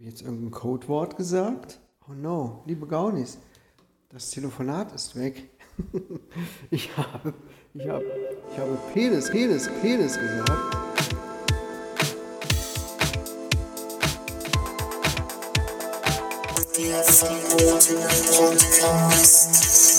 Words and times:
jetzt 0.00 0.22
irgendein 0.22 0.50
Codewort 0.50 1.16
gesagt? 1.16 1.78
Oh 2.08 2.12
no, 2.12 2.62
liebe 2.66 2.86
Gaunis, 2.86 3.38
das 4.08 4.30
Telefonat 4.30 4.92
ist 4.94 5.14
weg. 5.16 5.48
ich 6.70 6.96
habe, 6.96 7.34
ich 7.74 7.88
habe, 7.88 8.04
ich 8.50 8.58
habe 8.58 8.78
Penis, 8.92 9.30
Penis, 9.30 9.68
Penis 9.80 10.18
gesagt. 10.18 10.76
Der 16.76 17.02
Podcast. 18.38 19.89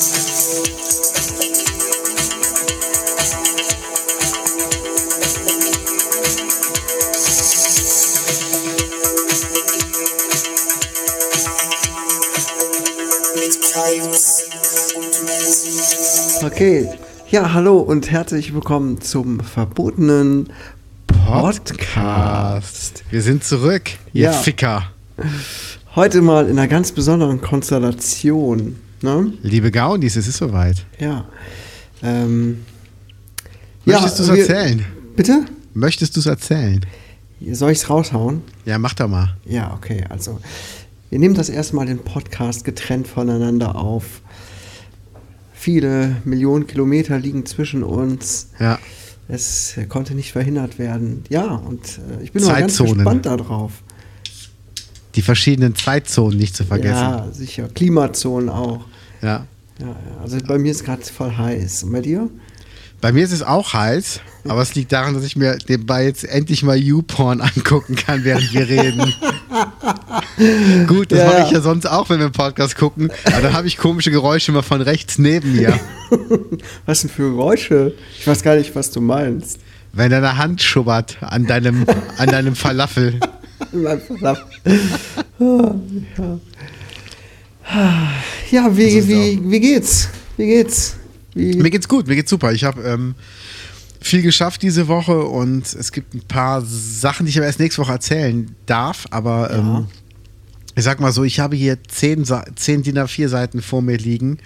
Okay, 16.61 16.87
ja, 17.31 17.53
hallo 17.53 17.79
und 17.79 18.11
herzlich 18.11 18.53
willkommen 18.53 19.01
zum 19.01 19.39
verbotenen 19.39 20.47
Podcast. 21.07 23.03
Wir 23.09 23.23
sind 23.23 23.43
zurück, 23.43 23.89
ihr 24.13 24.25
Ja. 24.25 24.31
Ficker. 24.31 24.91
Heute 25.95 26.21
mal 26.21 26.47
in 26.47 26.59
einer 26.59 26.67
ganz 26.67 26.91
besonderen 26.91 27.41
Konstellation. 27.41 28.75
Ne? 29.01 29.33
Liebe 29.41 29.71
Gaunis, 29.71 30.15
es 30.15 30.27
ist 30.27 30.37
soweit. 30.37 30.85
Ja. 30.99 31.25
Ähm, 32.03 32.63
Möchtest 33.85 34.19
du 34.19 34.23
es 34.25 34.29
erzählen? 34.29 34.85
Bitte? 35.15 35.45
Möchtest 35.73 36.15
du 36.15 36.19
es 36.19 36.27
erzählen? 36.27 36.85
Soll 37.53 37.71
ich 37.71 37.79
es 37.79 37.89
raushauen? 37.89 38.43
Ja, 38.65 38.77
mach 38.77 38.93
doch 38.93 39.07
mal. 39.07 39.35
Ja, 39.45 39.73
okay. 39.73 40.03
Also, 40.09 40.39
wir 41.09 41.17
nehmen 41.17 41.33
das 41.33 41.49
erstmal 41.49 41.87
den 41.87 42.03
Podcast 42.03 42.65
getrennt 42.65 43.07
voneinander 43.07 43.75
auf. 43.75 44.21
Viele 45.61 46.15
Millionen 46.25 46.65
Kilometer 46.65 47.19
liegen 47.19 47.45
zwischen 47.45 47.83
uns. 47.83 48.47
Ja. 48.59 48.79
Es 49.27 49.75
konnte 49.89 50.15
nicht 50.15 50.31
verhindert 50.31 50.79
werden. 50.79 51.23
Ja, 51.29 51.53
und 51.53 51.99
äh, 52.19 52.23
ich 52.23 52.31
bin 52.31 52.43
mal 52.43 52.59
ganz 52.59 52.79
gespannt 52.79 53.27
darauf. 53.27 53.83
Die 55.13 55.21
verschiedenen 55.21 55.75
Zeitzonen 55.75 56.39
nicht 56.39 56.55
zu 56.55 56.63
vergessen. 56.63 56.95
Ja, 56.95 57.31
sicher. 57.31 57.67
Klimazonen 57.67 58.49
auch. 58.49 58.85
Ja. 59.21 59.45
Ja, 59.77 59.85
ja. 59.85 59.95
also 60.19 60.39
bei 60.47 60.57
mir 60.57 60.71
ist 60.71 60.83
gerade 60.83 61.03
voll 61.03 61.37
heiß. 61.37 61.83
Und 61.83 61.91
bei 61.91 62.01
dir? 62.01 62.27
Bei 63.01 63.11
mir 63.11 63.23
ist 63.23 63.31
es 63.31 63.41
auch 63.41 63.73
heiß, 63.73 64.21
aber 64.47 64.61
es 64.61 64.75
liegt 64.75 64.91
daran, 64.91 65.15
dass 65.15 65.23
ich 65.23 65.35
mir 65.35 65.57
nebenbei 65.67 66.05
jetzt 66.05 66.23
endlich 66.23 66.61
mal 66.61 66.77
YouPorn 66.77 67.41
angucken 67.41 67.95
kann, 67.95 68.23
während 68.23 68.53
wir 68.53 68.69
reden. 68.69 69.13
Gut, 70.87 71.11
das 71.11 71.19
Ja, 71.19 71.25
mache 71.25 71.43
ich 71.45 71.51
ja 71.51 71.61
sonst 71.61 71.87
auch, 71.87 72.09
wenn 72.11 72.19
wir 72.19 72.25
einen 72.25 72.33
Podcast 72.33 72.77
gucken. 72.77 73.11
Aber 73.25 73.41
dann 73.41 73.53
habe 73.53 73.67
ich 73.67 73.77
komische 73.77 74.11
Geräusche 74.11 74.51
immer 74.51 74.61
von 74.61 74.81
rechts 74.81 75.17
neben 75.17 75.55
mir. 75.55 75.79
Was 76.85 77.01
denn 77.01 77.09
für 77.09 77.31
Geräusche? 77.31 77.93
Ich 78.19 78.27
weiß 78.27 78.43
gar 78.43 78.55
nicht, 78.55 78.75
was 78.75 78.91
du 78.91 79.01
meinst. 79.01 79.59
Wenn 79.93 80.11
deine 80.11 80.37
Hand 80.37 80.61
schubbert 80.61 81.17
an 81.21 81.47
deinem, 81.47 81.85
an 82.17 82.27
deinem 82.29 82.55
Falafel. 82.55 83.19
Mein 83.71 83.99
Verlauf. 83.99 84.39
Ah, 87.63 88.09
ja, 88.51 88.67
ja 88.67 88.77
wie, 88.77 89.07
wie, 89.07 89.39
wie 89.43 89.59
geht's? 89.59 90.09
Wie 90.37 90.45
geht's? 90.45 90.97
Wie, 91.33 91.55
Mir 91.55 91.69
geht's 91.69 91.87
gut, 91.87 92.07
mir 92.07 92.15
geht's 92.15 92.29
super. 92.29 92.51
Ich 92.51 92.63
habe 92.63 92.81
ähm, 92.83 93.15
viel 94.01 94.21
geschafft 94.21 94.61
diese 94.61 94.87
Woche 94.87 95.19
und 95.23 95.63
es 95.73 95.91
gibt 95.91 96.13
ein 96.13 96.21
paar 96.21 96.61
Sachen, 96.65 97.25
die 97.25 97.29
ich 97.29 97.37
aber 97.37 97.45
erst 97.47 97.59
nächste 97.59 97.81
Woche 97.81 97.91
erzählen 97.93 98.53
darf. 98.65 99.05
Aber 99.11 99.51
ähm, 99.51 99.87
ich 100.75 100.83
sag 100.83 100.99
mal 100.99 101.11
so, 101.11 101.23
ich 101.23 101.39
habe 101.39 101.55
hier 101.55 101.77
zehn, 101.83 102.25
zehn 102.55 102.81
DIN 102.83 102.97
A4 102.97 103.27
Seiten 103.27 103.61
vor 103.61 103.81
mir 103.81 103.97
liegen, 103.97 104.39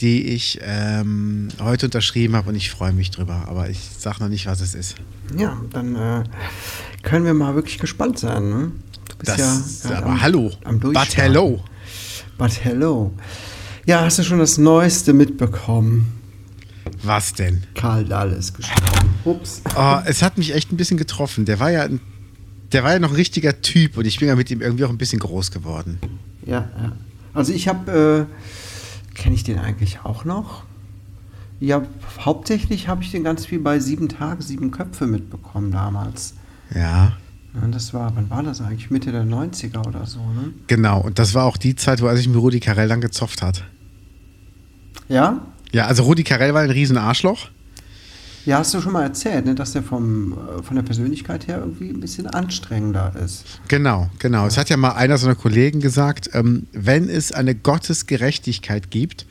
die 0.00 0.26
ich 0.28 0.58
ähm, 0.62 1.48
heute 1.60 1.86
unterschrieben 1.86 2.34
habe 2.34 2.48
und 2.48 2.54
ich 2.56 2.70
freue 2.70 2.92
mich 2.92 3.10
drüber. 3.10 3.44
Aber 3.48 3.68
ich 3.70 3.78
sag 3.98 4.18
noch 4.20 4.28
nicht, 4.28 4.46
was 4.46 4.60
es 4.60 4.74
ist. 4.74 4.96
ja, 5.38 5.60
dann 5.72 5.94
äh, 5.96 6.24
können 7.02 7.24
wir 7.24 7.34
mal 7.34 7.54
wirklich 7.54 7.78
gespannt 7.78 8.18
sein. 8.18 8.48
Ne? 8.48 8.72
Du 9.08 9.16
bist 9.18 9.28
Das, 9.38 9.82
ja 9.84 9.88
gerade 9.90 10.02
aber 10.04 10.12
am- 10.14 10.22
hallo, 10.22 10.50
am 10.64 10.80
but 10.80 11.16
hello. 11.16 11.62
But 12.38 12.64
hello. 12.64 13.12
Ja, 13.90 14.02
hast 14.02 14.20
du 14.20 14.22
schon 14.22 14.38
das 14.38 14.56
Neueste 14.56 15.12
mitbekommen? 15.12 16.12
Was 17.02 17.32
denn? 17.32 17.64
Karl 17.74 18.04
Dahl 18.04 18.30
ist 18.30 18.54
gestorben. 18.54 19.10
Ups. 19.24 19.62
Oh, 19.76 19.98
es 20.04 20.22
hat 20.22 20.38
mich 20.38 20.54
echt 20.54 20.70
ein 20.70 20.76
bisschen 20.76 20.96
getroffen. 20.96 21.44
Der 21.44 21.58
war 21.58 21.72
ja 21.72 21.82
ein, 21.82 21.98
der 22.70 22.84
war 22.84 22.92
ja 22.92 23.00
noch 23.00 23.08
ein 23.08 23.16
richtiger 23.16 23.62
Typ 23.62 23.96
und 23.96 24.04
ich 24.04 24.20
bin 24.20 24.28
ja 24.28 24.36
mit 24.36 24.48
ihm 24.48 24.60
irgendwie 24.60 24.84
auch 24.84 24.90
ein 24.90 24.96
bisschen 24.96 25.18
groß 25.18 25.50
geworden. 25.50 25.98
Ja, 26.46 26.68
ja. 26.80 26.92
Also 27.34 27.52
ich 27.52 27.66
habe, 27.66 28.28
äh, 28.30 29.16
kenne 29.16 29.34
ich 29.34 29.42
den 29.42 29.58
eigentlich 29.58 30.04
auch 30.04 30.24
noch? 30.24 30.62
Ja, 31.58 31.82
hauptsächlich 32.24 32.86
habe 32.86 33.02
ich 33.02 33.10
den 33.10 33.24
ganz 33.24 33.44
viel 33.44 33.58
bei 33.58 33.80
Sieben 33.80 34.08
Tage, 34.08 34.44
Sieben 34.44 34.70
Köpfe 34.70 35.08
mitbekommen 35.08 35.72
damals. 35.72 36.34
Ja. 36.72 37.16
Ja, 37.54 37.66
das 37.66 37.92
war, 37.92 38.14
wann 38.14 38.30
war 38.30 38.44
das 38.44 38.60
eigentlich? 38.60 38.92
Mitte 38.92 39.10
der 39.10 39.24
90er 39.24 39.84
oder 39.84 40.06
so, 40.06 40.20
ne? 40.20 40.52
Genau, 40.68 41.00
und 41.00 41.18
das 41.18 41.34
war 41.34 41.44
auch 41.44 41.56
die 41.56 41.74
Zeit, 41.74 42.00
wo 42.00 42.06
er 42.06 42.16
sich 42.16 42.28
mit 42.28 42.36
Rudi 42.36 42.60
Carell 42.60 42.86
dann 42.86 43.00
gezopft 43.00 43.42
hat. 43.42 43.64
Ja? 45.10 45.40
Ja, 45.72 45.86
also 45.86 46.04
Rudi 46.04 46.24
Carell 46.24 46.54
war 46.54 46.62
ein 46.62 46.70
riesen 46.70 46.96
Arschloch. 46.96 47.50
Ja, 48.46 48.58
hast 48.58 48.72
du 48.72 48.80
schon 48.80 48.92
mal 48.92 49.02
erzählt, 49.02 49.44
ne, 49.44 49.54
dass 49.54 49.72
der 49.72 49.82
vom, 49.82 50.32
äh, 50.32 50.62
von 50.62 50.76
der 50.76 50.82
Persönlichkeit 50.82 51.46
her 51.46 51.58
irgendwie 51.58 51.90
ein 51.90 52.00
bisschen 52.00 52.26
anstrengender 52.26 53.12
ist. 53.22 53.44
Genau, 53.68 54.08
genau. 54.18 54.46
Es 54.46 54.56
hat 54.56 54.70
ja 54.70 54.78
mal 54.78 54.92
einer 54.92 55.18
seiner 55.18 55.34
Kollegen 55.34 55.80
gesagt, 55.80 56.30
ähm, 56.32 56.66
wenn 56.72 57.10
es 57.10 57.32
eine 57.32 57.54
Gottesgerechtigkeit 57.54 58.90
gibt, 58.90 59.26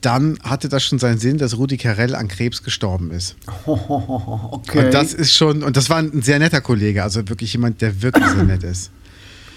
dann 0.00 0.38
hatte 0.44 0.68
das 0.68 0.84
schon 0.84 1.00
seinen 1.00 1.18
Sinn, 1.18 1.38
dass 1.38 1.56
Rudi 1.58 1.76
Carell 1.76 2.14
an 2.14 2.28
Krebs 2.28 2.62
gestorben 2.62 3.10
ist. 3.10 3.34
Okay. 3.66 4.86
Und 4.86 4.94
das 4.94 5.14
ist 5.14 5.34
schon, 5.34 5.62
und 5.62 5.76
das 5.76 5.90
war 5.90 5.98
ein 5.98 6.22
sehr 6.22 6.38
netter 6.38 6.60
Kollege, 6.60 7.02
also 7.02 7.28
wirklich 7.28 7.52
jemand, 7.52 7.80
der 7.80 8.02
wirklich 8.02 8.26
sehr 8.26 8.44
nett 8.44 8.62
ist. 8.62 8.90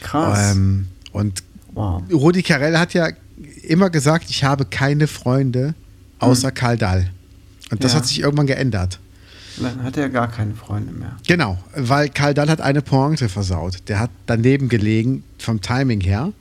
krass. 0.01 0.53
Ähm, 0.53 0.87
und 1.11 1.43
wow. 1.73 2.01
Rudi 2.11 2.41
Carell 2.43 2.77
hat 2.77 2.93
ja 2.93 3.09
immer 3.63 3.89
gesagt, 3.89 4.29
ich 4.29 4.43
habe 4.43 4.65
keine 4.65 5.07
Freunde 5.07 5.73
außer 6.19 6.51
Karl 6.51 6.77
Dahl. 6.77 7.09
Und 7.71 7.83
das 7.83 7.93
Ja. 7.93 7.99
hat 7.99 8.07
sich 8.07 8.19
irgendwann 8.19 8.47
geändert. 8.47 8.99
Dann 9.59 9.83
hat 9.83 9.97
er 9.97 10.09
gar 10.09 10.29
keine 10.31 10.53
Freunde 10.55 10.91
mehr. 10.93 11.17
Genau, 11.27 11.57
weil 11.75 12.09
Karl 12.09 12.33
Dahl 12.33 12.49
hat 12.49 12.61
eine 12.61 12.81
Pointe 12.81 13.27
versaut. 13.29 13.77
Der 13.87 13.99
hat 13.99 14.09
daneben 14.25 14.69
gelegen 14.69 15.23
vom 15.37 15.61
Timing 15.61 16.01
her. 16.01 16.31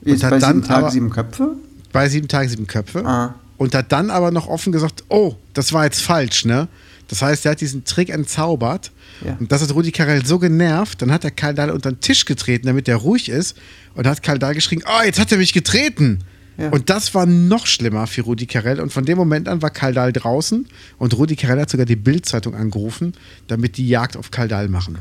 Und 0.00 0.12
Ist 0.12 0.22
hat 0.24 0.30
bei 0.30 0.38
dann 0.38 0.56
Sieben 0.56 0.66
Tage, 0.68 0.80
aber, 0.82 0.90
Sieben 0.90 1.10
Köpfe? 1.10 1.56
bei 1.92 2.08
sieben 2.08 2.28
Tagen 2.28 2.48
sieben 2.48 2.66
Köpfe. 2.66 3.04
Ah. 3.06 3.34
Und 3.56 3.74
hat 3.74 3.92
dann 3.92 4.10
aber 4.10 4.30
noch 4.30 4.48
offen 4.48 4.72
gesagt, 4.72 5.04
oh, 5.08 5.36
das 5.52 5.72
war 5.72 5.84
jetzt 5.84 6.00
falsch, 6.02 6.44
ne? 6.44 6.68
Das 7.08 7.22
heißt, 7.22 7.44
er 7.44 7.52
hat 7.52 7.60
diesen 7.60 7.84
Trick 7.84 8.08
entzaubert. 8.08 8.90
Ja. 9.24 9.36
Und 9.38 9.52
das 9.52 9.62
hat 9.62 9.72
Rudi 9.74 9.92
Carell 9.92 10.24
so 10.26 10.38
genervt, 10.38 11.00
dann 11.02 11.12
hat 11.12 11.22
er 11.24 11.30
Karl 11.30 11.54
Dahl 11.54 11.70
unter 11.70 11.92
den 11.92 12.00
Tisch 12.00 12.24
getreten, 12.24 12.66
damit 12.66 12.88
er 12.88 12.96
ruhig 12.96 13.28
ist. 13.28 13.56
Und 13.94 14.06
hat 14.06 14.22
Karl 14.22 14.38
Dahl 14.38 14.54
geschrien, 14.54 14.82
oh, 14.86 15.04
jetzt 15.04 15.20
hat 15.20 15.30
er 15.30 15.38
mich 15.38 15.52
getreten. 15.52 16.20
Ja. 16.56 16.70
Und 16.70 16.90
das 16.90 17.14
war 17.14 17.26
noch 17.26 17.66
schlimmer 17.66 18.06
für 18.06 18.22
Rudi 18.22 18.46
Carell. 18.46 18.80
Und 18.80 18.92
von 18.92 19.04
dem 19.04 19.18
Moment 19.18 19.48
an 19.48 19.62
war 19.62 19.70
Karl 19.70 19.94
Dahl 19.94 20.12
draußen. 20.12 20.66
Und 20.98 21.16
Rudi 21.16 21.36
Carell 21.36 21.60
hat 21.60 21.70
sogar 21.70 21.86
die 21.86 21.96
Bild-Zeitung 21.96 22.54
angerufen, 22.54 23.14
damit 23.48 23.76
die 23.76 23.88
Jagd 23.88 24.16
auf 24.16 24.30
Karl 24.30 24.48
Dahl 24.48 24.68
machen. 24.68 24.98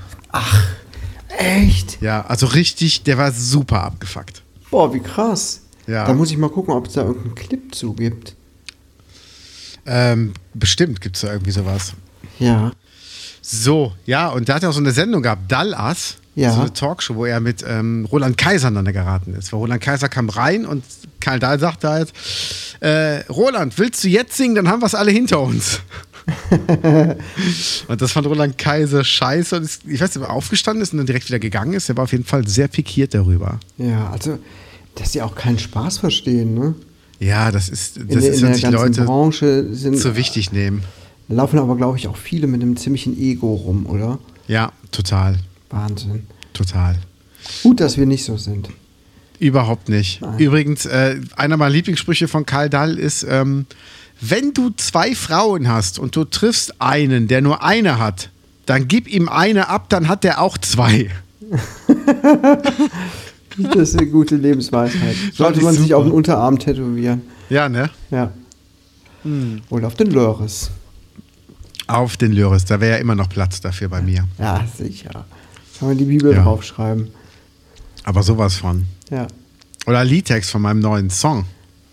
Echt? 1.37 2.01
Ja, 2.01 2.25
also 2.25 2.47
richtig, 2.47 3.03
der 3.03 3.17
war 3.17 3.31
super 3.31 3.83
abgefuckt. 3.83 4.41
Boah, 4.71 4.93
wie 4.93 4.99
krass. 4.99 5.61
Ja. 5.87 6.05
Da 6.05 6.13
muss 6.13 6.31
ich 6.31 6.37
mal 6.37 6.49
gucken, 6.49 6.73
ob 6.73 6.87
es 6.87 6.93
da 6.93 7.01
irgendeinen 7.01 7.35
Clip 7.35 7.75
zu 7.75 7.93
gibt. 7.93 8.35
Ähm, 9.85 10.33
bestimmt 10.53 11.01
gibt 11.01 11.15
es 11.15 11.23
da 11.23 11.31
irgendwie 11.31 11.51
sowas. 11.51 11.93
Ja. 12.39 12.71
So, 13.41 13.93
ja, 14.05 14.29
und 14.29 14.47
da 14.47 14.55
hat 14.55 14.63
er 14.63 14.69
auch 14.69 14.73
so 14.73 14.79
eine 14.79 14.91
Sendung 14.91 15.21
gehabt, 15.21 15.51
Dallas. 15.51 16.17
Ja. 16.35 16.51
So 16.53 16.61
eine 16.61 16.73
Talkshow, 16.73 17.15
wo 17.15 17.25
er 17.25 17.39
mit 17.39 17.63
ähm, 17.67 18.07
Roland 18.11 18.37
Kaiser 18.37 18.67
aneinander 18.69 18.93
geraten 18.93 19.35
ist. 19.35 19.53
Weil 19.53 19.59
Roland 19.59 19.81
Kaiser 19.83 20.09
kam 20.09 20.29
rein 20.29 20.65
und 20.65 20.83
Karl 21.19 21.39
Dahl 21.39 21.59
sagte 21.59 21.89
halt: 21.89 22.11
äh, 22.79 23.19
Roland, 23.31 23.77
willst 23.77 24.03
du 24.03 24.07
jetzt 24.07 24.35
singen? 24.35 24.55
Dann 24.55 24.67
haben 24.67 24.81
wir 24.81 24.87
es 24.87 24.95
alle 24.95 25.11
hinter 25.11 25.39
uns. 25.41 25.81
und 27.87 28.01
das 28.01 28.11
fand 28.11 28.27
Roland 28.27 28.57
Kaiser 28.57 29.03
scheiße. 29.03 29.57
Und 29.57 29.69
ich 29.87 30.01
weiß 30.01 30.15
nicht, 30.15 30.17
ob 30.17 30.29
er 30.29 30.33
aufgestanden 30.33 30.81
ist 30.81 30.93
und 30.93 30.97
dann 30.97 31.05
direkt 31.05 31.27
wieder 31.27 31.39
gegangen 31.39 31.73
ist. 31.73 31.89
Er 31.89 31.97
war 31.97 32.05
auf 32.05 32.11
jeden 32.11 32.25
Fall 32.25 32.47
sehr 32.47 32.67
pikiert 32.67 33.13
darüber. 33.13 33.59
Ja, 33.77 34.09
also, 34.11 34.39
dass 34.95 35.11
die 35.11 35.21
auch 35.21 35.35
keinen 35.35 35.59
Spaß 35.59 35.99
verstehen, 35.99 36.53
ne? 36.53 36.75
Ja, 37.19 37.51
das 37.51 37.69
ist, 37.69 37.97
In, 37.97 38.07
das 38.07 38.23
der- 38.23 38.33
ist, 38.33 38.41
in 38.41 38.47
wenn 38.47 38.53
sich 38.55 38.69
Leute 38.69 39.03
Branche 39.03 39.67
sind, 39.73 39.97
zu 39.97 40.15
wichtig 40.15 40.51
nehmen. 40.51 40.83
laufen 41.29 41.59
aber, 41.59 41.77
glaube 41.77 41.97
ich, 41.97 42.07
auch 42.07 42.17
viele 42.17 42.47
mit 42.47 42.61
einem 42.61 42.75
ziemlichen 42.75 43.17
Ego 43.17 43.53
rum, 43.53 43.85
oder? 43.85 44.17
Ja, 44.47 44.71
total. 44.91 45.37
Wahnsinn. 45.73 46.27
Total. 46.53 46.95
Gut, 47.63 47.79
dass 47.79 47.97
wir 47.97 48.05
nicht 48.05 48.23
so 48.23 48.37
sind. 48.37 48.69
Überhaupt 49.39 49.89
nicht. 49.89 50.21
Nein. 50.21 50.39
Übrigens, 50.39 50.85
äh, 50.85 51.19
einer 51.35 51.57
meiner 51.57 51.71
Lieblingssprüche 51.71 52.27
von 52.27 52.45
Karl 52.45 52.69
Dahl 52.69 52.97
ist, 52.97 53.25
ähm, 53.27 53.65
wenn 54.21 54.53
du 54.53 54.69
zwei 54.77 55.15
Frauen 55.15 55.67
hast 55.67 55.99
und 55.99 56.15
du 56.15 56.23
triffst 56.23 56.79
einen, 56.79 57.27
der 57.27 57.41
nur 57.41 57.63
eine 57.63 57.97
hat, 57.97 58.29
dann 58.65 58.87
gib 58.87 59.07
ihm 59.07 59.27
eine 59.27 59.67
ab, 59.67 59.89
dann 59.89 60.07
hat 60.07 60.23
der 60.23 60.41
auch 60.41 60.57
zwei. 60.57 61.09
Das 63.55 63.89
ist 63.89 63.99
eine 63.99 64.09
gute 64.09 64.35
Lebensweisheit. 64.35 65.15
Sollte 65.33 65.61
man 65.61 65.75
sich 65.75 65.83
super. 65.83 65.97
auf 65.97 66.03
den 66.05 66.11
Unterarm 66.11 66.57
tätowieren. 66.57 67.21
Ja, 67.51 67.69
ne? 67.69 67.87
Ja. 68.09 68.31
Hm. 69.21 69.61
Oder 69.69 69.85
auf 69.85 69.93
den 69.93 70.09
Lörres. 70.09 70.71
Auf 71.85 72.17
den 72.17 72.31
Lyris, 72.31 72.65
da 72.65 72.81
wäre 72.81 72.93
ja 72.93 72.97
immer 72.97 73.13
noch 73.13 73.29
Platz 73.29 73.61
dafür 73.61 73.89
bei 73.89 74.01
mir. 74.01 74.27
Ja, 74.39 74.65
sicher. 74.75 75.25
Kann 75.83 75.89
man 75.89 75.97
die 75.97 76.05
Bibel 76.05 76.31
Ja. 76.33 76.43
draufschreiben. 76.43 77.09
Aber 78.05 78.23
sowas 78.23 78.55
von. 78.55 78.85
Ja. 79.11 79.27
Oder 79.85 80.05
Liedtext 80.05 80.49
von 80.49 80.61
meinem 80.61 80.79
neuen 80.79 81.09
Song. 81.09 81.43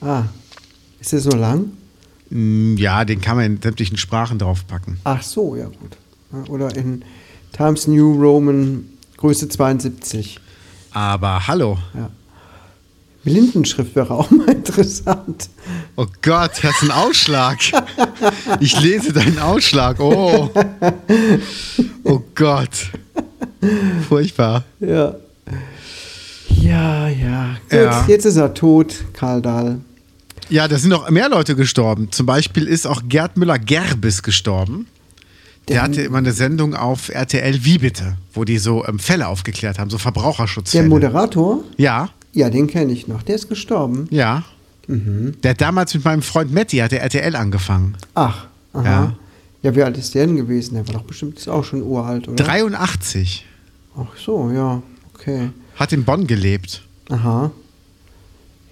Ah. 0.00 0.22
Ist 1.00 1.10
der 1.12 1.19
so 1.19 1.31
lang? 1.31 1.72
Mm, 2.31 2.76
Ja, 2.76 3.04
den 3.04 3.20
kann 3.20 3.37
man 3.37 3.46
in 3.46 3.60
sämtlichen 3.60 3.96
Sprachen 3.96 4.38
draufpacken. 4.38 5.00
Ach 5.02 5.20
so, 5.25 5.56
ja 5.56 5.66
gut. 5.66 5.96
Oder 6.48 6.76
in 6.76 7.04
Times 7.52 7.88
New 7.88 8.12
Roman 8.22 8.84
Größe 9.16 9.48
72. 9.48 10.38
Aber 10.92 11.48
hallo. 11.48 11.76
Ja. 11.94 12.10
Blindenschrift 13.25 13.94
wäre 13.96 14.12
auch 14.14 14.31
mal 14.31 14.49
interessant. 14.52 15.50
Oh 15.96 16.06
Gott, 16.22 16.52
das 16.62 16.76
ist 16.76 16.82
ein 16.84 16.90
Ausschlag. 16.90 17.58
Ich 18.61 18.81
lese 18.81 19.12
deinen 19.12 19.38
Ausschlag. 19.38 20.00
Oh. 20.00 20.49
Oh 22.05 22.22
Gott. 22.34 22.70
Furchtbar. 24.08 24.64
Ja. 24.81 25.14
Ja, 26.49 27.08
ja. 27.08 27.56
Gut, 27.69 27.72
Ja. 27.78 28.05
jetzt 28.08 28.25
ist 28.25 28.37
er 28.37 28.55
tot, 28.55 29.05
Karl 29.12 29.43
Dahl. 29.43 29.81
Ja, 30.49 30.66
da 30.66 30.78
sind 30.78 30.90
noch 30.90 31.08
mehr 31.11 31.28
Leute 31.28 31.55
gestorben. 31.55 32.11
Zum 32.11 32.26
Beispiel 32.26 32.66
ist 32.66 32.87
auch 32.87 33.02
Gerd 33.08 33.37
Müller-Gerbis 33.37 34.23
gestorben. 34.23 34.87
Der 35.69 35.76
Der- 35.76 35.82
hatte 35.82 36.02
immer 36.02 36.19
eine 36.19 36.32
Sendung 36.32 36.75
auf 36.75 37.08
RTL 37.11 37.64
Wie 37.64 37.78
bitte, 37.78 38.16
wo 38.32 38.44
die 38.44 38.58
so 38.58 38.84
ähm, 38.87 38.99
Fälle 38.99 39.28
aufgeklärt 39.28 39.78
haben, 39.78 39.90
so 39.90 39.96
Der 39.99 40.02
Verbraucherschutzfälle. 40.02 40.88
Moderator? 40.88 41.62
ja, 41.76 42.08
Ja, 42.32 42.49
den 42.50 42.67
kenne 42.67 42.93
ich 42.93 43.09
noch. 43.09 43.23
Der 43.23 43.35
ist 43.37 43.49
gestorben. 43.49 44.06
ja. 44.11 44.44
Der 44.88 45.53
hat 45.53 45.61
damals 45.61 45.94
mit 45.94 46.05
meinem 46.05 46.21
Freund 46.23 46.53
Matti, 46.53 46.79
hat 46.79 46.91
der 46.91 47.00
RTL 47.03 47.37
angefangen. 47.37 47.97
Ach, 48.15 48.47
aha. 48.73 48.85
Ja. 48.85 49.15
Ja. 49.62 49.77
wie 49.77 49.82
alt 49.85 49.97
ist 49.97 50.17
der 50.17 50.27
denn 50.27 50.35
gewesen? 50.35 50.75
Der 50.75 50.85
war 50.88 50.94
doch 50.94 51.03
bestimmt 51.05 51.38
ist 51.38 51.47
auch 51.49 51.62
schon 51.62 51.82
uralt, 51.82 52.27
oder? 52.27 52.43
83. 52.43 53.47
Ach 53.97 54.06
so, 54.17 54.50
ja. 54.50 54.82
Okay. 55.15 55.50
Hat 55.77 55.93
in 55.93 56.03
Bonn 56.05 56.27
gelebt. 56.27 56.82
Aha. 57.09 57.53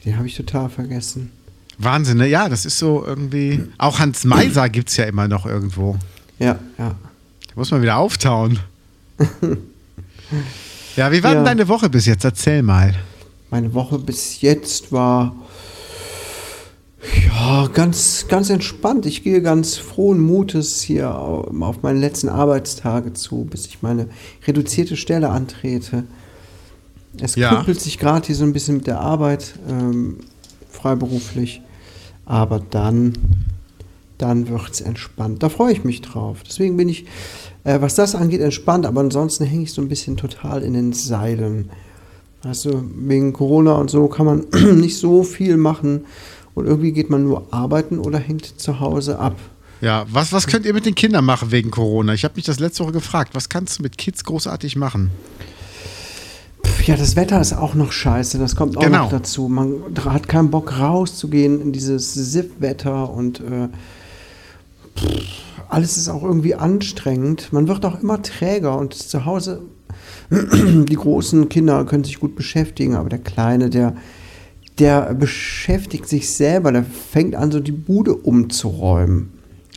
Den 0.04 0.16
habe 0.16 0.26
ich 0.26 0.34
total 0.36 0.68
vergessen. 0.70 1.30
Wahnsinn, 1.78 2.16
ne? 2.16 2.26
Ja, 2.26 2.48
das 2.48 2.66
ist 2.66 2.78
so 2.80 3.04
irgendwie. 3.06 3.62
Auch 3.78 4.00
Hans 4.00 4.24
Meiser 4.24 4.68
gibt 4.68 4.88
es 4.90 4.96
ja 4.96 5.04
immer 5.04 5.28
noch 5.28 5.46
irgendwo. 5.46 5.96
Ja, 6.40 6.58
ja. 6.78 6.96
Da 7.46 7.52
muss 7.54 7.70
man 7.70 7.80
wieder 7.82 7.96
auftauen. 7.96 8.58
ja, 10.96 11.12
wie 11.12 11.22
war 11.22 11.30
denn 11.30 11.40
Ja. 11.40 11.44
deine 11.44 11.68
Woche 11.68 11.88
bis 11.88 12.06
jetzt? 12.06 12.24
Erzähl 12.24 12.62
mal. 12.62 12.94
Meine 13.50 13.72
Woche 13.74 13.98
bis 13.98 14.40
jetzt 14.42 14.92
war 14.92 15.34
ja 17.26 17.68
ganz, 17.68 18.26
ganz 18.28 18.50
entspannt. 18.50 19.06
Ich 19.06 19.22
gehe 19.22 19.40
ganz 19.40 19.76
frohen 19.76 20.20
Mutes 20.20 20.82
hier 20.82 21.14
au- 21.16 21.48
auf 21.60 21.82
meine 21.82 21.98
letzten 21.98 22.28
Arbeitstage 22.28 23.12
zu, 23.14 23.44
bis 23.44 23.66
ich 23.66 23.82
meine 23.82 24.08
reduzierte 24.46 24.96
Stelle 24.96 25.30
antrete. 25.30 26.04
Es 27.20 27.36
Ja. 27.36 27.54
knüppelt 27.54 27.80
sich 27.80 27.98
gerade 27.98 28.26
hier 28.26 28.36
so 28.36 28.44
ein 28.44 28.52
bisschen 28.52 28.76
mit 28.78 28.86
der 28.86 29.00
Arbeit, 29.00 29.54
ähm, 29.68 30.18
freiberuflich. 30.70 31.62
Aber 32.26 32.60
dann, 32.60 33.14
dann 34.18 34.48
wird 34.48 34.70
es 34.70 34.80
entspannt. 34.82 35.42
Da 35.42 35.48
freue 35.48 35.72
ich 35.72 35.84
mich 35.84 36.02
drauf. 36.02 36.42
Deswegen 36.46 36.76
bin 36.76 36.88
ich, 36.90 37.06
äh, 37.64 37.80
was 37.80 37.94
das 37.94 38.14
angeht, 38.14 38.42
entspannt. 38.42 38.84
Aber 38.84 39.00
ansonsten 39.00 39.44
hänge 39.46 39.62
ich 39.62 39.72
so 39.72 39.80
ein 39.80 39.88
bisschen 39.88 40.16
total 40.18 40.62
in 40.62 40.74
den 40.74 40.92
Seilen. 40.92 41.70
Also 42.44 42.82
wegen 42.94 43.32
Corona 43.32 43.72
und 43.74 43.90
so 43.90 44.06
kann 44.08 44.26
man 44.26 44.46
nicht 44.80 44.96
so 44.98 45.22
viel 45.22 45.56
machen. 45.56 46.04
Und 46.54 46.66
irgendwie 46.66 46.92
geht 46.92 47.10
man 47.10 47.22
nur 47.24 47.46
arbeiten 47.52 47.98
oder 47.98 48.18
hängt 48.18 48.60
zu 48.60 48.80
Hause 48.80 49.18
ab. 49.18 49.36
Ja, 49.80 50.06
was, 50.10 50.32
was 50.32 50.46
könnt 50.48 50.66
ihr 50.66 50.74
mit 50.74 50.86
den 50.86 50.96
Kindern 50.96 51.24
machen 51.24 51.52
wegen 51.52 51.70
Corona? 51.70 52.12
Ich 52.14 52.24
habe 52.24 52.34
mich 52.34 52.44
das 52.44 52.58
letzte 52.58 52.82
Woche 52.82 52.92
gefragt. 52.94 53.34
Was 53.34 53.48
kannst 53.48 53.78
du 53.78 53.82
mit 53.84 53.96
Kids 53.96 54.24
großartig 54.24 54.74
machen? 54.76 55.10
Ja, 56.84 56.96
das 56.96 57.16
Wetter 57.16 57.40
ist 57.40 57.52
auch 57.52 57.74
noch 57.74 57.92
scheiße. 57.92 58.38
Das 58.38 58.56
kommt 58.56 58.76
auch 58.76 58.82
Genau. 58.82 59.04
noch 59.04 59.10
dazu. 59.10 59.48
Man 59.48 59.74
hat 60.04 60.26
keinen 60.28 60.50
Bock 60.50 60.78
rauszugehen 60.80 61.60
in 61.60 61.72
dieses 61.72 62.14
SIP-Wetter 62.14 63.10
und 63.10 63.40
äh, 63.40 63.68
pff, 64.96 65.06
alles 65.68 65.96
ist 65.98 66.08
auch 66.08 66.22
irgendwie 66.22 66.54
anstrengend. 66.54 67.52
Man 67.52 67.68
wird 67.68 67.84
auch 67.84 68.00
immer 68.00 68.22
träger 68.22 68.76
und 68.78 68.94
zu 68.94 69.26
Hause, 69.26 69.60
die 70.30 70.94
großen 70.94 71.48
Kinder 71.48 71.84
können 71.84 72.04
sich 72.04 72.20
gut 72.20 72.36
beschäftigen, 72.36 72.94
aber 72.94 73.08
der 73.08 73.18
Kleine, 73.18 73.70
der, 73.70 73.96
der 74.78 75.14
beschäftigt 75.14 76.08
sich 76.08 76.32
selber, 76.34 76.72
der 76.72 76.84
fängt 76.84 77.34
an, 77.34 77.50
so 77.50 77.60
die 77.60 77.72
Bude 77.72 78.14
umzuräumen. 78.14 79.30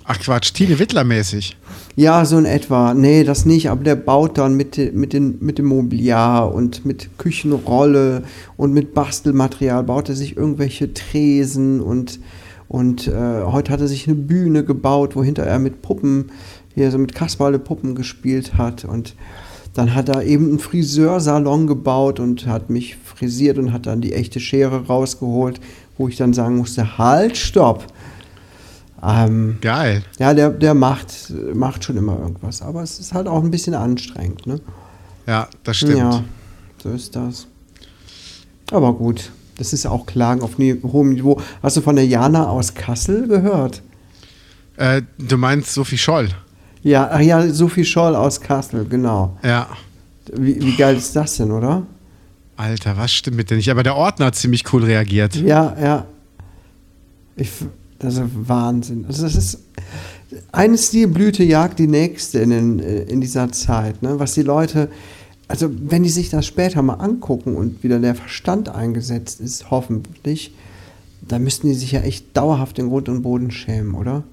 Ach 0.04 0.20
Quatsch, 0.20 0.54
Tine 0.54 0.80
Wittler 0.80 1.04
mäßig. 1.04 1.56
Ja, 1.96 2.26
so 2.26 2.38
in 2.38 2.46
etwa. 2.46 2.94
Nee, 2.94 3.24
das 3.24 3.46
nicht, 3.46 3.70
aber 3.70 3.84
der 3.84 3.96
baut 3.96 4.38
dann 4.38 4.58
mit, 4.58 4.78
mit, 4.94 5.14
den, 5.14 5.38
mit 5.40 5.58
dem 5.58 5.68
Mobiliar 5.68 6.54
und 6.54 6.86
mit 6.86 7.18
Küchenrolle 7.18 8.24
und 8.58 8.74
mit 8.74 8.94
Bastelmaterial, 8.94 9.84
baut 9.84 10.10
er 10.10 10.16
sich 10.16 10.36
irgendwelche 10.36 10.94
Tresen 10.94 11.80
und, 11.80 12.20
und 12.68 13.08
äh, 13.08 13.44
heute 13.44 13.72
hat 13.72 13.80
er 13.80 13.88
sich 13.88 14.08
eine 14.08 14.16
Bühne 14.16 14.66
gebaut, 14.66 15.16
wo 15.16 15.24
hinter 15.24 15.44
er 15.44 15.60
mit 15.60 15.82
Puppen, 15.82 16.32
hier 16.74 16.90
so 16.92 16.98
mit 16.98 17.14
Kasperle-Puppen 17.14 17.96
gespielt 17.96 18.58
hat 18.58 18.86
und 18.86 19.16
dann 19.74 19.96
hat 19.96 20.10
er 20.10 20.24
eben 20.24 20.50
einen 20.50 20.60
Friseursalon 20.60 21.68
gebaut 21.68 22.20
und 22.20 22.46
hat 22.48 22.70
mich 22.70 22.98
frisiert 22.98 23.58
und 23.58 23.72
hat 23.72 23.86
dann 23.86 24.02
die 24.02 24.14
echte 24.14 24.40
Schere 24.40 24.88
rausgeholt, 24.88 25.60
wo 25.98 26.08
ich 26.08 26.18
dann 26.18 26.34
sagen 26.34 26.58
musste, 26.58 26.98
halt, 26.98 27.38
stopp. 27.38 27.86
Ähm, 29.04 29.58
Geil. 29.62 30.04
ja, 30.20 30.34
der, 30.34 30.52
der 30.52 30.74
macht, 30.74 31.34
macht 31.54 31.84
schon 31.84 31.98
immer 31.98 32.20
irgendwas, 32.20 32.62
aber 32.62 32.84
es 32.84 33.00
ist 33.00 33.14
halt 33.14 33.28
auch 33.28 33.44
ein 33.44 33.50
bisschen 33.50 33.74
anstrengend, 33.74 34.46
ne? 34.46 34.60
Ja, 35.26 35.48
das 35.64 35.78
stimmt. 35.78 35.98
Ja, 35.98 36.24
so 36.84 36.90
ist 36.90 37.16
das. 37.16 37.48
Aber 38.72 38.94
gut, 38.94 39.32
das 39.58 39.74
ist 39.74 39.86
auch 39.86 40.06
Klagen 40.06 40.42
auf 40.42 40.58
hohem 40.58 41.14
Niveau. 41.14 41.42
Hast 41.64 41.78
du 41.78 41.82
von 41.82 41.96
der 41.96 42.06
Jana 42.06 42.48
aus 42.48 42.74
Kassel 42.74 43.28
gehört? 43.28 43.82
Äh, 44.78 45.02
du 45.18 45.38
meinst 45.38 45.74
Sophie 45.74 45.98
Scholl? 45.98 46.30
Ja, 46.84 47.10
ach 47.12 47.20
ja, 47.20 47.48
Sophie 47.50 47.86
Scholl 47.86 48.16
aus 48.16 48.42
Kassel, 48.42 48.86
genau. 48.86 49.38
Ja. 49.44 49.68
Wie, 50.34 50.62
wie 50.62 50.76
geil 50.76 50.98
ist 50.98 51.16
das 51.16 51.38
denn, 51.38 51.52
oder? 51.52 51.84
Alter, 52.58 52.98
was 52.98 53.12
stimmt 53.12 53.38
mit 53.38 53.50
dir 53.50 53.56
nicht? 53.56 53.70
Aber 53.70 53.84
der 53.84 53.96
Ordner 53.96 54.28
hat 54.28 54.36
ziemlich 54.36 54.72
cool 54.74 54.84
reagiert. 54.84 55.36
Ja, 55.36 55.76
ja. 55.82 56.06
Ich, 57.36 57.50
das 58.00 58.16
ist 58.16 58.24
Wahnsinn. 58.34 59.06
Also 59.08 59.24
das 59.24 59.36
ist 59.36 59.60
eine 60.52 60.78
Stilblüte 60.78 61.44
jagt 61.44 61.80
die 61.80 61.88
nächste 61.88 62.40
in, 62.40 62.50
den, 62.50 62.80
äh, 62.80 63.04
in 63.04 63.22
dieser 63.22 63.52
Zeit. 63.52 64.02
Ne? 64.02 64.20
Was 64.20 64.34
die 64.34 64.44
Leute, 64.44 64.90
also 65.48 65.70
wenn 65.72 66.04
die 66.04 66.10
sich 66.10 66.30
das 66.30 66.46
später 66.46 66.82
mal 66.82 66.96
angucken 66.96 67.56
und 67.56 67.84
wieder 67.84 68.00
der 68.00 68.16
Verstand 68.16 68.70
eingesetzt 68.70 69.40
ist, 69.40 69.72
hoffentlich, 69.72 70.54
dann 71.22 71.44
müssten 71.44 71.68
die 71.68 71.74
sich 71.74 71.92
ja 71.92 72.02
echt 72.02 72.36
dauerhaft 72.36 72.80
in 72.80 72.90
Grund 72.90 73.10
und 73.10 73.22
Boden 73.22 73.52
schämen, 73.52 73.94
oder? 73.94 74.24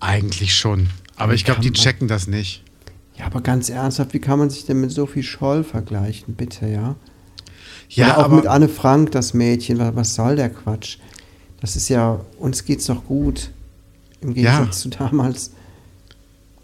Eigentlich 0.00 0.54
schon. 0.54 0.88
Aber 1.20 1.34
ich 1.34 1.44
glaube, 1.44 1.60
die 1.60 1.72
checken 1.72 2.08
das 2.08 2.26
nicht. 2.26 2.64
Ja, 3.16 3.26
aber 3.26 3.42
ganz 3.42 3.68
ernsthaft, 3.68 4.14
wie 4.14 4.20
kann 4.20 4.38
man 4.38 4.48
sich 4.48 4.64
denn 4.64 4.80
mit 4.80 4.90
Sophie 4.90 5.22
Scholl 5.22 5.64
vergleichen, 5.64 6.34
bitte, 6.34 6.66
ja? 6.66 6.96
Ja, 7.90 8.06
Oder 8.06 8.18
auch 8.18 8.24
aber 8.24 8.36
mit 8.36 8.46
Anne 8.46 8.68
Frank, 8.68 9.12
das 9.12 9.34
Mädchen. 9.34 9.78
Was, 9.96 10.14
soll 10.14 10.36
der 10.36 10.48
Quatsch? 10.48 10.96
Das 11.60 11.76
ist 11.76 11.90
ja, 11.90 12.20
uns 12.38 12.64
geht's 12.64 12.86
doch 12.86 13.04
gut. 13.04 13.50
Im 14.22 14.32
Gegensatz 14.32 14.80
zu 14.80 14.88
damals. 14.88 15.50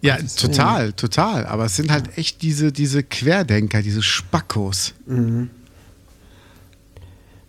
ja, 0.00 0.16
total, 0.36 0.94
total. 0.94 1.46
Aber 1.46 1.66
es 1.66 1.76
sind 1.76 1.90
halt 1.90 2.16
echt 2.16 2.40
diese, 2.40 2.72
diese 2.72 3.02
Querdenker, 3.02 3.82
diese 3.82 4.02
Spackos. 4.02 4.94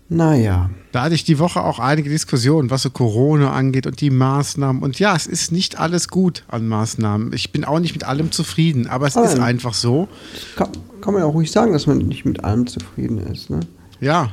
Naja. 0.10 0.70
Da 0.94 1.04
hatte 1.04 1.16
ich 1.16 1.26
die 1.26 1.38
Woche 1.38 1.62
auch 1.64 1.80
einige 1.80 2.10
Diskussionen, 2.10 2.70
was 2.70 2.82
so 2.84 2.90
Corona 2.90 3.52
angeht 3.52 3.86
und 3.88 4.00
die 4.00 4.10
Maßnahmen. 4.10 4.82
Und 4.82 5.00
ja, 5.00 5.16
es 5.16 5.28
ist 5.28 5.52
nicht 5.52 5.80
alles 5.80 6.08
gut 6.08 6.44
an 6.48 6.68
Maßnahmen. 6.68 7.34
Ich 7.34 7.52
bin 7.52 7.66
auch 7.66 7.80
nicht 7.80 7.94
mit 7.94 8.06
allem 8.06 8.32
zufrieden, 8.32 8.88
aber 8.88 9.08
es 9.08 9.16
Nein. 9.16 9.26
ist 9.26 9.40
einfach 9.40 9.74
so. 9.74 10.08
Kann, 10.56 10.70
kann 11.02 11.14
man 11.14 11.24
ja 11.24 11.28
auch 11.28 11.34
ruhig 11.34 11.52
sagen, 11.52 11.74
dass 11.74 11.88
man 11.88 11.98
nicht 11.98 12.26
mit 12.26 12.44
allem 12.44 12.68
zufrieden 12.68 13.18
ist. 13.20 13.50
Ne? 13.50 13.60
Ja, 14.00 14.32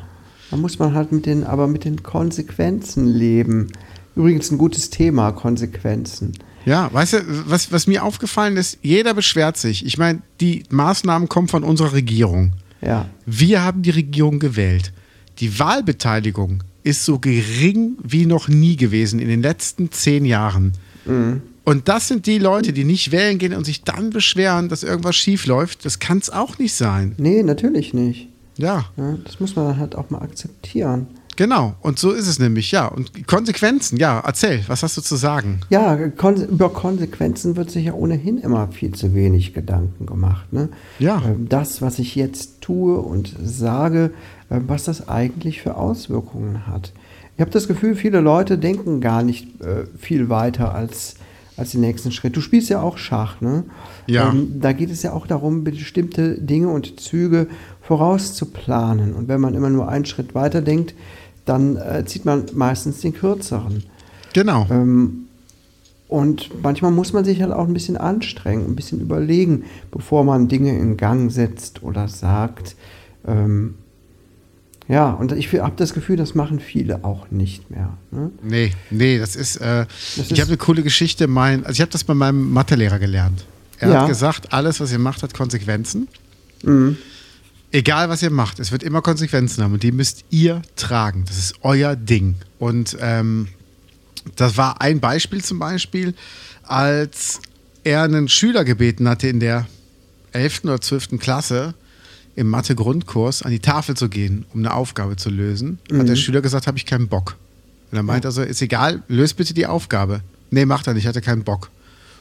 Da 0.51 0.57
muss 0.57 0.79
man 0.79 0.95
halt 0.95 1.11
mit 1.11 1.27
den, 1.27 1.43
aber 1.45 1.67
mit 1.67 1.85
den 1.85 2.03
Konsequenzen 2.05 3.07
leben. 3.07 3.73
Übrigens 4.15 4.51
ein 4.53 4.59
gutes 4.59 4.91
Thema, 4.91 5.33
Konsequenzen. 5.33 6.35
ja, 6.67 6.89
weißt 6.93 7.15
du, 7.15 7.19
was, 7.51 7.73
was 7.73 7.89
mir 7.89 8.05
aufgefallen 8.05 8.57
ist, 8.57 8.79
jeder 8.81 9.13
beschwert 9.13 9.57
sich. 9.57 9.85
Ich 9.85 9.99
meine, 9.99 10.23
die 10.41 10.63
Maßnahmen 10.71 11.29
kommen 11.29 11.49
von 11.49 11.65
unserer 11.65 11.93
Regierung. 11.95 12.53
Ja. 12.81 13.07
Wir 13.27 13.63
haben 13.63 13.83
die 13.83 13.91
Regierung 13.91 14.39
gewählt. 14.39 14.93
Die 15.41 15.59
Wahlbeteiligung 15.59 16.63
ist 16.83 17.05
so 17.05 17.19
gering 17.19 17.97
wie 18.03 18.27
noch 18.27 18.49
nie 18.49 18.77
gewesen 18.77 19.19
in 19.19 19.29
den 19.29 19.43
letzten 19.43 19.91
zehn 19.91 20.25
Jahren. 20.25 20.73
Und 21.65 21.89
das 21.89 22.09
sind 22.09 22.27
die 22.27 22.39
Leute, 22.39 22.73
die 22.73 22.85
nicht 22.85 23.11
wählen 23.11 23.39
gehen 23.39 23.55
und 23.55 23.65
sich 23.65 23.83
dann 23.83 24.11
beschweren, 24.11 24.69
dass 24.69 24.83
irgendwas 24.83 25.17
schief 25.17 25.47
läuft. 25.47 25.85
Das 25.85 25.99
kann 25.99 26.19
es 26.19 26.31
auch 26.31 26.59
nicht 26.59 26.75
sein. 26.75 27.15
Nee, 27.17 27.43
natürlich 27.43 27.95
nicht. 27.95 28.29
Ja, 28.57 28.87
Ja, 28.97 29.17
das 29.25 29.41
muss 29.41 29.57
man 29.57 29.79
halt 29.79 29.97
auch 29.97 30.11
mal 30.11 30.23
akzeptieren. 30.23 31.09
Genau. 31.37 31.75
Und 31.81 31.99
so 31.99 32.13
ist 32.13 32.27
es 32.27 32.39
nämlich, 32.39 32.71
ja. 32.71 32.87
Und 32.87 33.27
Konsequenzen, 33.27 33.97
ja, 33.99 34.21
erzähl, 34.25 34.63
was 34.67 34.83
hast 34.83 34.97
du 34.97 35.01
zu 35.01 35.17
sagen? 35.17 35.61
Ja, 35.71 35.97
kon 36.09 36.37
über 36.37 36.71
Konsequenzen 36.71 37.57
wird 37.57 37.71
sich 37.71 37.87
ja 37.87 37.93
ohnehin 37.95 38.39
immer 38.39 38.69
viel 38.69 38.93
zu 38.93 39.15
wenig 39.15 39.55
Gedanken 39.55 40.07
gemacht. 40.07 40.53
Ne? 40.53 40.69
Ja. 40.99 41.23
Ähm, 41.25 41.49
Das, 41.49 41.83
was 41.83 41.99
ich 41.99 42.15
jetzt 42.15 42.61
tue 42.61 42.99
und 42.99 43.35
sage, 43.43 44.13
äh, 44.51 44.61
was 44.67 44.85
das 44.85 45.09
eigentlich 45.09 45.61
für 45.63 45.77
Auswirkungen 45.77 46.67
hat. 46.67 46.93
Ich 47.37 47.41
habe 47.41 47.51
das 47.51 47.67
Gefühl, 47.67 47.97
viele 47.97 48.21
Leute 48.21 48.59
denken 48.59 49.01
gar 49.01 49.23
nicht 49.23 49.61
äh, 49.61 49.87
viel 49.99 50.29
weiter 50.29 50.75
als, 50.75 51.15
als 51.57 51.73
den 51.73 51.81
nächsten 51.81 52.13
Schritt. 52.13 52.37
Du 52.37 52.41
spielst 52.41 52.69
ja 52.69 52.81
auch 52.81 52.97
Schach, 52.97 53.41
ne? 53.41 53.65
Ja. 54.07 54.31
Ähm, 54.31 54.61
da 54.61 54.73
geht 54.73 54.91
es 54.91 55.03
ja 55.03 55.13
auch 55.13 55.27
darum, 55.27 55.65
bestimmte 55.65 56.41
Dinge 56.41 56.69
und 56.69 57.01
Züge 57.01 57.49
vorauszuplanen. 57.83 59.15
Und 59.15 59.29
wenn 59.29 59.41
man 59.41 59.55
immer 59.55 59.71
nur 59.71 59.89
einen 59.89 60.05
Schritt 60.05 60.35
weiter 60.35 60.63
denkt, 60.63 60.95
dann 61.45 61.77
äh, 61.77 62.05
zieht 62.07 62.25
man 62.25 62.45
meistens 62.55 63.01
den 63.01 63.13
kürzeren. 63.15 63.85
Genau. 64.33 64.67
Ähm, 64.71 65.27
und 66.09 66.63
manchmal 66.63 66.91
muss 66.91 67.13
man 67.13 67.25
sich 67.25 67.41
halt 67.43 67.53
auch 67.53 67.67
ein 67.67 67.75
bisschen 67.75 67.97
anstrengen, 67.97 68.67
ein 68.67 68.77
bisschen 68.77 69.01
überlegen, 69.01 69.65
bevor 69.91 70.25
man 70.25 70.49
Dinge 70.49 70.77
in 70.79 70.97
Gang 70.97 71.31
setzt 71.33 71.83
oder 71.83 72.09
sagt. 72.09 72.77
Ähm, 73.27 73.75
ja, 74.87 75.11
und 75.11 75.33
ich 75.33 75.51
habe 75.55 75.75
das 75.77 75.95
Gefühl, 75.95 76.17
das 76.17 76.35
machen 76.35 76.61
viele 76.61 77.05
auch 77.05 77.31
nicht 77.31 77.71
mehr. 77.71 77.97
Ne? 78.11 78.31
Nee, 78.43 78.73
nee, 78.91 79.19
das 79.19 79.35
ist. 79.35 79.57
Äh, 79.57 79.87
Das 80.17 80.31
ich 80.31 80.41
habe 80.41 80.49
eine 80.49 80.59
coole 80.59 80.83
Geschichte. 80.83 81.27
Mein, 81.27 81.61
also 81.65 81.73
ich 81.73 81.81
habe 81.81 81.91
das 81.91 82.05
bei 82.05 82.15
meinem 82.15 82.53
Mathelehrer 82.53 82.99
gelernt. 82.99 83.47
Er 83.79 83.91
Ja. 83.91 84.01
hat 84.03 84.09
gesagt, 84.09 84.53
alles, 84.53 84.81
was 84.81 84.93
ihr 84.93 84.99
macht, 84.99 85.23
hat 85.23 85.33
Konsequenzen. 85.35 86.07
Mhm. 86.63 86.99
Egal, 87.75 88.09
was 88.09 88.23
ihr 88.23 88.31
macht, 88.31 88.61
es 88.61 88.71
wird 88.71 88.85
immer 88.85 89.03
Konsequenzen 89.03 89.65
haben 89.65 89.73
und 89.73 89.83
die 89.83 89.91
müsst 89.91 90.25
ihr 90.31 90.63
tragen. 90.77 91.25
Das 91.27 91.37
ist 91.39 91.55
euer 91.63 91.97
Ding. 91.97 92.37
Und 92.61 92.97
ähm, 93.01 93.49
das 94.37 94.57
war 94.57 94.81
ein 94.81 95.01
Beispiel 95.01 95.43
zum 95.43 95.59
Beispiel, 95.59 96.15
als 96.63 97.41
er 97.83 98.05
einen 98.05 98.29
Schüler 98.29 98.65
gebeten 98.65 99.09
hatte 99.09 99.27
in 99.27 99.41
der 99.41 99.67
11. 100.31 100.61
oder 100.65 100.81
12. 100.81 101.19
Klasse 101.19 101.75
im 102.37 102.49
Mathe-Grundkurs 102.49 103.43
an 103.43 103.51
die 103.51 103.59
Tafel 103.59 103.97
zu 103.97 104.09
gehen, 104.09 104.45
um 104.55 104.61
eine 104.61 104.73
Aufgabe 104.73 105.17
zu 105.17 105.29
lösen, 105.31 105.81
hat 105.91 106.07
der 106.09 106.15
Schüler 106.17 106.43
gesagt, 106.43 106.69
habe 106.69 106.79
ich 106.79 106.87
keinen 106.87 107.09
Bock. 107.09 107.37
Und 107.91 107.97
dann 107.97 108.07
meint 108.07 108.25
er 108.25 108.31
so, 108.31 108.43
ist 108.43 108.63
egal, 108.63 109.03
löst 109.09 109.37
bitte 109.37 109.53
die 109.53 109.67
Aufgabe. 109.67 110.21
Nee, 110.51 110.65
macht 110.65 110.87
er 110.87 110.95
nicht, 110.95 111.09
hatte 111.09 111.21
keinen 111.21 111.43
Bock. 111.43 111.71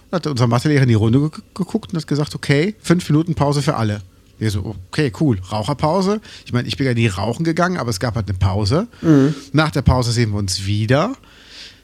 Dann 0.10 0.17
hat 0.17 0.25
unser 0.27 0.48
Mathelehrer 0.48 0.81
in 0.83 0.89
die 0.89 0.93
Runde 0.95 1.19
ge- 1.29 1.41
geguckt 1.53 1.93
und 1.93 1.98
hat 2.00 2.07
gesagt, 2.07 2.33
okay, 2.33 2.74
fünf 2.81 3.07
Minuten 3.07 3.36
Pause 3.36 3.62
für 3.62 3.75
alle. 3.75 4.01
Wir 4.39 4.51
so, 4.51 4.75
okay, 4.89 5.11
cool, 5.19 5.39
Raucherpause. 5.51 6.19
Ich 6.45 6.53
meine, 6.53 6.67
ich 6.67 6.77
bin 6.77 6.85
ja 6.87 6.93
nie 6.93 7.07
rauchen 7.07 7.43
gegangen, 7.43 7.77
aber 7.77 7.89
es 7.89 7.99
gab 7.99 8.15
halt 8.15 8.27
eine 8.29 8.37
Pause. 8.37 8.87
Nach 9.53 9.71
der 9.71 9.83
Pause 9.83 10.11
sehen 10.11 10.31
wir 10.31 10.39
uns 10.39 10.65
wieder. 10.65 11.15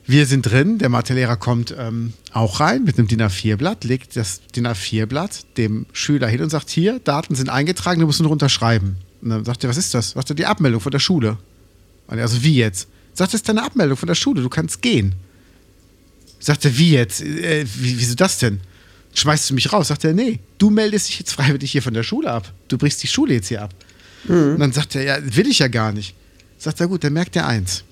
Wir 0.05 0.25
sind 0.25 0.41
drin, 0.41 0.79
der 0.79 0.89
Mathelehrer 0.89 1.37
kommt 1.37 1.75
ähm, 1.77 2.13
auch 2.33 2.59
rein 2.59 2.83
mit 2.83 2.97
einem 2.97 3.07
DIN 3.07 3.21
A4-Blatt, 3.21 3.83
legt 3.83 4.15
das 4.15 4.41
DIN 4.55 4.65
A4-Blatt 4.65 5.57
dem 5.57 5.85
Schüler 5.93 6.27
hin 6.27 6.41
und 6.41 6.49
sagt, 6.49 6.71
hier, 6.71 6.99
Daten 6.99 7.35
sind 7.35 7.49
eingetragen, 7.49 7.99
du 7.99 8.07
musst 8.07 8.19
nur 8.19 8.31
unterschreiben. 8.31 8.97
Und 9.21 9.29
dann 9.29 9.45
sagt 9.45 9.63
er, 9.63 9.69
was 9.69 9.77
ist 9.77 9.93
das? 9.93 10.11
Sagt 10.11 10.31
er, 10.31 10.35
die 10.35 10.47
Abmeldung 10.47 10.81
von 10.81 10.91
der 10.91 10.97
Schule. 10.97 11.37
Und 12.07 12.17
er 12.17 12.27
so, 12.27 12.41
wie 12.41 12.55
jetzt? 12.55 12.87
Sagt, 13.13 13.33
das 13.33 13.41
ist 13.41 13.49
deine 13.49 13.61
Abmeldung 13.63 13.97
von 13.97 14.07
der 14.07 14.15
Schule, 14.15 14.41
du 14.41 14.49
kannst 14.49 14.81
gehen. 14.81 15.13
Sagt 16.39 16.65
er, 16.65 16.75
wie 16.75 16.91
jetzt? 16.93 17.21
Äh, 17.21 17.65
wie, 17.75 17.99
wieso 17.99 18.15
das 18.15 18.39
denn? 18.39 18.61
Schmeißt 19.13 19.49
du 19.49 19.53
mich 19.53 19.73
raus? 19.73 19.89
Sagt 19.89 20.03
er, 20.03 20.13
nee, 20.13 20.39
du 20.57 20.69
meldest 20.69 21.09
dich 21.09 21.19
jetzt 21.19 21.33
freiwillig 21.33 21.71
hier 21.71 21.81
von 21.81 21.93
der 21.93 22.03
Schule 22.03 22.31
ab. 22.31 22.51
Du 22.67 22.77
brichst 22.77 23.01
die 23.03 23.07
Schule 23.07 23.33
jetzt 23.33 23.47
hier 23.47 23.61
ab. 23.63 23.73
Und 24.53 24.59
dann 24.59 24.71
sagt 24.71 24.95
er, 24.95 25.03
ja, 25.03 25.17
will 25.35 25.47
ich 25.47 25.59
ja 25.59 25.67
gar 25.67 25.91
nicht. 25.91 26.15
Sagt 26.57 26.79
er, 26.79 26.87
gut, 26.87 27.03
dann 27.03 27.13
merkt 27.13 27.35
er 27.35 27.47
eins. 27.47 27.83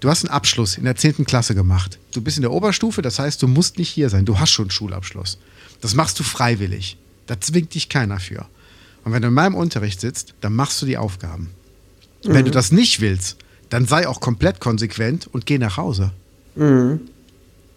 Du 0.00 0.08
hast 0.08 0.24
einen 0.24 0.32
Abschluss 0.32 0.78
in 0.78 0.84
der 0.84 0.96
10. 0.96 1.24
Klasse 1.24 1.54
gemacht. 1.54 1.98
Du 2.12 2.20
bist 2.20 2.36
in 2.38 2.42
der 2.42 2.52
Oberstufe, 2.52 3.02
das 3.02 3.18
heißt, 3.18 3.42
du 3.42 3.48
musst 3.48 3.78
nicht 3.78 3.90
hier 3.90 4.10
sein. 4.10 4.24
Du 4.24 4.38
hast 4.38 4.50
schon 4.50 4.64
einen 4.66 4.70
Schulabschluss. 4.70 5.38
Das 5.80 5.94
machst 5.94 6.18
du 6.18 6.24
freiwillig. 6.24 6.96
Da 7.26 7.40
zwingt 7.40 7.74
dich 7.74 7.88
keiner 7.88 8.18
für. 8.20 8.46
Und 9.04 9.12
wenn 9.12 9.22
du 9.22 9.28
in 9.28 9.34
meinem 9.34 9.54
Unterricht 9.54 10.00
sitzt, 10.00 10.34
dann 10.40 10.54
machst 10.54 10.80
du 10.82 10.86
die 10.86 10.96
Aufgaben. 10.98 11.50
Wenn 12.22 12.44
du 12.44 12.50
das 12.50 12.72
nicht 12.72 13.00
willst, 13.00 13.36
dann 13.70 13.86
sei 13.86 14.08
auch 14.08 14.20
komplett 14.20 14.60
konsequent 14.60 15.26
und 15.26 15.46
geh 15.46 15.58
nach 15.58 15.76
Hause. 15.76 16.12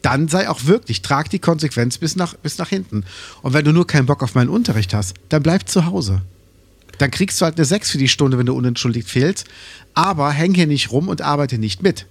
Dann 0.02 0.28
sei 0.28 0.50
auch 0.50 0.66
wirklich, 0.66 1.02
trag 1.02 1.30
die 1.30 1.40
Konsequenz 1.40 1.98
bis 1.98 2.16
nach, 2.16 2.36
bis 2.36 2.58
nach 2.58 2.70
hinten. 2.70 3.04
Und 3.42 3.54
wenn 3.54 3.66
du 3.66 3.72
nur 3.72 3.86
keinen 3.86 4.08
Bock 4.08 4.24
auf 4.24 4.36
meinen 4.36 4.50
Unterricht 4.50 4.94
hast, 4.94 5.14
dann 5.30 5.44
bleib 5.44 5.70
zu 5.70 5.86
Hause. 5.86 6.22
Dann 6.98 7.12
kriegst 7.12 7.40
du 7.40 7.46
halt 7.46 7.58
eine 7.58 7.66
6 7.66 7.92
für 7.92 7.98
die 7.98 8.08
Stunde, 8.08 8.38
wenn 8.38 8.46
du 8.46 8.54
unentschuldigt 8.54 9.10
fehlst. 9.10 9.46
Aber 9.94 10.32
häng 10.32 10.54
hier 10.54 10.68
nicht 10.68 10.92
rum 10.92 11.08
und 11.08 11.22
arbeite 11.22 11.58
nicht 11.58 11.82
mit. 11.84 12.06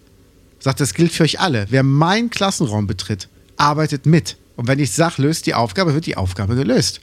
Sagt, 0.58 0.80
das 0.80 0.94
gilt 0.94 1.12
für 1.12 1.24
euch 1.24 1.40
alle. 1.40 1.66
Wer 1.70 1.82
meinen 1.82 2.30
Klassenraum 2.30 2.86
betritt, 2.86 3.28
arbeitet 3.56 4.06
mit. 4.06 4.36
Und 4.56 4.68
wenn 4.68 4.78
ich 4.78 4.92
sage, 4.92 5.22
löst 5.22 5.46
die 5.46 5.54
Aufgabe, 5.54 5.94
wird 5.94 6.06
die 6.06 6.16
Aufgabe 6.16 6.54
gelöst. 6.54 7.00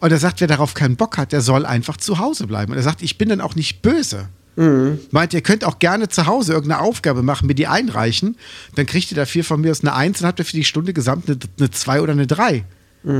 Und 0.00 0.10
er 0.10 0.18
sagt, 0.18 0.40
wer 0.40 0.48
darauf 0.48 0.72
keinen 0.74 0.96
Bock 0.96 1.18
hat, 1.18 1.32
der 1.32 1.42
soll 1.42 1.66
einfach 1.66 1.98
zu 1.98 2.18
Hause 2.18 2.46
bleiben. 2.46 2.72
Und 2.72 2.78
er 2.78 2.84
sagt, 2.84 3.02
ich 3.02 3.18
bin 3.18 3.28
dann 3.28 3.42
auch 3.42 3.54
nicht 3.54 3.82
böse. 3.82 4.28
Meint, 4.56 5.34
ihr 5.34 5.40
könnt 5.40 5.64
auch 5.64 5.78
gerne 5.80 6.08
zu 6.08 6.26
Hause 6.26 6.52
irgendeine 6.52 6.80
Aufgabe 6.82 7.22
machen, 7.22 7.46
mir 7.48 7.54
die 7.54 7.66
einreichen. 7.66 8.36
Dann 8.76 8.86
kriegt 8.86 9.10
ihr 9.10 9.16
dafür 9.16 9.42
von 9.44 9.60
mir 9.60 9.70
aus 9.72 9.80
eine 9.80 9.94
Eins 9.94 10.20
und 10.20 10.26
habt 10.28 10.38
ihr 10.38 10.44
für 10.44 10.56
die 10.56 10.64
Stunde 10.64 10.92
gesamt 10.92 11.28
eine, 11.28 11.38
eine 11.58 11.70
Zwei 11.70 12.00
oder 12.00 12.12
eine 12.12 12.26
Drei. 12.26 12.64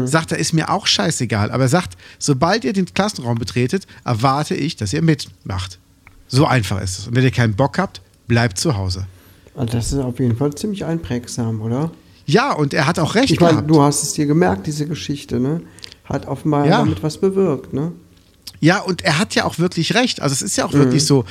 Sagt 0.05 0.33
er, 0.33 0.39
ist 0.39 0.55
mir 0.55 0.71
auch 0.71 0.87
scheißegal. 0.87 1.51
Aber 1.51 1.65
er 1.65 1.69
sagt, 1.69 1.99
sobald 2.19 2.65
ihr 2.65 2.73
den 2.73 2.87
Klassenraum 2.87 3.37
betretet, 3.37 3.87
erwarte 4.05 4.55
ich, 4.55 4.77
dass 4.77 4.95
ihr 4.95 5.03
mitmacht. 5.03 5.79
So 6.27 6.47
einfach 6.47 6.81
ist 6.81 7.01
es. 7.01 7.07
Und 7.09 7.17
wenn 7.17 7.23
ihr 7.25 7.31
keinen 7.31 7.55
Bock 7.55 7.77
habt, 7.79 8.01
bleibt 8.27 8.57
zu 8.59 8.77
Hause. 8.79 9.07
Also 9.55 9.73
das 9.75 9.93
ist 9.93 9.99
auf 9.99 10.19
jeden 10.21 10.37
Fall 10.37 10.55
ziemlich 10.55 10.87
einprägsam, 10.87 11.61
oder? 11.61 11.91
Ja, 12.25 12.53
und 12.55 12.73
er 12.73 12.87
hat 12.87 12.99
auch 12.99 13.15
recht 13.15 13.31
Ich 13.31 13.41
meine, 13.41 13.57
gehabt. 13.57 13.71
du 13.71 13.83
hast 13.83 14.03
es 14.03 14.15
dir 14.15 14.25
gemerkt, 14.25 14.67
diese 14.67 14.87
Geschichte, 14.87 15.39
ne? 15.39 15.61
Hat 16.05 16.27
offenbar 16.27 16.67
Ja. 16.67 16.79
damit 16.79 17.03
was 17.03 17.19
bewirkt, 17.19 17.75
ne? 17.75 17.93
Ja, 18.65 18.79
und 18.79 19.03
er 19.03 19.19
hat 19.19 19.35
ja 19.35 19.45
auch 19.45 19.59
wirklich 19.59 19.93
recht. 19.93 20.23
Also 20.23 20.33
es 20.33 20.41
ist 20.41 20.57
ja 20.57 20.65
auch 20.65 20.73
wirklich 20.73 21.05
so, 21.05 21.27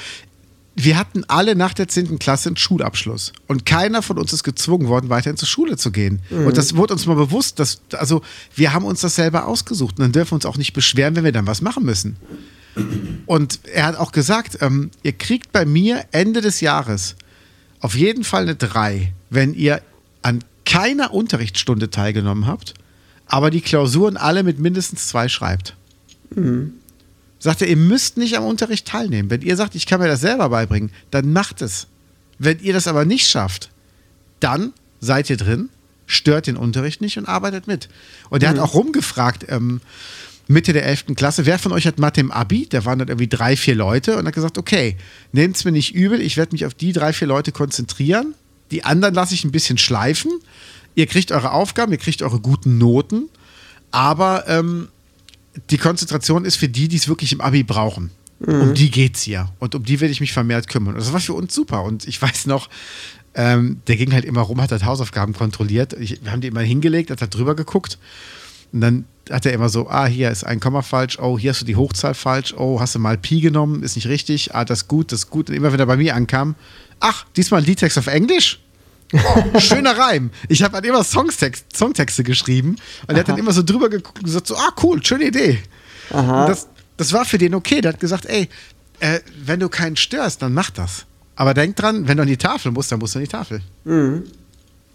wir 0.76 1.00
hatten 1.00 1.24
alle 1.28 1.56
nach 1.56 1.74
der 1.74 1.88
10. 1.88 2.20
Klasse 2.20 2.50
einen 2.50 2.58
Schulabschluss. 2.58 3.34
Und 3.48 3.66
keiner 3.66 4.04
von 4.04 4.20
uns 4.20 4.34
ist 4.34 4.44
gezwungen 4.44 4.88
worden, 4.88 5.10
weiterhin 5.10 5.36
zur 5.36 5.48
Schule 5.48 5.76
zu 5.76 5.92
gehen. 5.92 6.22
Und 6.46 6.58
das 6.58 6.76
wurde 6.76 6.94
uns 6.94 7.08
mal 7.08 7.16
bewusst, 7.16 7.58
dass, 7.58 7.82
also 7.94 8.22
wir 8.54 8.74
haben 8.74 8.86
uns 8.86 9.02
das 9.02 9.16
selber 9.16 9.48
ausgesucht. 9.48 9.98
Und 9.98 10.04
dann 10.04 10.12
dürfen 10.12 10.30
wir 10.30 10.36
uns 10.36 10.46
auch 10.46 10.58
nicht 10.58 10.74
beschweren, 10.74 11.16
wenn 11.16 11.24
wir 11.24 11.32
dann 11.32 11.48
was 11.48 11.64
machen 11.64 11.84
müssen. 11.84 12.18
Und 13.26 13.62
er 13.64 13.88
hat 13.88 13.98
auch 13.98 14.12
gesagt, 14.12 14.60
ähm, 14.62 14.92
ihr 15.02 15.14
kriegt 15.14 15.52
bei 15.52 15.66
mir 15.66 16.06
Ende 16.12 16.40
des 16.40 16.62
Jahres 16.62 17.16
auf 17.80 17.96
jeden 17.96 18.24
Fall 18.24 18.44
eine 18.44 18.56
3, 18.56 19.12
wenn 19.32 19.56
ihr 19.56 19.82
an 20.22 20.44
keiner 20.68 21.12
Unterrichtsstunde 21.16 21.90
teilgenommen 21.90 22.46
habt, 22.46 22.76
aber 23.26 23.50
die 23.50 23.62
Klausuren 23.62 24.18
alle 24.18 24.44
mit 24.44 24.60
mindestens 24.60 25.08
zwei 25.08 25.28
schreibt. 25.30 25.76
Sagt 26.36 26.83
er, 27.46 27.68
ihr 27.68 27.78
müsst 27.78 28.18
nicht 28.18 28.38
am 28.38 28.46
Unterricht 28.46 28.88
teilnehmen. 28.88 29.30
Wenn 29.30 29.42
ihr 29.42 29.56
sagt, 29.56 29.76
ich 29.76 29.86
kann 29.86 30.00
mir 30.00 30.08
das 30.08 30.22
selber 30.22 30.50
beibringen, 30.50 30.92
dann 31.12 31.34
macht 31.34 31.62
es. 31.62 31.88
Wenn 32.40 32.60
ihr 32.60 32.74
das 32.74 32.88
aber 32.88 33.06
nicht 33.06 33.28
schafft, 33.28 33.70
dann 34.40 34.74
seid 35.00 35.30
ihr 35.30 35.38
drin, 35.38 35.70
stört 36.06 36.48
den 36.48 36.58
Unterricht 36.58 37.02
nicht 37.02 37.18
und 37.18 37.28
arbeitet 37.28 37.68
mit. 37.68 37.90
Und 38.30 38.44
er 38.44 38.50
hat 38.50 38.60
auch 38.60 38.74
rumgefragt, 38.74 39.46
ähm, 39.50 39.82
Mitte 40.48 40.74
der 40.74 40.86
11. 40.86 41.16
Klasse, 41.16 41.46
wer 41.46 41.58
von 41.58 41.72
euch 41.72 41.88
hat 41.88 42.00
Mathe 42.00 42.22
im 42.22 42.32
Abi? 42.32 42.68
Da 42.68 42.86
waren 42.86 43.00
dann 43.00 43.08
irgendwie 43.08 43.30
drei, 43.30 43.56
vier 43.56 43.76
Leute 43.76 44.18
und 44.18 44.28
hat 44.28 44.34
gesagt, 44.34 44.58
okay, 44.58 44.98
nehmt 45.32 45.56
es 45.56 45.64
mir 45.64 45.72
nicht 45.72 45.96
übel, 45.96 46.22
ich 46.22 46.36
werde 46.38 46.54
mich 46.54 46.66
auf 46.66 46.74
die 46.74 46.92
drei, 46.92 47.14
vier 47.14 47.28
Leute 47.28 47.52
konzentrieren. 47.52 48.36
Die 48.72 48.84
anderen 48.84 49.14
lasse 49.14 49.34
ich 49.34 49.44
ein 49.44 49.52
bisschen 49.52 49.78
schleifen. 49.78 50.32
Ihr 50.96 51.08
kriegt 51.08 51.32
eure 51.32 51.52
Aufgaben, 51.52 51.92
ihr 51.92 51.98
kriegt 51.98 52.22
eure 52.22 52.40
guten 52.40 52.78
Noten, 52.78 53.30
aber 53.92 54.46
ähm, 54.48 54.90
die 55.70 55.78
Konzentration 55.78 56.46
ist 56.46 56.56
für 56.56 56.70
die, 56.70 56.88
die 56.88 56.98
es 56.98 57.08
wirklich 57.08 57.34
im 57.34 57.42
Abi 57.42 57.64
brauchen. 57.64 58.12
Um 58.46 58.74
die 58.74 58.92
geht's 58.92 59.22
hier. 59.22 59.50
Und 59.60 59.74
um 59.74 59.84
die 59.84 60.02
werde 60.02 60.12
ich 60.12 60.20
mich 60.20 60.34
vermehrt 60.34 60.68
kümmern. 60.68 60.96
Und 60.96 61.00
das 61.00 61.14
war 61.14 61.20
für 61.20 61.34
uns 61.34 61.54
super. 61.54 61.84
Und 61.84 62.08
ich 62.08 62.22
weiß 62.22 62.46
noch, 62.48 62.70
ähm, 63.36 63.82
der 63.88 63.96
ging 63.96 64.12
halt 64.12 64.26
immer 64.26 64.42
rum, 64.42 64.62
hat 64.62 64.72
halt 64.72 64.84
Hausaufgaben 64.84 65.34
kontrolliert. 65.34 65.94
Ich, 65.94 66.24
wir 66.24 66.32
haben 66.32 66.42
die 66.42 66.48
immer 66.48 66.62
hingelegt, 66.62 67.10
hat 67.10 67.22
halt 67.22 67.34
drüber 67.34 67.56
geguckt. 67.56 67.98
Und 68.74 68.82
dann 68.82 69.06
hat 69.30 69.46
er 69.46 69.54
immer 69.54 69.70
so, 69.70 69.90
ah, 69.90 70.08
hier 70.08 70.30
ist 70.30 70.44
ein 70.44 70.60
Komma 70.60 70.82
falsch, 70.82 71.20
oh, 71.20 71.40
hier 71.40 71.52
hast 71.52 71.62
du 71.62 71.66
die 71.66 71.76
Hochzahl 71.76 72.14
falsch, 72.14 72.54
oh, 72.58 72.80
hast 72.80 72.96
du 72.96 73.00
mal 73.00 73.18
Pi 73.18 73.40
genommen, 73.40 73.84
ist 73.84 73.96
nicht 73.96 74.08
richtig, 74.08 74.54
ah, 74.54 74.66
das 74.66 74.82
ist 74.82 74.88
gut, 74.88 75.12
das 75.12 75.20
ist 75.20 75.30
gut. 75.30 75.50
Und 75.50 75.56
immer 75.56 75.72
wenn 75.72 75.80
er 75.80 75.86
bei 75.86 75.96
mir 75.96 76.16
ankam, 76.16 76.56
ach, 77.00 77.26
diesmal 77.38 77.62
ein 77.62 77.66
Liedtext 77.66 77.98
auf 77.98 78.08
Englisch? 78.08 78.63
Schöner 79.60 79.98
Reim. 79.98 80.32
Ich 80.48 80.64
habe 80.64 80.76
halt 80.76 80.86
immer 80.86 81.04
Songtext, 81.04 81.76
Songtexte 81.76 82.24
geschrieben 82.24 82.78
und 83.08 83.16
er 83.16 83.20
hat 83.20 83.30
dann 83.30 83.38
immer 83.38 83.54
so 83.54 83.64
drüber 83.64 83.90
geguckt 83.90 84.20
und 84.20 84.26
gesagt 84.26 84.48
so, 84.48 84.56
ah, 84.56 84.74
cool, 84.82 85.04
schöne 85.06 85.26
Idee. 85.26 85.60
Aha. 86.12 86.48
Das, 86.48 86.68
das 86.98 87.14
war 87.14 87.26
für 87.26 87.38
den 87.38 87.56
okay. 87.56 87.82
Der 87.82 87.94
hat 87.94 88.00
gesagt, 88.00 88.26
ey, 88.26 88.50
äh, 89.00 89.20
wenn 89.46 89.60
du 89.60 89.70
keinen 89.70 89.96
störst, 89.96 90.42
dann 90.42 90.54
mach 90.54 90.70
das. 90.70 91.06
Aber 91.36 91.54
denk 91.54 91.76
dran, 91.76 92.08
wenn 92.08 92.18
du 92.18 92.24
an 92.24 92.30
die 92.30 92.38
Tafel 92.38 92.72
musst, 92.72 92.92
dann 92.92 93.00
musst 93.00 93.16
du 93.16 93.20
an 93.20 93.26
die 93.26 93.32
Tafel. 93.32 93.62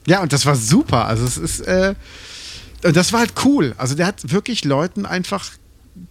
Ja, 0.07 0.23
und 0.23 0.33
das 0.33 0.47
war 0.47 0.57
super. 0.57 1.07
Also 1.07 1.25
es 1.25 1.37
ist, 1.37 1.61
äh, 1.61 1.95
und 2.85 2.97
das 2.97 3.13
war 3.13 3.21
halt 3.21 3.33
cool. 3.45 3.75
Also 3.77 3.95
der 3.95 4.07
hat 4.07 4.31
wirklich 4.31 4.65
Leuten 4.65 5.05
einfach 5.05 5.51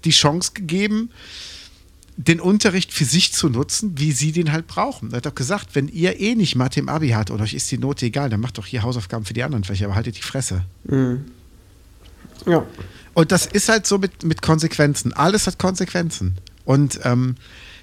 die 0.04 0.12
Chance 0.12 0.52
gegeben, 0.54 1.12
den 2.18 2.40
Unterricht 2.40 2.92
für 2.92 3.06
sich 3.06 3.32
zu 3.32 3.48
nutzen, 3.48 3.94
wie 3.98 4.12
sie 4.12 4.32
den 4.32 4.52
halt 4.52 4.66
brauchen. 4.66 5.12
Er 5.12 5.18
hat 5.18 5.28
doch 5.28 5.36
gesagt, 5.36 5.70
wenn 5.74 5.88
ihr 5.88 6.20
eh 6.20 6.34
nicht 6.34 6.56
Mathe 6.56 6.80
im 6.80 6.90
Abi 6.90 7.10
habt 7.10 7.30
und 7.30 7.40
euch 7.42 7.54
ist 7.54 7.70
die 7.72 7.78
Note 7.78 8.08
egal, 8.08 8.30
dann 8.30 8.40
macht 8.40 8.58
doch 8.58 8.66
hier 8.66 8.82
Hausaufgaben 8.82 9.24
für 9.24 9.34
die 9.34 9.44
anderen 9.44 9.64
Fächer, 9.64 9.86
aber 9.86 9.96
haltet 9.96 10.18
die 10.18 10.24
Fresse. 10.24 10.64
Ja. 12.48 12.66
Und 13.14 13.32
das 13.32 13.46
ist 13.46 13.70
halt 13.70 13.86
so 13.86 14.00
mit, 14.00 14.24
mit 14.24 14.42
Konsequenzen. 14.42 15.14
Alles 15.14 15.46
hat 15.46 15.60
Konsequenzen. 15.60 16.36
Und 16.66 17.00
ähm, 17.04 17.36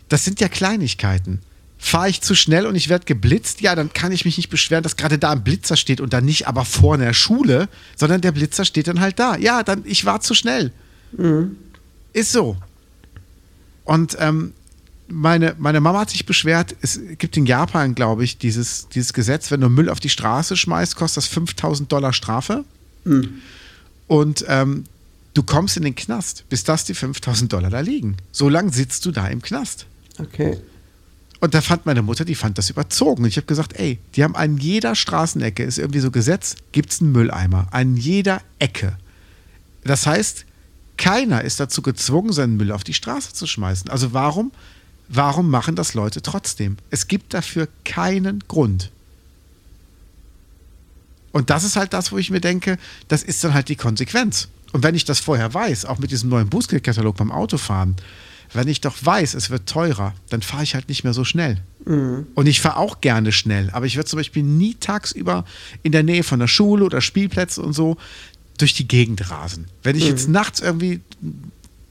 das 0.08 0.24
sind 0.24 0.40
ja 0.40 0.48
Kleinigkeiten. 0.48 1.40
Fahre 1.78 2.08
ich 2.08 2.20
zu 2.20 2.34
schnell 2.34 2.66
und 2.66 2.74
ich 2.74 2.88
werde 2.88 3.04
geblitzt, 3.04 3.60
ja, 3.60 3.74
dann 3.74 3.92
kann 3.92 4.10
ich 4.10 4.24
mich 4.24 4.36
nicht 4.36 4.48
beschweren, 4.48 4.82
dass 4.82 4.96
gerade 4.96 5.18
da 5.18 5.32
ein 5.32 5.44
Blitzer 5.44 5.76
steht 5.76 6.00
und 6.00 6.12
dann 6.12 6.24
nicht 6.24 6.48
aber 6.48 6.64
vor 6.64 6.94
einer 6.94 7.12
Schule, 7.14 7.68
sondern 7.94 8.20
der 8.20 8.32
Blitzer 8.32 8.64
steht 8.64 8.88
dann 8.88 9.00
halt 9.00 9.18
da. 9.18 9.36
Ja, 9.36 9.62
dann 9.62 9.82
ich 9.84 10.04
war 10.04 10.20
zu 10.20 10.34
schnell. 10.34 10.72
Ist 12.12 12.32
so. 12.32 12.56
Und 13.84 14.16
ähm, 14.18 14.52
meine, 15.08 15.54
meine 15.58 15.80
Mama 15.80 16.00
hat 16.00 16.10
sich 16.10 16.26
beschwert, 16.26 16.74
es 16.80 17.00
gibt 17.18 17.36
in 17.36 17.46
Japan, 17.46 17.94
glaube 17.94 18.24
ich, 18.24 18.38
dieses, 18.38 18.88
dieses 18.88 19.12
Gesetz, 19.12 19.50
wenn 19.50 19.60
du 19.60 19.68
Müll 19.68 19.90
auf 19.90 20.00
die 20.00 20.08
Straße 20.08 20.56
schmeißt, 20.56 20.96
kostet 20.96 21.18
das 21.18 21.26
5000 21.26 21.92
Dollar 21.92 22.12
Strafe. 22.12 22.64
Und 24.06 24.44
ähm, 24.48 24.84
du 25.34 25.42
kommst 25.42 25.76
in 25.76 25.82
den 25.82 25.94
Knast, 25.94 26.44
bis 26.48 26.64
das 26.64 26.84
die 26.84 26.94
5000 26.94 27.52
Dollar 27.52 27.70
da 27.70 27.80
liegen. 27.80 28.16
So 28.32 28.48
lange 28.48 28.72
sitzt 28.72 29.04
du 29.04 29.10
da 29.10 29.26
im 29.28 29.42
Knast. 29.42 29.86
Okay. 30.18 30.58
Und 31.40 31.52
da 31.52 31.60
fand 31.60 31.84
meine 31.84 32.00
Mutter, 32.00 32.24
die 32.24 32.34
fand 32.34 32.56
das 32.56 32.70
überzogen. 32.70 33.24
Und 33.24 33.28
ich 33.28 33.36
habe 33.36 33.46
gesagt, 33.46 33.74
ey, 33.78 33.98
die 34.14 34.24
haben 34.24 34.34
an 34.34 34.56
jeder 34.56 34.94
Straßenecke, 34.94 35.62
ist 35.62 35.78
irgendwie 35.78 36.00
so 36.00 36.10
Gesetz, 36.10 36.56
gibt 36.72 36.92
es 36.92 37.02
einen 37.02 37.12
Mülleimer. 37.12 37.66
An 37.70 37.96
jeder 37.96 38.40
Ecke. 38.58 38.96
Das 39.82 40.06
heißt, 40.06 40.46
keiner 40.96 41.42
ist 41.42 41.60
dazu 41.60 41.82
gezwungen, 41.82 42.32
seinen 42.32 42.56
Müll 42.56 42.72
auf 42.72 42.84
die 42.84 42.94
Straße 42.94 43.32
zu 43.32 43.46
schmeißen. 43.46 43.90
Also 43.90 44.12
warum, 44.12 44.52
warum 45.08 45.50
machen 45.50 45.76
das 45.76 45.94
Leute 45.94 46.22
trotzdem? 46.22 46.76
Es 46.90 47.08
gibt 47.08 47.34
dafür 47.34 47.68
keinen 47.84 48.40
Grund. 48.48 48.90
Und 51.32 51.50
das 51.50 51.64
ist 51.64 51.76
halt 51.76 51.92
das, 51.92 52.12
wo 52.12 52.18
ich 52.18 52.30
mir 52.30 52.40
denke, 52.40 52.78
das 53.08 53.22
ist 53.24 53.42
dann 53.42 53.54
halt 53.54 53.68
die 53.68 53.76
Konsequenz. 53.76 54.48
Und 54.72 54.82
wenn 54.82 54.94
ich 54.94 55.04
das 55.04 55.20
vorher 55.20 55.52
weiß, 55.52 55.84
auch 55.84 55.98
mit 55.98 56.10
diesem 56.10 56.30
neuen 56.30 56.48
Bußgeldkatalog 56.48 57.16
beim 57.16 57.32
Autofahren, 57.32 57.96
wenn 58.52 58.68
ich 58.68 58.80
doch 58.80 58.94
weiß, 59.02 59.34
es 59.34 59.50
wird 59.50 59.68
teurer, 59.68 60.14
dann 60.30 60.42
fahre 60.42 60.62
ich 60.62 60.74
halt 60.74 60.88
nicht 60.88 61.02
mehr 61.02 61.12
so 61.12 61.24
schnell. 61.24 61.60
Und 62.34 62.46
ich 62.46 62.60
fahre 62.60 62.76
auch 62.76 63.00
gerne 63.00 63.32
schnell, 63.32 63.68
aber 63.72 63.86
ich 63.86 63.96
würde 63.96 64.08
zum 64.08 64.18
Beispiel 64.18 64.42
nie 64.42 64.74
tagsüber 64.74 65.44
in 65.82 65.92
der 65.92 66.02
Nähe 66.02 66.22
von 66.22 66.38
der 66.38 66.46
Schule 66.46 66.84
oder 66.84 67.00
Spielplätzen 67.00 67.64
und 67.64 67.72
so 67.72 67.96
durch 68.58 68.74
die 68.74 68.86
Gegend 68.86 69.30
rasen. 69.30 69.66
Wenn 69.82 69.96
ich 69.96 70.06
jetzt 70.06 70.28
nachts 70.28 70.60
irgendwie 70.60 71.00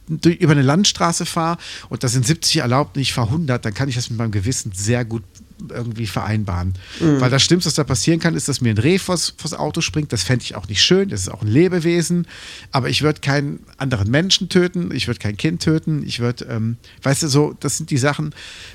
durch, 0.08 0.38
über 0.38 0.52
eine 0.52 0.62
Landstraße 0.62 1.26
fahre 1.26 1.58
und 1.90 2.04
da 2.04 2.08
sind 2.08 2.26
70 2.26 2.58
erlaubt 2.58 2.96
und 2.96 3.02
ich 3.02 3.14
fahre 3.14 3.28
100, 3.28 3.64
dann 3.64 3.74
kann 3.74 3.90
ich 3.90 3.96
das 3.96 4.10
mit 4.10 4.20
meinem 4.20 4.32
Gewissen 4.32 4.72
sehr 4.74 5.06
gut 5.06 5.24
irgendwie 5.70 6.08
vereinbaren. 6.08 6.74
Weil 7.00 7.30
das 7.30 7.44
Schlimmste, 7.44 7.68
was 7.68 7.76
da 7.76 7.84
passieren 7.84 8.20
kann, 8.20 8.36
ist, 8.36 8.48
dass 8.48 8.62
mir 8.62 8.72
ein 8.72 8.78
Reh 8.78 8.98
vors, 8.98 9.34
vors 9.38 9.54
Auto 9.54 9.82
springt. 9.82 10.12
Das 10.12 10.24
fände 10.24 10.44
ich 10.44 10.56
auch 10.56 10.68
nicht 10.68 10.82
schön. 10.82 11.10
Das 11.10 11.22
ist 11.22 11.30
auch 11.30 11.42
ein 11.42 11.48
Lebewesen. 11.48 12.28
Aber 12.72 12.90
ich 12.90 13.02
würde 13.02 13.22
keinen 13.22 13.60
anderen 13.78 14.10
Menschen 14.12 14.50
töten. 14.50 14.92
Ich 14.94 15.08
würde 15.08 15.20
kein 15.20 15.38
Kind 15.38 15.62
töten. 15.62 16.04
Ich 16.06 16.20
würde, 16.20 16.46
ähm, 16.46 16.78
weißt 17.04 17.24
du, 17.24 17.28
so, 17.28 17.56
das 17.60 17.78
sind 17.78 17.90
die 17.90 17.98
Sachen, 17.98 18.34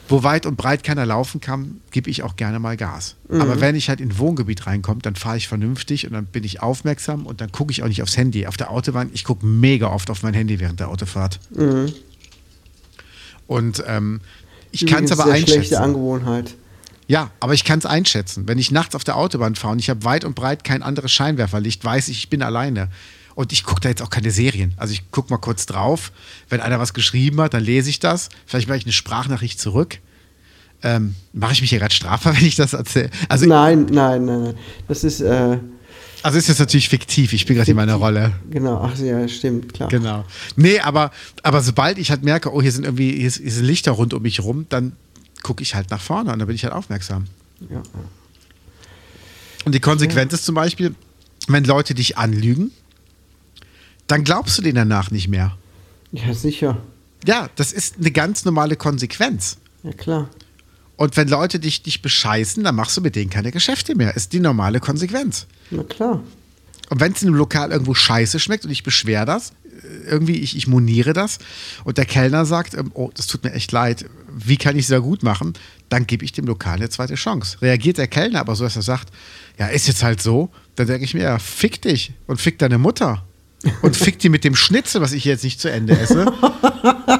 wo 0.08 0.22
weit 0.22 0.46
und 0.46 0.56
breit 0.56 0.82
keiner 0.84 1.06
laufen 1.06 1.40
kann, 1.40 1.80
gebe 1.90 2.10
ich 2.10 2.22
auch 2.22 2.36
gerne 2.36 2.58
mal 2.58 2.76
Gas. 2.76 3.16
Aber 3.30 3.60
wenn 3.60 3.76
ich 3.76 3.90
halt 3.90 4.00
in 4.00 4.08
ein 4.10 4.18
Wohngebiet 4.18 4.66
reinkomme, 4.66 5.02
dann 5.02 5.14
fahre 5.14 5.36
ich 5.36 5.48
vernünftig 5.48 6.06
und 6.06 6.14
dann 6.14 6.24
bin 6.24 6.44
ich 6.44 6.62
aufmerksam 6.62 7.26
und 7.26 7.42
dann 7.42 7.52
gucke 7.52 7.72
ich 7.72 7.82
auch 7.82 7.88
nicht 7.88 8.02
aufs 8.02 8.16
Handy. 8.16 8.46
Auf 8.46 8.56
der 8.56 8.70
Autobahn, 8.70 9.10
ich 9.12 9.24
gucke 9.24 9.44
mega 9.44 9.88
oft 9.88 10.08
auf 10.10 10.22
mein 10.22 10.32
Handy 10.32 10.60
während 10.60 10.80
der 10.80 10.88
Autofahrt. 10.88 11.38
Und 13.46 13.82
ähm, 13.86 14.20
ich 14.70 14.86
kann 14.86 15.04
es 15.04 15.12
aber 15.12 15.24
einschätzen. 15.26 15.54
schlechte 15.54 15.80
Angewohnheit. 15.80 16.54
Ja, 17.08 17.30
aber 17.40 17.54
ich 17.54 17.64
kann 17.64 17.78
es 17.78 17.86
einschätzen. 17.86 18.46
Wenn 18.46 18.58
ich 18.58 18.70
nachts 18.70 18.94
auf 18.94 19.02
der 19.02 19.16
Autobahn 19.16 19.54
fahre 19.54 19.72
und 19.72 19.78
ich 19.78 19.90
habe 19.90 20.04
weit 20.04 20.24
und 20.24 20.34
breit 20.34 20.62
kein 20.62 20.82
anderes 20.82 21.10
Scheinwerferlicht, 21.10 21.82
weiß 21.82 22.08
ich, 22.08 22.18
ich 22.18 22.30
bin 22.30 22.42
alleine. 22.42 22.90
Und 23.34 23.52
ich 23.52 23.64
gucke 23.64 23.80
da 23.80 23.88
jetzt 23.88 24.02
auch 24.02 24.10
keine 24.10 24.30
Serien. 24.30 24.74
Also 24.76 24.92
ich 24.92 25.10
gucke 25.10 25.30
mal 25.30 25.38
kurz 25.38 25.64
drauf. 25.64 26.12
Wenn 26.48 26.60
einer 26.60 26.78
was 26.78 26.92
geschrieben 26.92 27.40
hat, 27.40 27.54
dann 27.54 27.64
lese 27.64 27.88
ich 27.88 27.98
das. 27.98 28.28
Vielleicht 28.46 28.68
mache 28.68 28.78
ich 28.78 28.84
eine 28.84 28.92
Sprachnachricht 28.92 29.58
zurück. 29.58 29.98
Ähm, 30.82 31.14
mache 31.32 31.54
ich 31.54 31.60
mich 31.62 31.70
hier 31.70 31.78
gerade 31.78 31.94
strafbar, 31.94 32.36
wenn 32.38 32.44
ich 32.44 32.56
das 32.56 32.74
erzähle? 32.74 33.10
Also, 33.28 33.46
Nein, 33.46 33.86
nein, 33.90 34.24
nein, 34.26 34.42
nein. 34.42 34.54
Das 34.86 35.02
ist, 35.02 35.20
äh, 35.20 35.58
also 36.22 36.36
ist 36.36 36.48
jetzt 36.48 36.58
natürlich 36.58 36.88
fiktiv. 36.88 37.32
Ich 37.32 37.46
bin 37.46 37.56
gerade 37.56 37.70
in 37.70 37.76
meiner 37.76 37.94
Rolle. 37.94 38.32
genau, 38.50 38.82
ach 38.82 38.98
ja, 38.98 39.26
stimmt, 39.28 39.72
klar. 39.72 39.88
Genau. 39.88 40.24
Nee, 40.56 40.80
aber, 40.80 41.10
aber 41.42 41.62
sobald 41.62 41.98
ich 41.98 42.10
halt 42.10 42.24
merke, 42.24 42.52
oh, 42.52 42.60
hier 42.60 42.72
sind 42.72 42.84
irgendwie 42.84 43.12
hier, 43.12 43.28
ist, 43.28 43.38
hier 43.38 43.52
sind 43.52 43.64
Lichter 43.64 43.92
rund 43.92 44.14
um 44.14 44.22
mich 44.22 44.40
rum, 44.40 44.66
dann 44.68 44.92
gucke 45.42 45.62
ich 45.62 45.74
halt 45.74 45.90
nach 45.90 46.00
vorne 46.00 46.32
und 46.32 46.38
dann 46.38 46.46
bin 46.46 46.54
ich 46.54 46.64
halt 46.64 46.74
aufmerksam. 46.74 47.24
Ja. 47.70 47.82
Und 49.64 49.74
die 49.74 49.80
Konsequenz 49.80 50.32
ist 50.32 50.44
zum 50.44 50.54
Beispiel, 50.54 50.94
wenn 51.48 51.64
Leute 51.64 51.94
dich 51.94 52.18
anlügen, 52.18 52.70
dann 54.06 54.24
glaubst 54.24 54.56
du 54.58 54.62
denen 54.62 54.76
danach 54.76 55.10
nicht 55.10 55.28
mehr. 55.28 55.56
ja, 56.12 56.32
sicher. 56.32 56.82
Ja, 57.26 57.48
das 57.56 57.72
ist 57.72 57.96
eine 57.98 58.10
ganz 58.10 58.44
normale 58.44 58.76
Konsequenz. 58.76 59.58
Ja, 59.82 59.92
klar. 59.92 60.30
Und 60.96 61.16
wenn 61.16 61.28
Leute 61.28 61.60
dich, 61.60 61.82
dich 61.82 62.02
bescheißen, 62.02 62.64
dann 62.64 62.74
machst 62.74 62.96
du 62.96 63.00
mit 63.00 63.14
denen 63.16 63.30
keine 63.30 63.52
Geschäfte 63.52 63.94
mehr. 63.94 64.16
Ist 64.16 64.32
die 64.32 64.40
normale 64.40 64.80
Konsequenz. 64.80 65.46
Na 65.70 65.82
klar. 65.82 66.22
Und 66.90 67.00
wenn 67.00 67.12
es 67.12 67.22
in 67.22 67.28
einem 67.28 67.36
Lokal 67.36 67.70
irgendwo 67.70 67.94
scheiße 67.94 68.40
schmeckt 68.40 68.64
und 68.64 68.70
ich 68.70 68.82
beschwere 68.82 69.26
das, 69.26 69.52
irgendwie, 70.06 70.36
ich, 70.36 70.56
ich 70.56 70.66
moniere 70.66 71.12
das 71.12 71.38
und 71.84 71.98
der 71.98 72.04
Kellner 72.04 72.44
sagt, 72.44 72.74
ähm, 72.74 72.90
oh, 72.94 73.10
das 73.14 73.26
tut 73.26 73.44
mir 73.44 73.52
echt 73.52 73.72
leid, 73.72 74.04
wie 74.34 74.56
kann 74.56 74.76
ich 74.76 74.82
es 74.82 74.88
da 74.88 74.98
gut 74.98 75.22
machen, 75.22 75.54
dann 75.88 76.06
gebe 76.06 76.24
ich 76.24 76.32
dem 76.32 76.46
Lokal 76.46 76.76
eine 76.76 76.88
zweite 76.90 77.14
Chance. 77.14 77.58
Reagiert 77.62 77.98
der 77.98 78.06
Kellner 78.08 78.40
aber 78.40 78.54
so, 78.54 78.64
dass 78.64 78.76
er 78.76 78.82
sagt, 78.82 79.08
ja, 79.58 79.66
ist 79.68 79.88
jetzt 79.88 80.02
halt 80.02 80.20
so, 80.22 80.50
dann 80.76 80.86
denke 80.86 81.04
ich 81.04 81.14
mir, 81.14 81.22
ja, 81.24 81.38
fick 81.38 81.82
dich 81.82 82.12
und 82.26 82.40
fick 82.40 82.58
deine 82.58 82.78
Mutter. 82.78 83.24
Und 83.82 83.96
fick 83.96 84.20
die 84.20 84.28
mit 84.28 84.44
dem 84.44 84.54
Schnitzel, 84.54 85.00
was 85.00 85.10
ich 85.10 85.24
jetzt 85.24 85.42
nicht 85.42 85.60
zu 85.60 85.68
Ende 85.70 85.98
esse. 85.98 86.32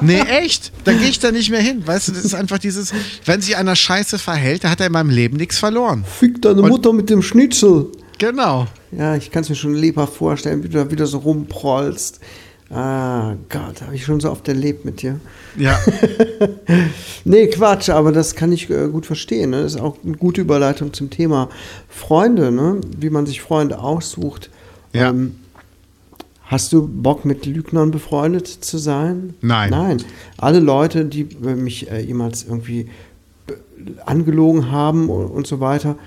Nee, 0.01 0.21
echt. 0.21 0.71
Dann 0.85 0.97
gehe 0.99 1.09
ich 1.09 1.19
da 1.19 1.31
nicht 1.31 1.49
mehr 1.49 1.59
hin. 1.61 1.85
Weißt 1.85 2.07
du, 2.07 2.11
das 2.13 2.23
ist 2.23 2.33
einfach 2.33 2.59
dieses, 2.59 2.93
wenn 3.25 3.41
sich 3.41 3.57
einer 3.57 3.75
scheiße 3.75 4.17
verhält, 4.17 4.63
dann 4.63 4.71
hat 4.71 4.79
er 4.79 4.85
in 4.85 4.93
meinem 4.93 5.09
Leben 5.09 5.35
nichts 5.35 5.57
verloren. 5.57 6.05
Fick 6.05 6.41
deine 6.41 6.61
Und- 6.61 6.69
Mutter 6.69 6.93
mit 6.93 7.09
dem 7.09 7.21
Schnitzel. 7.21 7.87
Genau. 8.19 8.67
Ja, 8.91 9.15
ich 9.15 9.31
kann 9.31 9.43
es 9.43 9.49
mir 9.49 9.55
schon 9.55 9.73
lebhaft 9.73 10.13
vorstellen, 10.13 10.63
wie 10.63 10.69
du 10.69 10.77
da 10.77 10.89
wieder 10.91 11.07
so 11.07 11.17
rumprollst. 11.17 12.19
Ah, 12.71 13.35
Gott, 13.49 13.81
habe 13.81 13.95
ich 13.95 14.05
schon 14.05 14.19
so 14.19 14.29
oft 14.29 14.47
erlebt 14.47 14.85
mit 14.85 15.01
dir. 15.01 15.19
Ja. 15.57 15.77
Nee, 17.25 17.47
Quatsch, 17.47 17.89
aber 17.89 18.11
das 18.11 18.33
kann 18.35 18.51
ich 18.51 18.69
äh, 18.69 18.87
gut 18.87 19.05
verstehen. 19.05 19.49
Ne? 19.51 19.61
Das 19.63 19.75
ist 19.75 19.81
auch 19.81 19.97
eine 20.05 20.15
gute 20.15 20.41
Überleitung 20.41 20.93
zum 20.93 21.09
Thema 21.09 21.49
Freunde, 21.89 22.51
ne? 22.51 22.79
wie 22.97 23.09
man 23.09 23.25
sich 23.25 23.41
Freunde 23.41 23.79
aussucht. 23.79 24.49
Ja. 24.93 25.09
Ähm, 25.09 25.35
hast 26.43 26.71
du 26.73 26.87
Bock, 26.87 27.25
mit 27.25 27.45
Lügnern 27.45 27.91
befreundet 27.91 28.47
zu 28.47 28.77
sein? 28.77 29.33
Nein. 29.41 29.69
Nein. 29.71 29.97
Alle 30.37 30.59
Leute, 30.59 31.05
die 31.05 31.27
äh, 31.45 31.55
mich 31.55 31.91
äh, 31.91 31.99
jemals 32.01 32.43
irgendwie 32.45 32.87
be- 33.45 33.57
angelogen 34.05 34.71
haben 34.71 35.09
und, 35.09 35.25
und 35.25 35.45
so 35.45 35.59
weiter, 35.59 35.97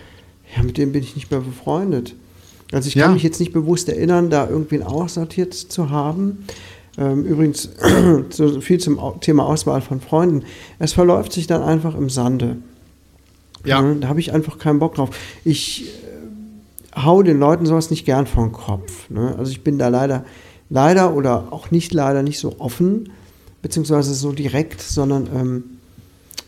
ja, 0.57 0.63
mit 0.63 0.79
denen 0.79 0.93
bin 0.93 1.03
ich 1.03 1.15
nicht 1.15 1.31
mehr 1.31 1.41
befreundet. 1.41 2.15
Also 2.73 2.89
ich 2.89 2.95
Ja. 2.95 3.05
kann 3.05 3.15
mich 3.15 3.23
jetzt 3.23 3.39
nicht 3.41 3.53
bewusst 3.53 3.89
erinnern, 3.89 4.31
da 4.31 4.49
irgendwen 4.49 4.83
aussortiert 4.83 5.55
zu 5.55 5.91
haben. 5.91 6.45
Ähm, 6.99 7.25
übrigens, 7.25 7.71
so 8.31 8.61
viel 8.61 8.79
zum 8.79 8.99
Thema 9.21 9.47
Auswahl 9.47 9.81
von 9.81 10.01
Freunden. 10.01 10.45
Es 10.79 10.93
verläuft 10.93 11.33
sich 11.33 11.47
dann 11.47 11.63
einfach 11.63 11.95
im 11.95 12.11
Sande. 12.11 12.57
Ja. 13.65 13.81
Ne, 13.81 13.97
Da 14.01 14.09
habe 14.09 14.21
ich 14.21 14.33
einfach 14.33 14.59
keinen 14.59 14.79
Bock 14.79 14.95
drauf. 14.97 15.11
Ich 15.45 15.87
äh, 15.87 17.01
hau 17.03 17.23
den 17.23 17.39
Leuten 17.39 17.65
sowas 17.67 17.91
nicht 17.91 18.05
gern 18.05 18.27
vom 18.27 18.53
Kopf. 18.53 19.09
Ne? 19.11 19.35
Also 19.39 19.51
ich 19.53 19.63
bin 19.63 19.79
da 19.79 19.89
leider, 19.89 20.25
leider 20.69 21.15
oder 21.15 21.49
auch 21.53 21.71
nicht 21.71 21.93
leider 21.95 22.23
nicht 22.23 22.39
so 22.39 22.57
offen, 22.59 23.11
beziehungsweise 23.63 24.15
so 24.15 24.33
direkt, 24.33 24.81
sondern 24.83 25.29
ähm, 25.35 25.65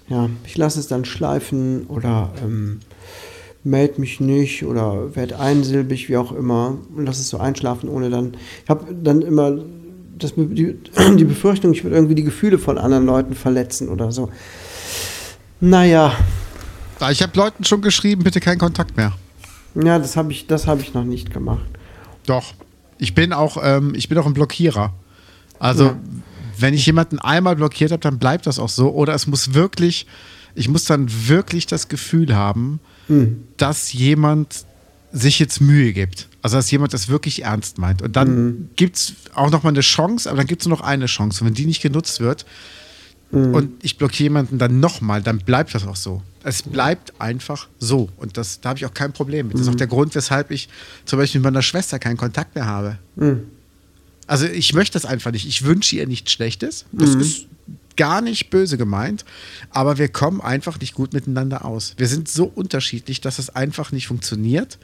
ja, 0.09 0.29
ich 0.45 0.57
lasse 0.59 0.81
es 0.81 0.89
dann 0.89 1.05
schleifen 1.07 1.87
oder 1.87 2.31
ähm, 2.43 2.81
melde 3.65 4.01
mich 4.01 4.21
nicht 4.21 4.65
oder 4.65 5.15
werde 5.17 5.39
einsilbig, 5.41 6.09
wie 6.09 6.17
auch 6.17 6.33
immer, 6.33 6.77
und 6.95 7.07
lasse 7.07 7.21
es 7.23 7.29
so 7.29 7.39
einschlafen, 7.39 7.89
ohne 7.89 8.11
dann. 8.11 8.37
Ich 8.63 8.71
habe 8.71 8.95
dann 8.95 9.23
immer 9.23 9.59
das, 10.19 10.35
die, 10.37 10.77
die 11.17 11.25
Befürchtung, 11.25 11.73
ich 11.73 11.83
würde 11.83 11.97
irgendwie 11.97 12.15
die 12.15 12.25
Gefühle 12.25 12.59
von 12.59 12.79
anderen 12.79 13.07
Leuten 13.07 13.35
verletzen 13.35 13.89
oder 13.89 14.13
so. 14.13 14.31
Naja, 15.61 16.13
Ich 17.11 17.23
habe 17.23 17.37
Leuten 17.37 17.65
schon 17.65 17.81
geschrieben, 17.83 18.23
bitte 18.23 18.41
keinen 18.41 18.59
Kontakt 18.59 18.97
mehr. 18.97 19.13
ja, 19.75 19.99
das 19.99 20.17
habe 20.17 20.33
ich, 20.33 20.47
das 20.47 20.67
hab 20.67 20.81
ich 20.81 20.95
noch 20.95 21.05
nicht 21.05 21.33
gemacht. 21.33 21.67
Doch. 22.27 22.55
Ich 22.99 23.15
bin 23.15 23.33
auch, 23.33 23.57
ähm, 23.63 23.93
ich 23.97 24.09
bin 24.09 24.17
auch 24.19 24.27
ein 24.27 24.35
Blockierer. 24.35 24.93
Also, 25.59 25.85
Ja. 25.87 25.97
wenn 26.59 26.75
ich 26.75 26.87
jemanden 26.87 27.19
einmal 27.19 27.57
blockiert 27.57 27.91
habe, 27.93 28.01
dann 28.01 28.19
bleibt 28.19 28.47
das 28.47 28.59
auch 28.59 28.69
so. 28.69 28.91
Oder 28.93 29.15
es 29.15 29.27
muss 29.27 29.53
wirklich, 29.55 30.07
ich 30.55 30.69
muss 30.69 30.85
dann 30.85 31.09
wirklich 31.29 31.67
das 31.67 31.89
Gefühl 31.89 32.35
haben, 32.37 32.79
dass 33.57 33.93
jemand 33.93 34.65
sich 35.13 35.39
jetzt 35.39 35.61
Mühe 35.61 35.93
gibt. 35.93 36.29
Also, 36.43 36.57
dass 36.57 36.71
jemand 36.71 36.93
das 36.93 37.09
wirklich 37.09 37.43
ernst 37.43 37.79
meint. 37.79 38.03
Und 38.03 38.17
dann 38.17 38.71
gibt 38.77 38.97
es 38.97 39.15
auch 39.35 39.51
noch 39.51 39.63
mal 39.63 39.71
eine 39.71 39.81
Chance, 39.81 40.29
aber 40.29 40.39
dann 40.39 40.47
gibt 40.47 40.63
es 40.63 40.69
nur 40.69 40.77
noch 40.77 40.85
eine 40.85 41.07
Chance. 41.07 41.41
Und 41.43 41.49
wenn 41.49 41.55
die 41.55 41.67
nicht 41.67 41.83
genutzt 41.83 42.21
wird, 42.21 42.45
und 43.31 43.83
ich 43.83 43.99
blockiere 43.99 44.25
jemanden 44.25 44.59
dann 44.59 44.79
nochmal, 44.79 45.21
dann 45.21 45.39
bleibt 45.39 45.75
das 45.75 45.85
auch 45.87 45.97
so. 45.97 46.23
Es 46.45 46.63
bleibt 46.63 47.21
einfach 47.21 47.67
so. 47.81 48.09
Und 48.17 48.37
das, 48.37 48.61
da 48.61 48.69
habe 48.69 48.79
ich 48.79 48.87
auch 48.87 48.95
kein 48.95 49.13
Problem 49.13 49.49
mit. 49.49 49.55
Das 49.55 49.63
ist 49.63 49.69
auch 49.69 49.75
der 49.75 49.89
Grund, 49.89 50.15
weshalb 50.15 50.53
ich 50.53 50.69
zum 51.05 51.19
Beispiel 51.19 51.41
mit 51.41 51.47
meiner 51.47 51.63
Schwester 51.63 51.99
keinen 51.99 52.17
Kontakt 52.17 52.55
mehr 52.55 52.67
habe. 52.67 52.99
Also 54.29 54.47
ich 54.47 54.73
möchte 54.73 54.93
das 54.93 55.05
einfach 55.05 55.33
nicht. 55.33 55.49
Ich 55.49 55.65
wünsche 55.65 55.97
ihr 55.97 56.07
nichts 56.07 56.31
Schlechtes. 56.31 56.85
Das 56.93 57.11
ist 57.17 57.47
gar 57.97 58.21
nicht 58.21 58.51
böse 58.51 58.77
gemeint, 58.77 59.25
aber 59.71 59.99
wir 59.99 60.09
kommen 60.09 60.41
einfach 60.41 60.81
nicht 60.81 60.95
gut 60.95 61.13
miteinander 61.13 61.65
aus. 61.65 61.95
Wir 61.97 62.09
sind 62.09 62.29
so 62.29 62.45
unterschiedlich, 62.45 63.21
dass 63.21 63.39
es 63.39 63.51
einfach 63.51 63.93
nicht 63.93 64.07
funktioniert. 64.07 64.79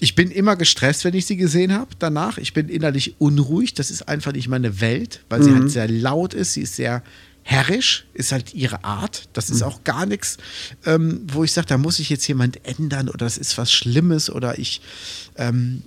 Ich 0.00 0.14
bin 0.16 0.30
immer 0.30 0.56
gestresst, 0.56 1.04
wenn 1.04 1.14
ich 1.14 1.26
sie 1.26 1.36
gesehen 1.36 1.72
habe 1.72 1.90
danach. 1.98 2.38
Ich 2.38 2.52
bin 2.52 2.68
innerlich 2.68 3.14
unruhig. 3.18 3.74
Das 3.74 3.90
ist 3.90 4.08
einfach 4.08 4.32
nicht 4.32 4.48
meine 4.48 4.80
Welt, 4.80 5.20
weil 5.28 5.42
sie 5.42 5.54
halt 5.54 5.70
sehr 5.70 5.88
laut 5.88 6.34
ist. 6.34 6.54
Sie 6.54 6.62
ist 6.62 6.76
sehr 6.76 7.02
herrisch, 7.46 8.06
ist 8.14 8.32
halt 8.32 8.54
ihre 8.54 8.84
Art. 8.84 9.28
Das 9.34 9.50
ist 9.50 9.62
auch 9.62 9.84
gar 9.84 10.06
nichts, 10.06 10.38
ähm, 10.86 11.20
wo 11.30 11.44
ich 11.44 11.52
sage, 11.52 11.66
da 11.66 11.76
muss 11.76 11.98
ich 11.98 12.08
jetzt 12.08 12.26
jemand 12.26 12.58
ändern 12.66 13.08
oder 13.10 13.18
das 13.26 13.36
ist 13.36 13.58
was 13.58 13.70
Schlimmes 13.70 14.30
oder 14.30 14.58
ich, 14.58 14.80
ähm, 15.36 15.82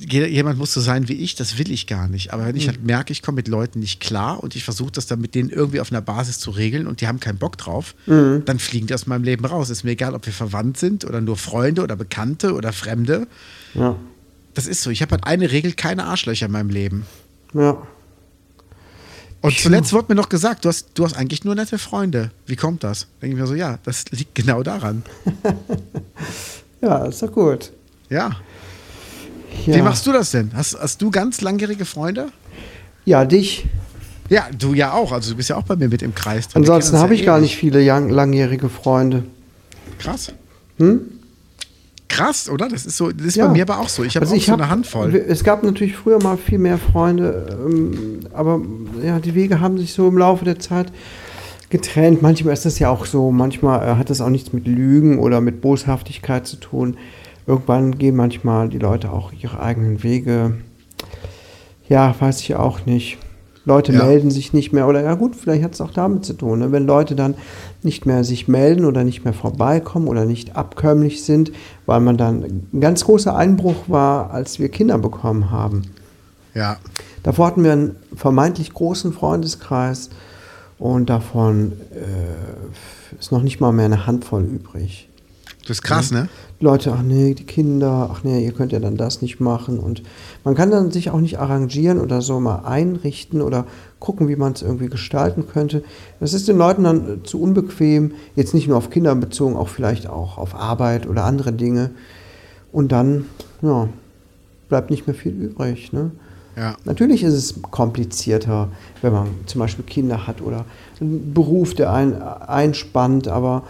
je- 0.00 0.26
jemand 0.26 0.58
muss 0.58 0.72
so 0.72 0.80
sein 0.80 1.06
wie 1.08 1.12
ich, 1.12 1.34
das 1.34 1.58
will 1.58 1.70
ich 1.70 1.86
gar 1.86 2.08
nicht. 2.08 2.32
Aber 2.32 2.46
wenn 2.46 2.56
ich 2.56 2.68
halt 2.68 2.82
merke, 2.84 3.12
ich 3.12 3.20
komme 3.20 3.36
mit 3.36 3.48
Leuten 3.48 3.80
nicht 3.80 4.00
klar 4.00 4.42
und 4.42 4.56
ich 4.56 4.64
versuche 4.64 4.92
das 4.92 5.06
dann 5.06 5.20
mit 5.20 5.34
denen 5.34 5.50
irgendwie 5.50 5.80
auf 5.80 5.92
einer 5.92 6.00
Basis 6.00 6.38
zu 6.38 6.50
regeln 6.50 6.86
und 6.86 7.02
die 7.02 7.06
haben 7.06 7.20
keinen 7.20 7.38
Bock 7.38 7.58
drauf, 7.58 7.94
dann 8.06 8.58
fliegen 8.58 8.86
die 8.86 8.94
aus 8.94 9.06
meinem 9.06 9.24
Leben 9.24 9.44
raus. 9.44 9.68
Ist 9.68 9.84
mir 9.84 9.90
egal, 9.90 10.14
ob 10.14 10.24
wir 10.24 10.32
verwandt 10.32 10.78
sind 10.78 11.04
oder 11.04 11.20
nur 11.20 11.36
Freunde 11.36 11.82
oder 11.82 11.96
Bekannte 11.96 12.54
oder 12.54 12.72
Fremde. 12.72 13.26
Ja. 13.74 13.94
Das 14.54 14.66
ist 14.66 14.80
so. 14.80 14.88
Ich 14.88 15.02
habe 15.02 15.10
halt 15.12 15.24
eine 15.24 15.50
Regel, 15.50 15.72
keine 15.74 16.04
Arschlöcher 16.04 16.46
in 16.46 16.52
meinem 16.52 16.70
Leben. 16.70 17.04
Ja. 17.52 17.86
Und 19.44 19.58
zuletzt 19.58 19.92
wurde 19.92 20.06
mir 20.08 20.14
noch 20.14 20.30
gesagt, 20.30 20.64
du 20.64 20.70
hast, 20.70 20.88
du 20.94 21.04
hast 21.04 21.18
eigentlich 21.18 21.44
nur 21.44 21.54
nette 21.54 21.78
Freunde. 21.78 22.30
Wie 22.46 22.56
kommt 22.56 22.82
das? 22.82 23.08
Denke 23.20 23.36
ich 23.36 23.40
mir 23.42 23.46
so, 23.46 23.54
ja, 23.54 23.78
das 23.84 24.06
liegt 24.10 24.34
genau 24.34 24.62
daran. 24.62 25.02
Ja, 26.80 27.06
ist 27.06 27.22
doch 27.22 27.32
gut. 27.32 27.72
Ja. 28.10 28.36
Ja. 29.64 29.74
Wie 29.74 29.80
machst 29.80 30.06
du 30.06 30.12
das 30.12 30.32
denn? 30.32 30.50
Hast, 30.54 30.78
hast 30.78 31.00
du 31.00 31.10
ganz 31.10 31.40
langjährige 31.40 31.86
Freunde? 31.86 32.28
Ja, 33.06 33.24
dich. 33.24 33.64
Ja, 34.28 34.48
du 34.58 34.74
ja 34.74 34.92
auch. 34.92 35.10
Also 35.10 35.30
du 35.30 35.36
bist 35.38 35.48
ja 35.48 35.56
auch 35.56 35.62
bei 35.62 35.76
mir 35.76 35.88
mit 35.88 36.02
im 36.02 36.14
Kreis. 36.14 36.48
Ansonsten 36.52 36.98
habe 36.98 37.14
ja 37.14 37.20
ich 37.20 37.24
gar 37.24 37.38
ewig. 37.38 37.48
nicht 37.48 37.56
viele 37.56 37.82
lang, 37.82 38.10
langjährige 38.10 38.68
Freunde. 38.68 39.24
Krass. 39.98 40.32
Hm? 40.76 41.13
Krass, 42.16 42.48
oder? 42.48 42.68
Das 42.68 42.86
ist 42.86 42.96
so, 42.96 43.10
das 43.10 43.26
ist 43.26 43.36
Ja. 43.36 43.46
bei 43.46 43.52
mir 43.52 43.62
aber 43.62 43.78
auch 43.80 43.88
so. 43.88 44.04
Ich 44.04 44.16
habe 44.16 44.24
Also 44.24 44.34
auch 44.34 44.38
ich 44.38 44.46
so 44.46 44.52
hab- 44.52 44.60
eine 44.60 44.70
Handvoll. 44.70 45.14
Es 45.16 45.44
gab 45.44 45.62
natürlich 45.62 45.96
früher 45.96 46.22
mal 46.22 46.36
viel 46.36 46.58
mehr 46.58 46.78
Freunde, 46.78 47.58
ähm, 47.64 48.20
aber 48.32 48.60
ja, 49.02 49.18
die 49.20 49.34
Wege 49.34 49.60
haben 49.60 49.78
sich 49.78 49.92
so 49.92 50.08
im 50.08 50.18
Laufe 50.18 50.44
der 50.44 50.58
Zeit 50.58 50.92
getrennt. 51.70 52.22
Manchmal 52.22 52.54
ist 52.54 52.64
das 52.64 52.78
ja 52.78 52.88
auch 52.90 53.04
so, 53.06 53.30
manchmal 53.32 53.86
äh, 53.88 53.96
hat 53.96 54.10
das 54.10 54.20
auch 54.20 54.28
nichts 54.30 54.52
mit 54.52 54.66
Lügen 54.66 55.18
oder 55.18 55.40
mit 55.40 55.60
Boshaftigkeit 55.60 56.46
zu 56.46 56.56
tun. 56.56 56.96
Irgendwann 57.46 57.98
gehen 57.98 58.16
manchmal 58.16 58.68
die 58.68 58.78
Leute 58.78 59.10
auch 59.12 59.32
ihre 59.32 59.60
eigenen 59.60 60.02
Wege. 60.02 60.54
Ja, 61.88 62.14
weiß 62.18 62.40
ich 62.40 62.54
auch 62.54 62.86
nicht. 62.86 63.18
Leute 63.66 63.92
Ja. 63.92 64.04
melden 64.04 64.30
sich 64.30 64.52
nicht 64.52 64.72
mehr 64.72 64.86
oder 64.86 65.02
ja 65.02 65.14
gut, 65.14 65.34
vielleicht 65.36 65.62
hat 65.64 65.72
es 65.74 65.80
auch 65.80 65.90
damit 65.90 66.24
zu 66.24 66.34
tun. 66.34 66.58
Ne? 66.60 66.72
Wenn 66.72 66.86
Leute 66.86 67.14
dann 67.14 67.34
nicht 67.84 68.06
mehr 68.06 68.24
sich 68.24 68.48
melden 68.48 68.84
oder 68.84 69.04
nicht 69.04 69.24
mehr 69.24 69.34
vorbeikommen 69.34 70.08
oder 70.08 70.24
nicht 70.24 70.56
abkömmlich 70.56 71.24
sind, 71.24 71.52
weil 71.86 72.00
man 72.00 72.16
dann 72.16 72.62
ein 72.72 72.80
ganz 72.80 73.04
großer 73.04 73.36
Einbruch 73.36 73.88
war, 73.88 74.30
als 74.30 74.58
wir 74.58 74.68
Kinder 74.68 74.98
bekommen 74.98 75.50
haben. 75.50 75.82
Ja. 76.54 76.78
Davor 77.22 77.48
hatten 77.48 77.64
wir 77.64 77.72
einen 77.72 77.96
vermeintlich 78.14 78.72
großen 78.72 79.12
Freundeskreis 79.12 80.10
und 80.78 81.10
davon 81.10 81.72
äh, 81.92 83.18
ist 83.18 83.32
noch 83.32 83.42
nicht 83.42 83.60
mal 83.60 83.72
mehr 83.72 83.86
eine 83.86 84.06
Handvoll 84.06 84.44
übrig. 84.44 85.08
Das 85.62 85.78
ist 85.78 85.82
krass, 85.82 86.10
ne? 86.10 86.28
Leute, 86.64 86.92
ach 86.92 87.02
nee, 87.02 87.34
die 87.34 87.44
Kinder, 87.44 88.08
ach 88.10 88.24
nee, 88.24 88.44
ihr 88.44 88.52
könnt 88.52 88.72
ja 88.72 88.80
dann 88.80 88.96
das 88.96 89.22
nicht 89.22 89.38
machen. 89.38 89.78
Und 89.78 90.02
man 90.42 90.54
kann 90.54 90.70
dann 90.70 90.90
sich 90.90 91.10
auch 91.10 91.20
nicht 91.20 91.38
arrangieren 91.38 92.00
oder 92.00 92.22
so 92.22 92.40
mal 92.40 92.64
einrichten 92.64 93.42
oder 93.42 93.66
gucken, 94.00 94.28
wie 94.28 94.36
man 94.36 94.54
es 94.54 94.62
irgendwie 94.62 94.88
gestalten 94.88 95.46
könnte. 95.46 95.84
Das 96.20 96.32
ist 96.32 96.48
den 96.48 96.56
Leuten 96.56 96.84
dann 96.84 97.20
äh, 97.20 97.22
zu 97.22 97.40
unbequem, 97.40 98.12
jetzt 98.34 98.54
nicht 98.54 98.66
nur 98.66 98.78
auf 98.78 98.90
Kinder 98.90 99.14
bezogen, 99.14 99.56
auch 99.56 99.68
vielleicht 99.68 100.08
auch 100.08 100.38
auf 100.38 100.54
Arbeit 100.54 101.06
oder 101.06 101.24
andere 101.24 101.52
Dinge. 101.52 101.90
Und 102.72 102.90
dann, 102.92 103.26
ja, 103.62 103.88
bleibt 104.68 104.90
nicht 104.90 105.06
mehr 105.06 105.14
viel 105.14 105.32
übrig. 105.32 105.92
Ne? 105.92 106.10
Ja. 106.56 106.76
Natürlich 106.84 107.22
ist 107.22 107.34
es 107.34 107.62
komplizierter, 107.70 108.70
wenn 109.02 109.12
man 109.12 109.28
zum 109.46 109.60
Beispiel 109.60 109.84
Kinder 109.84 110.26
hat 110.26 110.40
oder 110.40 110.64
einen 110.98 111.34
Beruf, 111.34 111.74
der 111.74 111.92
einen 111.92 112.20
einspannt, 112.22 113.28
aber 113.28 113.64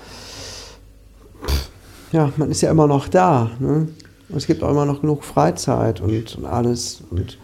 pff, 1.44 1.70
ja, 2.14 2.32
man 2.36 2.50
ist 2.50 2.60
ja 2.60 2.70
immer 2.70 2.86
noch 2.86 3.08
da. 3.08 3.50
Ne? 3.58 3.88
Es 4.34 4.46
gibt 4.46 4.62
auch 4.62 4.70
immer 4.70 4.86
noch 4.86 5.00
genug 5.00 5.24
Freizeit 5.24 6.00
und, 6.00 6.36
und 6.36 6.44
alles. 6.44 7.02
Und 7.10 7.38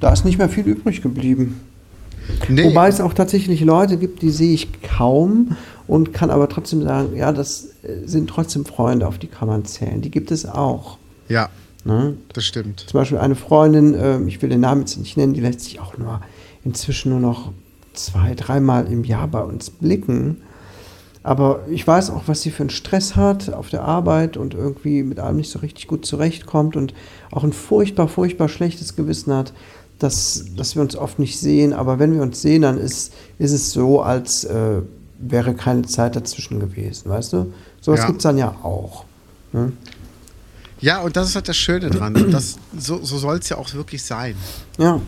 da 0.00 0.12
ist 0.12 0.24
nicht 0.24 0.38
mehr 0.38 0.48
viel 0.48 0.66
übrig 0.66 1.02
geblieben. 1.02 1.60
Nee. 2.48 2.64
Wobei 2.64 2.88
es 2.88 3.00
auch 3.00 3.14
tatsächlich 3.14 3.60
Leute 3.60 3.96
gibt, 3.96 4.22
die 4.22 4.30
sehe 4.30 4.54
ich 4.54 4.82
kaum 4.82 5.56
und 5.86 6.12
kann 6.12 6.30
aber 6.30 6.48
trotzdem 6.48 6.82
sagen, 6.82 7.16
ja, 7.16 7.32
das 7.32 7.70
äh, 7.82 8.06
sind 8.06 8.30
trotzdem 8.30 8.64
Freunde, 8.64 9.06
auf 9.06 9.18
die 9.18 9.26
kann 9.26 9.48
man 9.48 9.64
zählen. 9.64 10.00
Die 10.00 10.10
gibt 10.10 10.30
es 10.30 10.46
auch. 10.46 10.98
Ja, 11.28 11.50
Ne? 11.84 12.16
das 12.32 12.44
stimmt. 12.44 12.80
Zum 12.80 13.00
Beispiel 13.00 13.18
eine 13.18 13.34
Freundin, 13.34 13.96
ähm, 13.98 14.28
ich 14.28 14.40
will 14.40 14.48
den 14.50 14.60
Namen 14.60 14.82
jetzt 14.82 14.96
nicht 14.98 15.16
nennen, 15.16 15.34
die 15.34 15.40
lässt 15.40 15.60
sich 15.62 15.80
auch 15.80 15.98
nur 15.98 16.20
inzwischen 16.64 17.10
nur 17.10 17.18
noch 17.18 17.50
zwei, 17.92 18.34
dreimal 18.34 18.86
im 18.86 19.02
Jahr 19.04 19.26
bei 19.26 19.40
uns 19.40 19.70
blicken. 19.70 20.42
Aber 21.24 21.60
ich 21.70 21.86
weiß 21.86 22.10
auch, 22.10 22.24
was 22.26 22.42
sie 22.42 22.50
für 22.50 22.64
einen 22.64 22.70
Stress 22.70 23.14
hat 23.14 23.52
auf 23.52 23.68
der 23.70 23.82
Arbeit 23.84 24.36
und 24.36 24.54
irgendwie 24.54 25.02
mit 25.04 25.20
allem 25.20 25.36
nicht 25.36 25.50
so 25.50 25.60
richtig 25.60 25.86
gut 25.86 26.04
zurechtkommt 26.04 26.74
und 26.76 26.94
auch 27.30 27.44
ein 27.44 27.52
furchtbar, 27.52 28.08
furchtbar 28.08 28.48
schlechtes 28.48 28.96
Gewissen 28.96 29.32
hat, 29.32 29.52
dass, 30.00 30.46
dass 30.56 30.74
wir 30.74 30.82
uns 30.82 30.96
oft 30.96 31.20
nicht 31.20 31.38
sehen. 31.38 31.72
Aber 31.72 32.00
wenn 32.00 32.12
wir 32.14 32.22
uns 32.22 32.42
sehen, 32.42 32.62
dann 32.62 32.76
ist, 32.78 33.12
ist 33.38 33.52
es 33.52 33.70
so, 33.70 34.02
als 34.02 34.42
äh, 34.44 34.82
wäre 35.20 35.54
keine 35.54 35.82
Zeit 35.82 36.16
dazwischen 36.16 36.58
gewesen, 36.58 37.08
weißt 37.08 37.32
du? 37.34 37.52
Sowas 37.80 38.00
Ja. 38.00 38.06
gibt 38.06 38.18
es 38.18 38.22
dann 38.24 38.38
ja 38.38 38.48
auch. 38.64 39.04
Ne? 39.52 39.72
Ja, 40.80 41.02
und 41.02 41.16
das 41.16 41.28
ist 41.28 41.36
halt 41.36 41.48
das 41.48 41.56
Schöne 41.56 41.90
dran. 41.90 42.16
Und 42.16 42.32
Das, 42.32 42.56
so 42.76 43.04
so 43.04 43.16
soll 43.18 43.38
es 43.38 43.48
ja 43.48 43.58
auch 43.58 43.72
wirklich 43.74 44.02
sein. 44.02 44.34
Ja. 44.78 45.00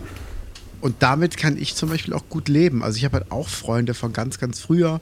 Und 0.80 0.96
damit 1.00 1.36
kann 1.36 1.56
ich 1.56 1.74
zum 1.74 1.88
Beispiel 1.88 2.14
auch 2.14 2.28
gut 2.28 2.48
leben. 2.48 2.84
Also 2.84 2.98
ich 2.98 3.04
habe 3.04 3.16
halt 3.16 3.32
auch 3.32 3.48
Freunde 3.48 3.94
von 3.94 4.12
ganz, 4.12 4.38
ganz 4.38 4.60
früher 4.60 5.00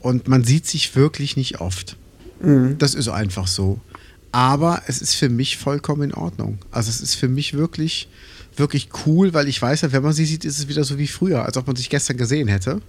und 0.00 0.28
man 0.28 0.44
sieht 0.44 0.66
sich 0.66 0.94
wirklich 0.96 1.36
nicht 1.36 1.60
oft. 1.60 1.96
Das 2.78 2.94
ist 2.94 3.08
einfach 3.08 3.46
so. 3.46 3.80
Aber 4.30 4.82
es 4.86 5.00
ist 5.02 5.14
für 5.14 5.28
mich 5.28 5.56
vollkommen 5.56 6.02
in 6.02 6.14
Ordnung. 6.14 6.58
Also 6.70 6.90
es 6.90 7.00
ist 7.00 7.14
für 7.14 7.28
mich 7.28 7.54
wirklich, 7.54 8.08
wirklich 8.56 8.88
cool, 9.06 9.34
weil 9.34 9.48
ich 9.48 9.60
weiß 9.60 9.80
ja, 9.80 9.92
wenn 9.92 10.02
man 10.02 10.12
sie 10.12 10.26
sieht, 10.26 10.44
ist 10.44 10.58
es 10.58 10.68
wieder 10.68 10.84
so 10.84 10.98
wie 10.98 11.06
früher, 11.08 11.44
als 11.44 11.56
ob 11.56 11.66
man 11.66 11.76
sich 11.76 11.88
gestern 11.90 12.16
gesehen 12.16 12.48
hätte. 12.48 12.80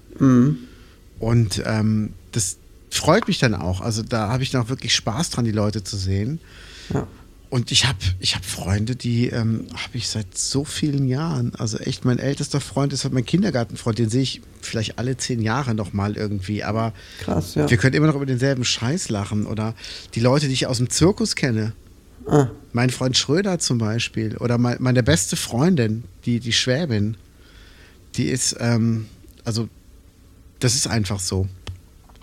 Und 1.19 1.63
ähm, 1.65 2.13
das 2.31 2.57
freut 2.91 3.27
mich 3.27 3.39
dann 3.39 3.55
auch. 3.55 3.81
Also 3.81 4.03
da 4.03 4.29
habe 4.29 4.43
ich 4.43 4.51
dann 4.51 4.61
auch 4.63 4.69
wirklich 4.69 4.93
Spaß 4.93 5.29
dran, 5.31 5.45
die 5.45 5.51
Leute 5.51 5.83
zu 5.83 5.97
sehen. 5.97 6.39
Ja. 6.93 7.07
Und 7.49 7.71
ich 7.71 7.87
habe 7.87 7.97
ich 8.19 8.35
hab 8.35 8.45
Freunde, 8.45 8.95
die 8.95 9.27
ähm, 9.29 9.65
habe 9.73 9.97
ich 9.97 10.07
seit 10.07 10.37
so 10.37 10.63
vielen 10.63 11.07
Jahren. 11.07 11.55
Also 11.55 11.79
echt, 11.79 12.05
mein 12.05 12.19
ältester 12.19 12.61
Freund 12.61 12.93
ist 12.93 13.03
halt 13.05 13.13
mein 13.13 13.25
Kindergartenfreund. 13.25 13.97
Den 13.97 14.09
sehe 14.09 14.21
ich 14.21 14.41
vielleicht 14.61 14.99
alle 14.99 15.17
zehn 15.17 15.41
Jahre 15.41 15.73
nochmal 15.73 16.15
irgendwie. 16.15 16.63
Aber 16.63 16.93
Krass, 17.21 17.55
ja. 17.55 17.67
wir 17.67 17.77
können 17.77 17.95
immer 17.95 18.05
noch 18.05 18.15
über 18.15 18.27
denselben 18.27 18.63
Scheiß 18.63 19.09
lachen. 19.09 19.47
Oder 19.47 19.73
die 20.13 20.19
Leute, 20.19 20.47
die 20.47 20.53
ich 20.53 20.67
aus 20.67 20.77
dem 20.77 20.91
Zirkus 20.91 21.35
kenne. 21.35 21.73
Ah. 22.27 22.49
Mein 22.71 22.91
Freund 22.91 23.17
Schröder 23.17 23.57
zum 23.57 23.79
Beispiel. 23.79 24.37
Oder 24.37 24.59
mein, 24.59 24.77
meine 24.79 25.01
beste 25.01 25.35
Freundin, 25.35 26.03
die, 26.25 26.39
die 26.39 26.53
Schwäbin. 26.53 27.17
Die 28.15 28.25
ist, 28.27 28.57
ähm, 28.59 29.07
also, 29.43 29.67
das 30.59 30.75
ist 30.75 30.85
einfach 30.85 31.19
so. 31.19 31.47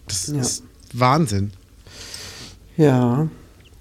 Das 0.06 0.28
Ja. 0.28 0.40
ist 0.40 0.62
Wahnsinn. 0.92 1.50
Ja. 2.76 3.28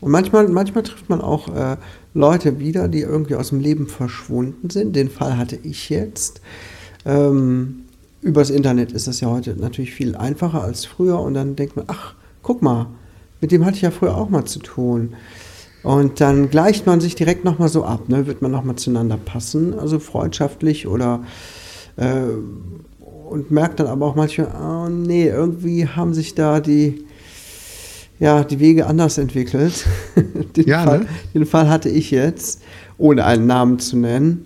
Und 0.02 0.12
manchmal, 0.12 0.48
manchmal 0.48 0.84
trifft 0.84 1.10
man 1.10 1.22
auch 1.22 1.54
äh, 1.56 1.78
Leute 2.14 2.60
wieder, 2.60 2.88
die 2.88 3.02
irgendwie 3.02 3.36
aus 3.36 3.50
dem 3.50 3.60
Leben 3.60 3.88
verschwunden 3.88 4.70
sind. 4.70 4.96
Den 4.96 5.10
Fall 5.10 5.38
hatte 5.38 5.58
ich 5.62 5.90
jetzt. 5.90 6.42
Ähm, 7.06 7.84
übers 8.22 8.50
Internet 8.50 8.92
ist 8.92 9.08
das 9.08 9.20
ja 9.22 9.30
heute 9.30 9.56
natürlich 9.60 9.94
viel 9.94 10.16
einfacher 10.16 10.64
als 10.64 10.86
früher. 10.86 11.20
Und 11.20 11.34
dann 11.34 11.56
denkt 11.56 11.76
man, 11.76 11.86
ach, 11.88 12.16
guck 12.42 12.62
mal, 12.62 12.88
mit 13.42 13.52
dem 13.52 13.66
hatte 13.66 13.76
ich 13.76 13.82
ja 13.82 13.92
früher 13.92 14.16
auch 14.16 14.30
mal 14.30 14.46
zu 14.46 14.60
tun. 14.60 15.14
Und 15.84 16.20
dann 16.20 16.50
gleicht 16.50 16.88
man 16.88 17.00
sich 17.00 17.14
direkt 17.14 17.46
nochmal 17.46 17.70
so 17.70 17.84
ab, 17.86 18.10
ne? 18.10 18.26
wird 18.26 18.42
man 18.42 18.50
nochmal 18.50 18.76
zueinander 18.76 19.18
passen, 19.18 19.78
also 19.78 20.00
freundschaftlich 20.00 20.88
oder 20.88 21.24
äh, 21.96 22.24
und 23.30 23.52
merkt 23.52 23.80
dann 23.80 23.88
aber 23.88 24.08
auch 24.08 24.16
manchmal, 24.16 24.48
oh 24.60 24.90
nee, 24.90 25.28
irgendwie 25.28 25.88
haben 25.88 26.16
sich 26.16 26.34
da 26.34 26.60
die, 26.60 27.05
ja, 28.20 28.44
die 28.44 28.60
Wege 28.60 28.86
anders 28.88 29.18
entwickelt. 29.18 29.86
den, 30.56 30.68
Ja, 30.68 30.84
Fall, 30.84 31.00
ne? 31.00 31.08
den 31.34 31.46
Fall 31.46 31.70
hatte 31.70 31.90
ich 31.90 32.12
jetzt, 32.12 32.62
ohne 32.98 33.26
einen 33.26 33.46
Namen 33.48 33.80
zu 33.80 33.98
nennen. 33.98 34.46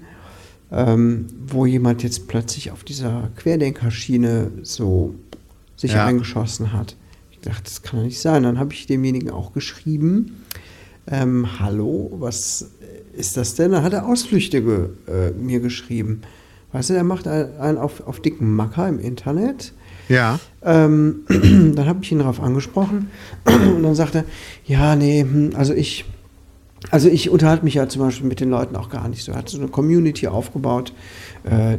ähm, 0.71 1.25
wo 1.47 1.65
jemand 1.65 2.03
jetzt 2.03 2.27
plötzlich 2.27 2.69
auf 2.69 2.83
dieser 2.83 3.31
Querdenkerschiene 3.37 4.51
so 4.61 5.15
sich 5.75 5.93
Ja. 5.93 6.05
eingeschossen 6.05 6.73
hat. 6.73 6.95
Ich 7.31 7.39
dachte, 7.39 7.63
das 7.63 7.81
kann 7.81 7.99
doch 7.99 8.05
nicht 8.05 8.19
sein. 8.19 8.43
Dann 8.43 8.59
habe 8.59 8.71
ich 8.73 8.85
demjenigen 8.85 9.31
auch 9.31 9.51
geschrieben, 9.53 10.43
ähm, 11.09 11.59
hallo, 11.59 12.11
was 12.19 12.69
ist 13.13 13.35
das 13.35 13.55
denn? 13.55 13.71
Dann 13.71 13.81
hat 13.83 13.93
er 13.93 14.05
Ausflüchte 14.05 14.61
ge, 14.61 14.89
äh, 15.07 15.31
mir 15.31 15.59
geschrieben. 15.59 16.21
Weißt 16.71 16.91
du, 16.91 16.93
er 16.93 17.03
macht 17.03 17.27
einen 17.27 17.79
auf, 17.79 18.05
auf 18.05 18.19
dicken 18.19 18.55
Macker 18.55 18.87
im 18.87 18.99
Internet. 18.99 19.73
Ja. 20.09 20.39
Ähm, 20.63 21.21
dann 21.75 21.85
habe 21.85 21.99
ich 22.01 22.11
ihn 22.11 22.19
darauf 22.19 22.41
angesprochen 22.41 23.09
und 23.45 23.83
dann 23.83 23.95
sagte 23.95 24.19
er, 24.19 24.25
ja, 24.65 24.95
nee, 24.95 25.21
hm, 25.21 25.51
also 25.55 25.73
ich, 25.73 26.05
also 26.91 27.07
ich 27.07 27.29
unterhalte 27.29 27.63
mich 27.63 27.75
ja 27.75 27.87
zum 27.87 28.01
Beispiel 28.01 28.27
mit 28.27 28.39
den 28.41 28.49
Leuten 28.49 28.75
auch 28.75 28.89
gar 28.89 29.07
nicht 29.07 29.23
so. 29.23 29.31
Er 29.31 29.37
hat 29.37 29.49
so 29.49 29.57
eine 29.57 29.67
Community 29.67 30.27
aufgebaut, 30.27 30.93
äh, 31.43 31.77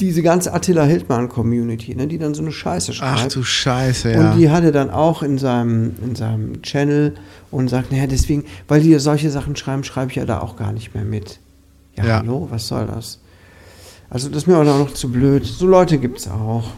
diese 0.00 0.22
ganze 0.22 0.52
Attila 0.52 0.84
Hildmann-Community, 0.84 1.94
ne, 1.94 2.06
die 2.08 2.18
dann 2.18 2.34
so 2.34 2.42
eine 2.42 2.50
Scheiße 2.50 2.92
schreibt. 2.92 3.20
Ach 3.20 3.28
du 3.28 3.42
Scheiße, 3.42 4.12
ja. 4.12 4.20
Und 4.32 4.38
die 4.38 4.50
hat 4.50 4.64
er 4.64 4.72
dann 4.72 4.90
auch 4.90 5.22
in 5.22 5.38
seinem, 5.38 5.92
in 6.02 6.16
seinem 6.16 6.62
Channel 6.62 7.14
und 7.50 7.68
sagt, 7.68 7.92
naja, 7.92 8.06
deswegen, 8.06 8.44
weil 8.68 8.80
die 8.80 8.98
solche 8.98 9.30
Sachen 9.30 9.54
schreiben, 9.54 9.84
schreibe 9.84 10.10
ich 10.10 10.16
ja 10.16 10.24
da 10.24 10.40
auch 10.40 10.56
gar 10.56 10.72
nicht 10.72 10.94
mehr 10.94 11.04
mit. 11.04 11.38
Ja, 11.96 12.06
Ja. 12.06 12.18
hallo, 12.18 12.48
was 12.50 12.66
soll 12.68 12.86
das? 12.86 13.20
Also 14.10 14.28
das 14.28 14.38
ist 14.38 14.46
mir 14.46 14.58
auch 14.58 14.64
noch 14.64 14.92
zu 14.92 15.10
blöd. 15.10 15.44
So 15.46 15.66
Leute 15.66 15.98
gibt 15.98 16.18
es 16.18 16.28
auch. 16.28 16.70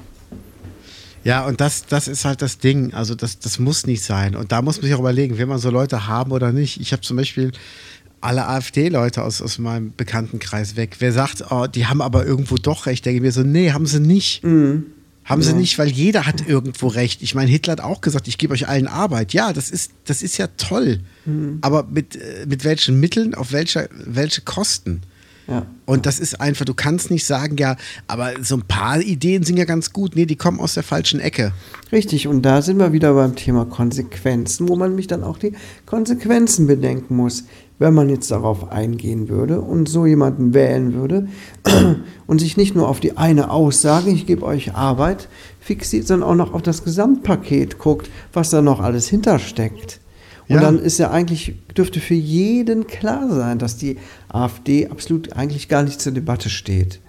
Ja, 1.25 1.47
und 1.47 1.61
das, 1.61 1.87
das 1.87 2.07
ist 2.07 2.25
halt 2.25 2.43
das 2.43 2.59
Ding. 2.59 2.93
Also 2.93 3.15
das, 3.15 3.39
das 3.39 3.59
muss 3.59 3.87
nicht 3.87 4.03
sein. 4.03 4.37
Und 4.37 4.53
da 4.53 4.63
muss 4.63 4.77
man 4.77 4.85
sich 4.85 4.95
auch 4.95 5.01
überlegen, 5.01 5.39
will 5.39 5.47
man 5.47 5.59
so 5.59 5.71
Leute 5.71 6.07
haben 6.07 6.33
oder 6.33 6.53
nicht. 6.53 6.81
Ich 6.81 6.93
habe 6.93 7.03
zum 7.03 7.17
Beispiel 7.17 7.53
alle 8.21 8.47
AfD-Leute 8.47 9.23
aus, 9.23 9.43
aus 9.43 9.59
meinem 9.59 9.93
Bekanntenkreis 9.97 10.77
weg. 10.77 10.97
Wer 10.99 11.13
sagt, 11.13 11.51
oh, 11.51 11.67
die 11.67 11.87
haben 11.87 12.01
aber 12.01 12.25
irgendwo 12.25 12.57
doch 12.57 12.87
recht, 12.87 13.05
denke 13.05 13.17
ich 13.17 13.23
mir 13.23 13.33
so, 13.33 13.43
nee, 13.43 13.73
haben 13.73 13.87
sie 13.87 14.01
nicht. 14.01 14.43
Haben 15.25 15.41
sie 15.43 15.55
nicht, 15.55 15.79
weil 15.79 15.89
jeder 15.89 16.27
hat 16.27 16.47
irgendwo 16.47 16.89
recht. 16.89 17.23
Ich 17.23 17.35
meine, 17.35 17.51
Hitler 17.51 17.73
hat 17.73 17.81
auch 17.81 18.03
gesagt, 18.03 18.29
ich 18.29 18.37
gebe 18.37 18.53
euch 18.53 18.69
allen 18.69 18.87
Arbeit. 18.87 19.33
Ja, 19.33 19.55
das 19.55 19.71
ist, 19.71 19.93
das 20.05 20.23
ist 20.23 20.37
ja 20.37 20.49
toll. 20.59 21.01
Aber 21.63 21.85
mit, 21.85 22.17
äh, 22.17 22.45
mit 22.47 22.65
welchen 22.65 23.01
Mitteln, 23.01 23.35
auf 23.35 23.51
welche, 23.53 23.89
welche 24.05 24.43
Kosten? 24.43 25.01
Ja. 25.47 25.67
Und 25.85 26.07
das 26.07 26.19
ist 26.21 26.41
einfach, 26.41 26.65
du 26.65 26.73
kannst 26.75 27.11
nicht 27.11 27.27
sagen, 27.27 27.57
ja, 27.59 27.77
aber 28.07 28.33
so 28.43 28.57
ein 28.57 28.63
paar 28.63 29.01
Ideen 29.01 29.43
sind 29.43 29.59
ja 29.59 29.67
ganz 29.67 29.93
gut. 29.93 30.17
Nee, 30.17 30.25
die 30.27 30.37
kommen 30.37 30.59
aus 30.59 30.75
der 30.75 30.83
falschen 30.83 31.21
Ecke. 31.21 31.53
Richtig, 31.93 32.27
und 32.27 32.43
da 32.43 32.63
sind 32.63 32.79
wir 32.79 32.93
wieder 32.95 33.13
beim 33.15 33.37
Thema 33.37 33.67
Konsequenzen, 33.67 34.69
wo 34.69 34.77
man 34.77 34.91
nämlich 34.91 35.07
dann 35.07 35.23
auch 35.23 35.37
die 35.39 35.53
Konsequenzen 35.85 36.67
bedenken 36.67 37.17
muss. 37.17 37.45
Wenn 37.79 37.93
man 37.93 38.09
jetzt 38.09 38.31
darauf 38.31 38.71
eingehen 38.71 39.29
würde 39.29 39.61
und 39.61 39.89
so 39.89 40.07
jemanden 40.07 40.55
wählen 40.55 40.95
würde 40.95 41.29
und 42.27 42.39
sich 42.39 42.57
nicht 42.57 42.75
nur 42.75 42.89
auf 42.89 43.01
die 43.01 43.17
eine 43.17 43.51
Aussage, 43.51 44.11
ich 44.11 44.27
gebe 44.27 44.45
euch 44.47 44.75
Arbeit, 44.75 45.29
fixiert, 45.61 46.07
sondern 46.07 46.29
auch 46.31 46.35
noch 46.37 46.55
auf 46.55 46.63
das 46.63 46.85
Gesamtpaket 46.85 47.79
guckt, 47.79 48.09
was 48.33 48.51
da 48.51 48.63
noch 48.63 48.81
alles 48.81 49.09
hintersteckt. 49.09 50.01
Und 50.49 50.57
Ja. 50.57 50.61
dann 50.61 50.79
ist 50.79 50.99
ja 50.99 51.11
eigentlich, 51.11 51.55
dürfte 51.77 52.01
für 52.01 52.15
jeden 52.15 52.87
klar 52.87 53.29
sein, 53.31 53.59
dass 53.59 53.77
die 53.77 53.97
AfD 54.35 54.89
absolut 54.89 55.33
eigentlich 55.35 55.69
gar 55.69 55.83
nicht 55.83 56.01
zur 56.01 56.13
Debatte 56.13 56.51
steht. 56.51 57.01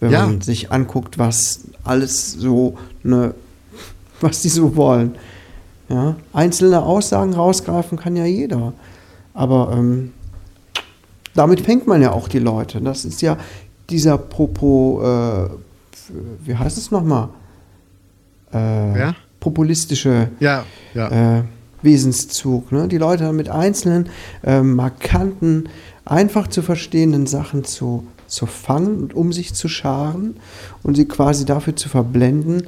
Wenn 0.00 0.10
Ja. 0.12 0.26
man 0.26 0.40
sich 0.40 0.72
anguckt, 0.72 1.18
was 1.18 1.60
alles 1.84 2.32
so, 2.32 2.76
ne, 3.02 3.34
was 4.20 4.42
die 4.42 4.48
so 4.48 4.74
wollen. 4.76 5.16
Ja? 5.88 6.16
Einzelne 6.32 6.82
Aussagen 6.82 7.34
rausgreifen 7.34 7.98
kann 7.98 8.16
ja 8.16 8.24
jeder. 8.24 8.72
Aber 9.34 9.72
ähm, 9.72 10.12
damit 11.34 11.60
fängt 11.60 11.86
man 11.86 12.02
ja 12.02 12.12
auch 12.12 12.28
die 12.28 12.38
Leute. 12.38 12.80
Das 12.80 13.04
ist 13.04 13.22
ja 13.22 13.36
dieser 13.90 14.18
Popo, 14.18 15.00
äh, 15.02 15.48
wie 16.44 16.56
heißt 16.56 16.78
es 16.78 16.90
nochmal? 16.90 17.28
Äh, 18.52 18.98
Ja? 18.98 19.14
Populistische 19.40 20.28
Ja, 20.40 20.64
ja. 20.94 21.38
äh, 21.38 21.42
Wesenszug. 21.82 22.70
Ne? 22.70 22.86
Die 22.88 22.98
Leute 22.98 23.32
mit 23.32 23.48
einzelnen, 23.48 24.08
ähm, 24.44 24.76
markanten, 24.76 25.68
einfach 26.04 26.48
zu 26.48 26.62
verstehenden 26.62 27.26
Sachen 27.26 27.64
zu, 27.64 28.06
zu 28.26 28.46
fangen 28.46 28.98
und 29.02 29.14
um 29.14 29.32
sich 29.32 29.54
zu 29.54 29.68
scharen 29.68 30.36
und 30.82 30.96
sie 30.96 31.06
quasi 31.06 31.44
dafür 31.44 31.76
zu 31.76 31.88
verblenden, 31.88 32.66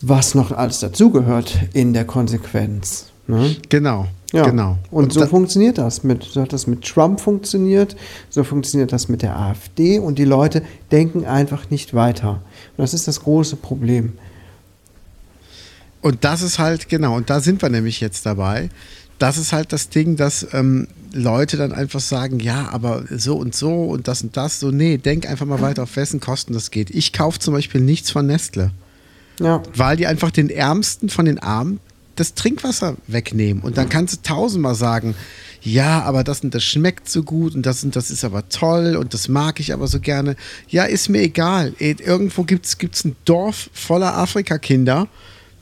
was 0.00 0.34
noch 0.34 0.52
alles 0.52 0.80
dazugehört 0.80 1.58
in 1.72 1.92
der 1.92 2.04
Konsequenz. 2.04 3.06
Ne? 3.26 3.56
genau. 3.68 4.06
Ja. 4.32 4.44
Genau. 4.44 4.76
Und, 4.90 5.12
so 5.12 5.20
da- 5.20 5.26
funktioniert 5.26 5.78
das. 5.78 6.02
Mit, 6.02 6.24
so 6.24 6.42
hat 6.42 6.52
das 6.52 6.66
mit 6.66 6.82
Trump 6.84 7.20
funktioniert, 7.20 7.96
so 8.28 8.44
funktioniert 8.44 8.92
das 8.92 9.08
mit 9.08 9.22
der 9.22 9.36
AfD 9.38 9.98
und 9.98 10.18
die 10.18 10.24
Leute 10.24 10.62
denken 10.90 11.24
einfach 11.24 11.70
nicht 11.70 11.94
weiter. 11.94 12.30
Und 12.32 12.82
das 12.82 12.92
ist 12.92 13.06
das 13.08 13.20
große 13.22 13.56
Problem. 13.56 14.14
Und 16.02 16.24
das 16.24 16.42
ist 16.42 16.58
halt, 16.58 16.88
genau, 16.88 17.16
und 17.16 17.30
da 17.30 17.40
sind 17.40 17.62
wir 17.62 17.68
nämlich 17.68 18.00
jetzt 18.00 18.26
dabei. 18.26 18.68
Das 19.18 19.38
ist 19.38 19.52
halt 19.52 19.72
das 19.72 19.88
Ding, 19.88 20.16
dass 20.16 20.46
ähm, 20.52 20.88
Leute 21.12 21.56
dann 21.56 21.72
einfach 21.72 22.00
sagen, 22.00 22.40
ja, 22.40 22.68
aber 22.70 23.04
so 23.10 23.36
und 23.36 23.54
so 23.54 23.84
und 23.84 24.08
das 24.08 24.22
und 24.22 24.36
das. 24.36 24.60
So, 24.60 24.70
nee, 24.70 24.98
denk 24.98 25.28
einfach 25.28 25.46
mal 25.46 25.60
weiter, 25.60 25.84
auf 25.84 25.96
wessen 25.96 26.20
Kosten 26.20 26.52
das 26.52 26.70
geht. 26.70 26.90
Ich 26.90 27.12
kaufe 27.12 27.38
zum 27.38 27.54
Beispiel 27.54 27.80
nichts 27.80 28.10
von 28.10 28.26
Nestle, 28.26 28.70
Ja, 29.40 29.62
weil 29.74 29.96
die 29.96 30.06
einfach 30.06 30.30
den 30.30 30.50
Ärmsten 30.50 31.08
von 31.08 31.24
den 31.26 31.38
Armen 31.38 31.80
das 32.16 32.34
Trinkwasser 32.34 32.96
wegnehmen. 33.06 33.62
Und 33.62 33.76
dann 33.76 33.88
kannst 33.88 34.14
du 34.14 34.22
tausendmal 34.22 34.74
sagen, 34.74 35.14
ja, 35.60 36.02
aber 36.02 36.24
das 36.24 36.40
und 36.40 36.54
das 36.54 36.64
schmeckt 36.64 37.08
so 37.08 37.22
gut 37.22 37.54
und 37.54 37.66
das 37.66 37.82
und 37.84 37.96
das 37.96 38.10
ist 38.10 38.24
aber 38.24 38.48
toll 38.48 38.96
und 38.96 39.14
das 39.14 39.28
mag 39.28 39.60
ich 39.60 39.72
aber 39.72 39.86
so 39.88 40.00
gerne. 40.00 40.36
Ja, 40.68 40.84
ist 40.84 41.08
mir 41.08 41.20
egal. 41.22 41.74
Eh, 41.78 41.96
Irgendwo 41.98 42.44
gibt 42.44 42.66
es 42.66 43.04
ein 43.04 43.16
Dorf 43.24 43.68
voller 43.72 44.16
Afrikakinder, 44.16 45.08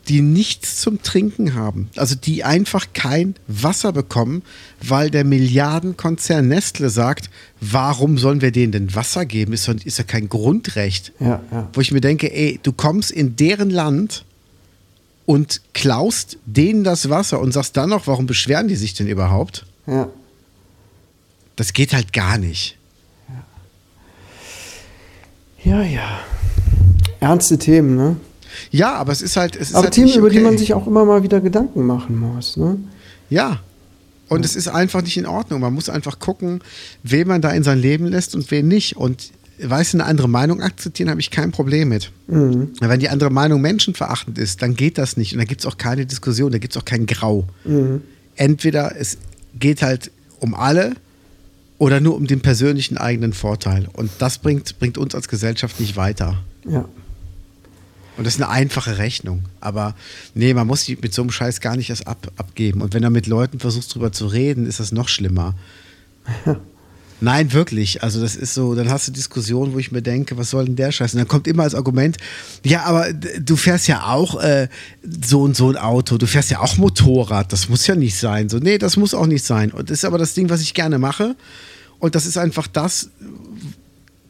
die 0.08 0.20
nichts 0.20 0.80
zum 0.80 1.02
Trinken 1.02 1.54
haben. 1.54 1.88
Also 1.96 2.14
die 2.14 2.44
einfach 2.44 2.88
kein 2.92 3.34
Wasser 3.46 3.92
bekommen, 3.92 4.42
weil 4.82 5.10
der 5.10 5.24
Milliardenkonzern 5.24 6.46
Nestle 6.46 6.90
sagt, 6.90 7.30
warum 7.60 8.18
sollen 8.18 8.40
wir 8.40 8.52
denen 8.52 8.72
denn 8.72 8.94
Wasser 8.94 9.24
geben? 9.26 9.52
Ist, 9.52 9.68
ist 9.68 9.98
ja 9.98 10.04
kein 10.04 10.28
Grundrecht. 10.28 11.12
ja, 11.20 11.42
ja. 11.50 11.68
Wo 11.72 11.80
ich 11.80 11.92
mir 11.92 12.00
denke, 12.00 12.32
ey, 12.32 12.60
du 12.62 12.72
kommst 12.72 13.10
in 13.10 13.36
deren 13.36 13.70
Land 13.70 14.24
und 15.26 15.62
klaust 15.72 16.38
denen 16.44 16.84
das 16.84 17.08
Wasser 17.08 17.40
und 17.40 17.52
sagst 17.52 17.76
dann 17.76 17.90
noch, 17.90 18.06
warum 18.06 18.26
beschweren 18.26 18.68
die 18.68 18.76
sich 18.76 18.94
denn 18.94 19.08
überhaupt? 19.08 19.66
ja. 19.86 20.08
Das 21.56 21.72
geht 21.72 21.92
halt 21.94 22.12
gar 22.12 22.36
nicht. 22.36 22.76
Ja, 25.62 25.82
ja. 25.82 26.20
Ernste 27.20 27.58
Themen, 27.58 27.96
ne? 27.96 28.16
Ja, 28.70 28.94
aber 28.94 29.12
es 29.12 29.22
ist 29.22 29.36
halt. 29.36 29.56
Es 29.56 29.70
ist 29.70 29.74
Aber 29.74 29.84
halt 29.84 29.94
Themen, 29.94 30.06
nicht 30.06 30.16
über 30.16 30.30
die 30.30 30.38
okay. 30.38 30.44
man 30.44 30.58
sich 30.58 30.74
auch 30.74 30.86
immer 30.86 31.04
mal 31.04 31.22
wieder 31.22 31.40
Gedanken 31.40 31.86
machen 31.86 32.18
muss, 32.18 32.56
ne? 32.56 32.78
Ja. 33.30 33.60
Und 34.28 34.44
es 34.44 34.56
ist 34.56 34.68
einfach 34.68 35.02
nicht 35.02 35.16
in 35.16 35.26
Ordnung. 35.26 35.60
Man 35.60 35.74
muss 35.74 35.88
einfach 35.88 36.18
gucken, 36.18 36.60
wen 37.02 37.28
man 37.28 37.42
da 37.42 37.50
in 37.50 37.62
sein 37.62 37.78
Leben 37.78 38.06
lässt 38.06 38.34
und 38.34 38.50
wen 38.50 38.66
nicht. 38.68 38.96
Und 38.96 39.30
weißt 39.62 39.94
du, 39.94 39.98
eine 39.98 40.06
andere 40.06 40.28
Meinung 40.28 40.62
akzeptieren, 40.62 41.10
habe 41.10 41.20
ich 41.20 41.30
kein 41.30 41.52
Problem 41.52 41.90
mit. 41.90 42.10
Mhm. 42.26 42.72
Wenn 42.80 43.00
die 43.00 43.08
andere 43.08 43.30
Meinung 43.30 43.60
menschenverachtend 43.60 44.38
ist, 44.38 44.62
dann 44.62 44.74
geht 44.74 44.98
das 44.98 45.16
nicht. 45.16 45.32
Und 45.32 45.38
da 45.38 45.44
gibt 45.44 45.60
es 45.60 45.66
auch 45.66 45.76
keine 45.76 46.06
Diskussion, 46.06 46.52
da 46.52 46.58
gibt 46.58 46.74
es 46.74 46.80
auch 46.80 46.84
kein 46.84 47.06
Grau. 47.06 47.44
Mhm. 47.64 48.02
Entweder 48.36 48.96
es 48.98 49.18
geht 49.58 49.82
halt 49.82 50.10
um 50.40 50.54
alle 50.54 50.94
oder 51.78 52.00
nur 52.00 52.16
um 52.16 52.26
den 52.26 52.40
persönlichen 52.40 52.96
eigenen 52.96 53.32
Vorteil. 53.32 53.88
Und 53.92 54.10
das 54.18 54.38
bringt, 54.38 54.78
bringt 54.78 54.98
uns 54.98 55.14
als 55.14 55.28
Gesellschaft 55.28 55.80
nicht 55.80 55.96
weiter. 55.96 56.38
Ja. 56.68 56.88
Und 58.16 58.24
das 58.24 58.34
ist 58.34 58.42
eine 58.42 58.50
einfache 58.50 58.98
Rechnung. 58.98 59.44
Aber 59.60 59.94
nee, 60.34 60.54
man 60.54 60.66
muss 60.66 60.84
die 60.84 60.96
mit 61.00 61.12
so 61.12 61.22
einem 61.22 61.30
Scheiß 61.30 61.60
gar 61.60 61.76
nicht 61.76 61.90
erst 61.90 62.06
ab, 62.06 62.30
abgeben. 62.36 62.80
Und 62.80 62.94
wenn 62.94 63.02
du 63.02 63.10
mit 63.10 63.26
Leuten 63.26 63.58
versuchst, 63.58 63.94
drüber 63.94 64.12
zu 64.12 64.26
reden, 64.26 64.66
ist 64.66 64.80
das 64.80 64.92
noch 64.92 65.08
schlimmer. 65.08 65.54
Nein, 67.20 67.52
wirklich. 67.52 68.02
Also 68.02 68.20
das 68.20 68.36
ist 68.36 68.54
so, 68.54 68.74
dann 68.74 68.90
hast 68.90 69.08
du 69.08 69.12
Diskussionen, 69.12 69.72
wo 69.72 69.78
ich 69.78 69.92
mir 69.92 70.02
denke, 70.02 70.36
was 70.36 70.50
soll 70.50 70.66
denn 70.66 70.76
der 70.76 70.92
Scheiß? 70.92 71.14
Und 71.14 71.18
dann 71.18 71.28
kommt 71.28 71.46
immer 71.46 71.62
als 71.62 71.74
Argument, 71.74 72.18
ja, 72.64 72.82
aber 72.84 73.12
du 73.12 73.56
fährst 73.56 73.88
ja 73.88 74.04
auch 74.08 74.40
äh, 74.42 74.68
so 75.02 75.42
und 75.42 75.56
so 75.56 75.70
ein 75.70 75.76
Auto, 75.76 76.18
du 76.18 76.26
fährst 76.26 76.50
ja 76.50 76.60
auch 76.60 76.76
Motorrad, 76.76 77.52
das 77.52 77.68
muss 77.68 77.86
ja 77.86 77.94
nicht 77.94 78.16
sein. 78.16 78.48
So, 78.48 78.58
nee, 78.58 78.78
das 78.78 78.96
muss 78.96 79.14
auch 79.14 79.26
nicht 79.26 79.44
sein. 79.44 79.70
Und 79.70 79.90
das 79.90 79.98
ist 79.98 80.04
aber 80.04 80.18
das 80.18 80.34
Ding, 80.34 80.50
was 80.50 80.60
ich 80.60 80.74
gerne 80.74 80.98
mache. 80.98 81.34
Und 81.98 82.14
das 82.14 82.26
ist 82.26 82.36
einfach 82.36 82.66
das, 82.66 83.08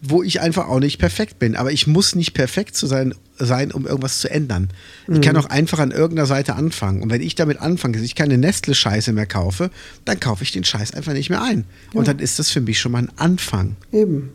wo 0.07 0.23
ich 0.23 0.41
einfach 0.41 0.69
auch 0.69 0.81
nicht 0.81 0.99
perfekt 0.99 1.39
bin. 1.39 1.57
Aber 1.57 1.73
ich 1.73 1.87
muss 1.87 2.15
nicht 2.15 2.35
perfekt 2.35 2.77
zu 2.77 2.87
sein, 2.87 3.15
sein 3.39 3.73
um 3.73 3.87
irgendwas 3.87 4.21
zu 4.21 4.31
ändern. 4.31 4.69
Ich 5.09 5.21
kann 5.21 5.37
auch 5.37 5.47
einfach 5.47 5.79
an 5.79 5.91
irgendeiner 5.91 6.27
Seite 6.27 6.55
anfangen. 6.55 7.03
Und 7.03 7.11
wenn 7.11 7.23
ich 7.23 7.35
damit 7.35 7.61
anfange, 7.61 7.95
dass 7.95 8.03
ich 8.05 8.15
keine 8.15 8.39
Nestle-Scheiße 8.39 9.13
mehr 9.13 9.27
kaufe, 9.27 9.71
dann 10.05 10.21
kaufe 10.21 10.43
ich 10.45 10.53
den 10.53 10.65
Scheiß 10.65 10.95
einfach 10.95 11.13
nicht 11.13 11.31
mehr 11.31 11.43
ein. 11.43 11.65
Und 11.95 12.07
dann 12.09 12.19
ist 12.19 12.39
das 12.39 12.51
für 12.51 12.61
mich 12.61 12.79
schon 12.79 12.93
mal 12.93 12.99
ein 13.03 13.11
Anfang. 13.17 13.77
Eben. 13.93 14.31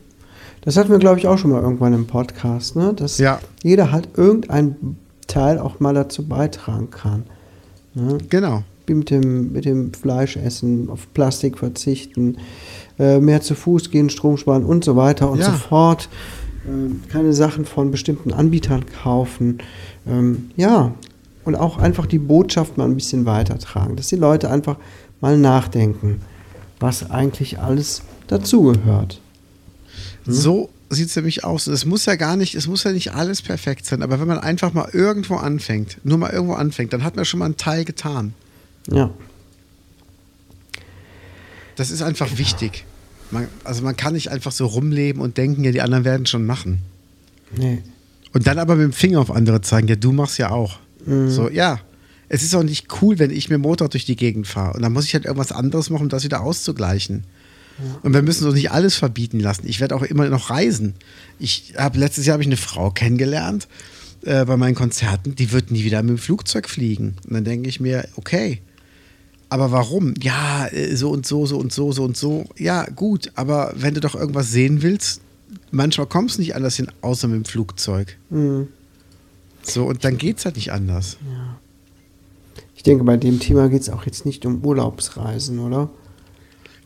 Das 0.62 0.76
hatten 0.76 0.90
wir, 0.90 0.98
glaube 0.98 1.18
ich, 1.18 1.26
auch 1.26 1.38
schon 1.38 1.50
mal 1.52 1.62
irgendwann 1.62 1.94
im 1.94 2.06
Podcast, 2.06 2.76
ne? 2.76 2.92
Dass 2.94 3.18
Ja. 3.18 3.40
jeder 3.62 3.92
halt 3.92 4.08
irgendein 4.16 4.96
Teil 5.26 5.58
auch 5.58 5.80
mal 5.80 5.94
dazu 5.94 6.26
beitragen 6.26 6.90
kann. 6.90 7.24
Ne? 7.94 8.18
Genau. 8.28 8.64
Beispiel 8.90 8.96
mit 8.96 9.10
dem, 9.10 9.52
mit 9.52 9.64
dem 9.64 9.92
Fleisch 9.92 10.36
essen, 10.36 10.88
auf 10.90 11.12
Plastik 11.14 11.58
verzichten, 11.58 12.36
äh, 12.98 13.20
mehr 13.20 13.40
zu 13.40 13.54
Fuß 13.54 13.90
gehen, 13.90 14.10
Strom 14.10 14.36
sparen 14.36 14.64
und 14.64 14.84
so 14.84 14.96
weiter 14.96 15.30
und 15.30 15.38
Ja. 15.38 15.46
so 15.46 15.52
fort. 15.52 16.08
Ähm, 16.68 17.00
keine 17.08 17.32
Sachen 17.32 17.64
von 17.64 17.90
bestimmten 17.90 18.32
Anbietern 18.32 18.84
kaufen. 19.02 19.58
Ähm, 20.06 20.50
ja, 20.56 20.92
und 21.44 21.54
auch 21.56 21.78
einfach 21.78 22.06
die 22.06 22.18
Botschaft 22.18 22.76
mal 22.76 22.84
ein 22.84 22.94
bisschen 22.96 23.24
weitertragen, 23.24 23.96
dass 23.96 24.08
die 24.08 24.16
Leute 24.16 24.50
einfach 24.50 24.76
mal 25.20 25.38
nachdenken, 25.38 26.20
was 26.78 27.10
eigentlich 27.10 27.58
alles 27.58 28.02
dazugehört. 28.26 29.20
So 30.26 30.68
sieht 30.90 31.08
es 31.08 31.16
nämlich 31.16 31.44
aus. 31.44 31.66
Es 31.66 31.86
muss 31.86 32.04
ja 32.06 32.16
gar 32.16 32.36
nicht, 32.36 32.54
es 32.54 32.66
muss 32.66 32.84
ja 32.84 32.92
nicht 32.92 33.14
alles 33.14 33.40
perfekt 33.42 33.86
sein, 33.86 34.02
aber 34.02 34.20
wenn 34.20 34.28
man 34.28 34.38
einfach 34.38 34.74
mal 34.74 34.88
irgendwo 34.92 35.36
anfängt, 35.36 35.98
nur 36.04 36.18
mal 36.18 36.30
irgendwo 36.30 36.54
anfängt, 36.54 36.92
dann 36.92 37.04
hat 37.04 37.16
man 37.16 37.24
schon 37.24 37.38
mal 37.38 37.46
einen 37.46 37.56
Teil 37.56 37.84
getan. 37.84 38.34
Ja. 38.92 39.10
Das 41.76 41.90
ist 41.90 42.02
einfach 42.02 42.38
wichtig. 42.38 42.84
Man, 43.30 43.48
also 43.64 43.82
man 43.82 43.96
kann 43.96 44.14
nicht 44.14 44.28
einfach 44.28 44.52
so 44.52 44.66
rumleben 44.66 45.22
und 45.22 45.36
denken, 45.36 45.64
ja, 45.64 45.72
die 45.72 45.80
anderen 45.80 46.04
werden 46.04 46.26
schon 46.26 46.44
machen. 46.44 46.82
Nee. 47.56 47.82
Und 48.32 48.46
dann 48.46 48.58
aber 48.58 48.76
mit 48.76 48.84
dem 48.84 48.92
Finger 48.92 49.20
auf 49.20 49.30
andere 49.30 49.60
zeigen, 49.60 49.88
ja, 49.88 49.96
du 49.96 50.12
machst 50.12 50.38
ja 50.38 50.50
auch. 50.50 50.78
Mhm. 51.06 51.30
So, 51.30 51.48
ja. 51.48 51.80
Es 52.28 52.44
ist 52.44 52.54
auch 52.54 52.62
nicht 52.62 52.86
cool, 53.02 53.18
wenn 53.18 53.30
ich 53.30 53.48
mit 53.48 53.56
dem 53.56 53.62
Motorrad 53.62 53.92
durch 53.92 54.04
die 54.04 54.14
Gegend 54.14 54.46
fahre. 54.46 54.74
Und 54.74 54.82
dann 54.82 54.92
muss 54.92 55.04
ich 55.04 55.14
halt 55.14 55.24
irgendwas 55.24 55.50
anderes 55.50 55.90
machen, 55.90 56.04
um 56.04 56.08
das 56.08 56.22
wieder 56.22 56.42
auszugleichen. 56.42 57.24
Und 58.02 58.12
wir 58.12 58.22
müssen 58.22 58.44
uns 58.46 58.54
nicht 58.54 58.70
alles 58.70 58.96
verbieten 58.96 59.40
lassen. 59.40 59.66
Ich 59.66 59.80
werde 59.80 59.94
auch 59.94 60.02
immer 60.02 60.28
noch 60.28 60.50
reisen. 60.50 60.94
Ich 61.38 61.74
habe 61.76 61.98
letztes 61.98 62.26
Jahr 62.26 62.34
habe 62.34 62.42
ich 62.42 62.48
eine 62.48 62.56
Frau 62.56 62.90
kennengelernt 62.90 63.68
äh, 64.22 64.44
bei 64.44 64.56
meinen 64.56 64.74
Konzerten, 64.74 65.34
die 65.34 65.52
wird 65.52 65.70
nie 65.70 65.84
wieder 65.84 66.02
mit 66.02 66.10
dem 66.10 66.18
Flugzeug 66.18 66.68
fliegen. 66.68 67.16
Und 67.26 67.34
dann 67.34 67.44
denke 67.44 67.68
ich 67.68 67.80
mir, 67.80 68.06
okay, 68.16 68.60
aber 69.50 69.70
warum? 69.72 70.14
Ja, 70.22 70.66
äh, 70.68 70.94
so 70.96 71.10
und 71.10 71.26
so, 71.26 71.44
so 71.46 71.58
und 71.58 71.72
so, 71.72 71.92
so 71.92 72.04
und 72.04 72.16
so. 72.16 72.44
Ja, 72.56 72.84
gut, 72.84 73.30
aber 73.34 73.72
wenn 73.76 73.94
du 73.94 74.00
doch 74.00 74.14
irgendwas 74.14 74.50
sehen 74.50 74.82
willst, 74.82 75.20
manchmal 75.70 76.06
kommst 76.06 76.36
du 76.38 76.40
nicht 76.42 76.54
anders 76.54 76.76
hin, 76.76 76.88
außer 77.02 77.28
mit 77.28 77.36
dem 77.36 77.44
Flugzeug. 77.44 78.16
Mhm. 78.30 78.68
So, 79.62 79.84
und 79.84 80.04
dann 80.04 80.16
geht 80.16 80.38
es 80.38 80.44
halt 80.46 80.56
nicht 80.56 80.72
anders. 80.72 81.18
Ich 82.74 82.82
denke, 82.82 83.04
bei 83.04 83.16
dem 83.16 83.40
Thema 83.40 83.68
geht 83.68 83.82
es 83.82 83.90
auch 83.90 84.06
jetzt 84.06 84.24
nicht 84.24 84.46
um 84.46 84.64
Urlaubsreisen, 84.64 85.58
oder? 85.58 85.90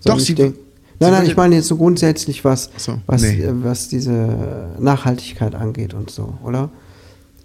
Sondern 0.00 0.20
sie- 0.24 0.32
ich 0.32 0.36
denk, 0.36 0.54
sie 0.56 0.60
nein, 1.00 1.12
nein, 1.12 1.26
ich 1.26 1.36
meine 1.36 1.54
jetzt 1.54 1.68
so 1.68 1.76
grundsätzlich, 1.76 2.44
was, 2.44 2.70
so, 2.76 3.00
was, 3.06 3.22
nee. 3.22 3.42
äh, 3.42 3.52
was 3.62 3.88
diese 3.88 4.74
Nachhaltigkeit 4.80 5.54
angeht 5.54 5.94
und 5.94 6.10
so, 6.10 6.36
oder? 6.42 6.70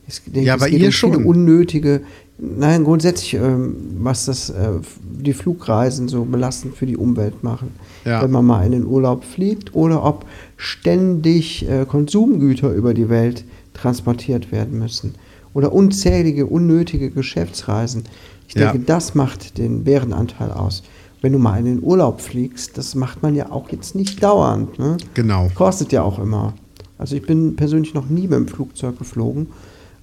Ich 0.08 0.22
denke, 0.26 0.42
Ja, 0.42 0.56
es 0.56 0.62
bei 0.62 0.70
geht 0.72 0.80
ihr 0.80 0.88
um 0.88 0.92
schon. 0.92 1.26
unnötige, 1.26 2.02
nein, 2.40 2.84
grundsätzlich, 2.84 3.34
ähm, 3.36 3.76
was 4.00 4.26
das, 4.26 4.50
äh, 4.50 4.72
die 5.04 5.34
Flugreisen 5.34 6.08
so 6.08 6.24
belastend 6.26 6.76
für 6.76 6.86
die 6.86 6.98
Umwelt 6.98 7.44
machen. 7.44 7.72
Ja. 8.06 8.22
Wenn 8.22 8.32
man 8.32 8.46
mal 8.46 8.66
in 8.66 8.72
den 8.72 8.86
Urlaub 8.86 9.24
fliegt 9.24 9.76
oder 9.76 10.04
ob 10.04 10.26
ständig 10.58 11.68
äh, 11.70 11.86
Konsumgüter 11.86 12.74
über 12.74 12.94
die 12.94 13.10
Welt 13.10 13.44
transportiert 13.74 14.52
werden 14.52 14.80
müssen. 14.80 15.16
Oder 15.54 15.74
unzählige, 15.74 16.46
unnötige 16.46 17.10
Geschäftsreisen. 17.10 18.04
Ich 18.48 18.56
Ja. 18.56 18.72
denke, 18.72 18.86
das 18.86 19.16
macht 19.16 19.58
den 19.58 19.84
Bärenanteil 19.84 20.52
aus. 20.52 20.84
Wenn 21.22 21.34
du 21.34 21.40
mal 21.40 21.60
in 21.60 21.66
den 21.66 21.84
Urlaub 21.84 22.22
fliegst, 22.22 22.78
das 22.78 22.96
macht 22.96 23.22
man 23.24 23.36
ja 23.36 23.52
auch 23.52 23.70
jetzt 23.70 23.94
nicht 23.96 24.24
dauernd. 24.24 24.80
Ne? 24.80 24.98
Genau. 25.14 25.50
Kostet 25.54 25.92
ja 25.92 26.02
auch 26.02 26.18
immer. 26.20 26.54
Also 26.98 27.16
ich 27.16 27.22
bin 27.26 27.56
persönlich 27.56 27.94
noch 27.94 28.10
nie 28.10 28.24
mit 28.24 28.34
dem 28.34 28.48
Flugzeug 28.48 28.98
geflogen, 28.98 29.48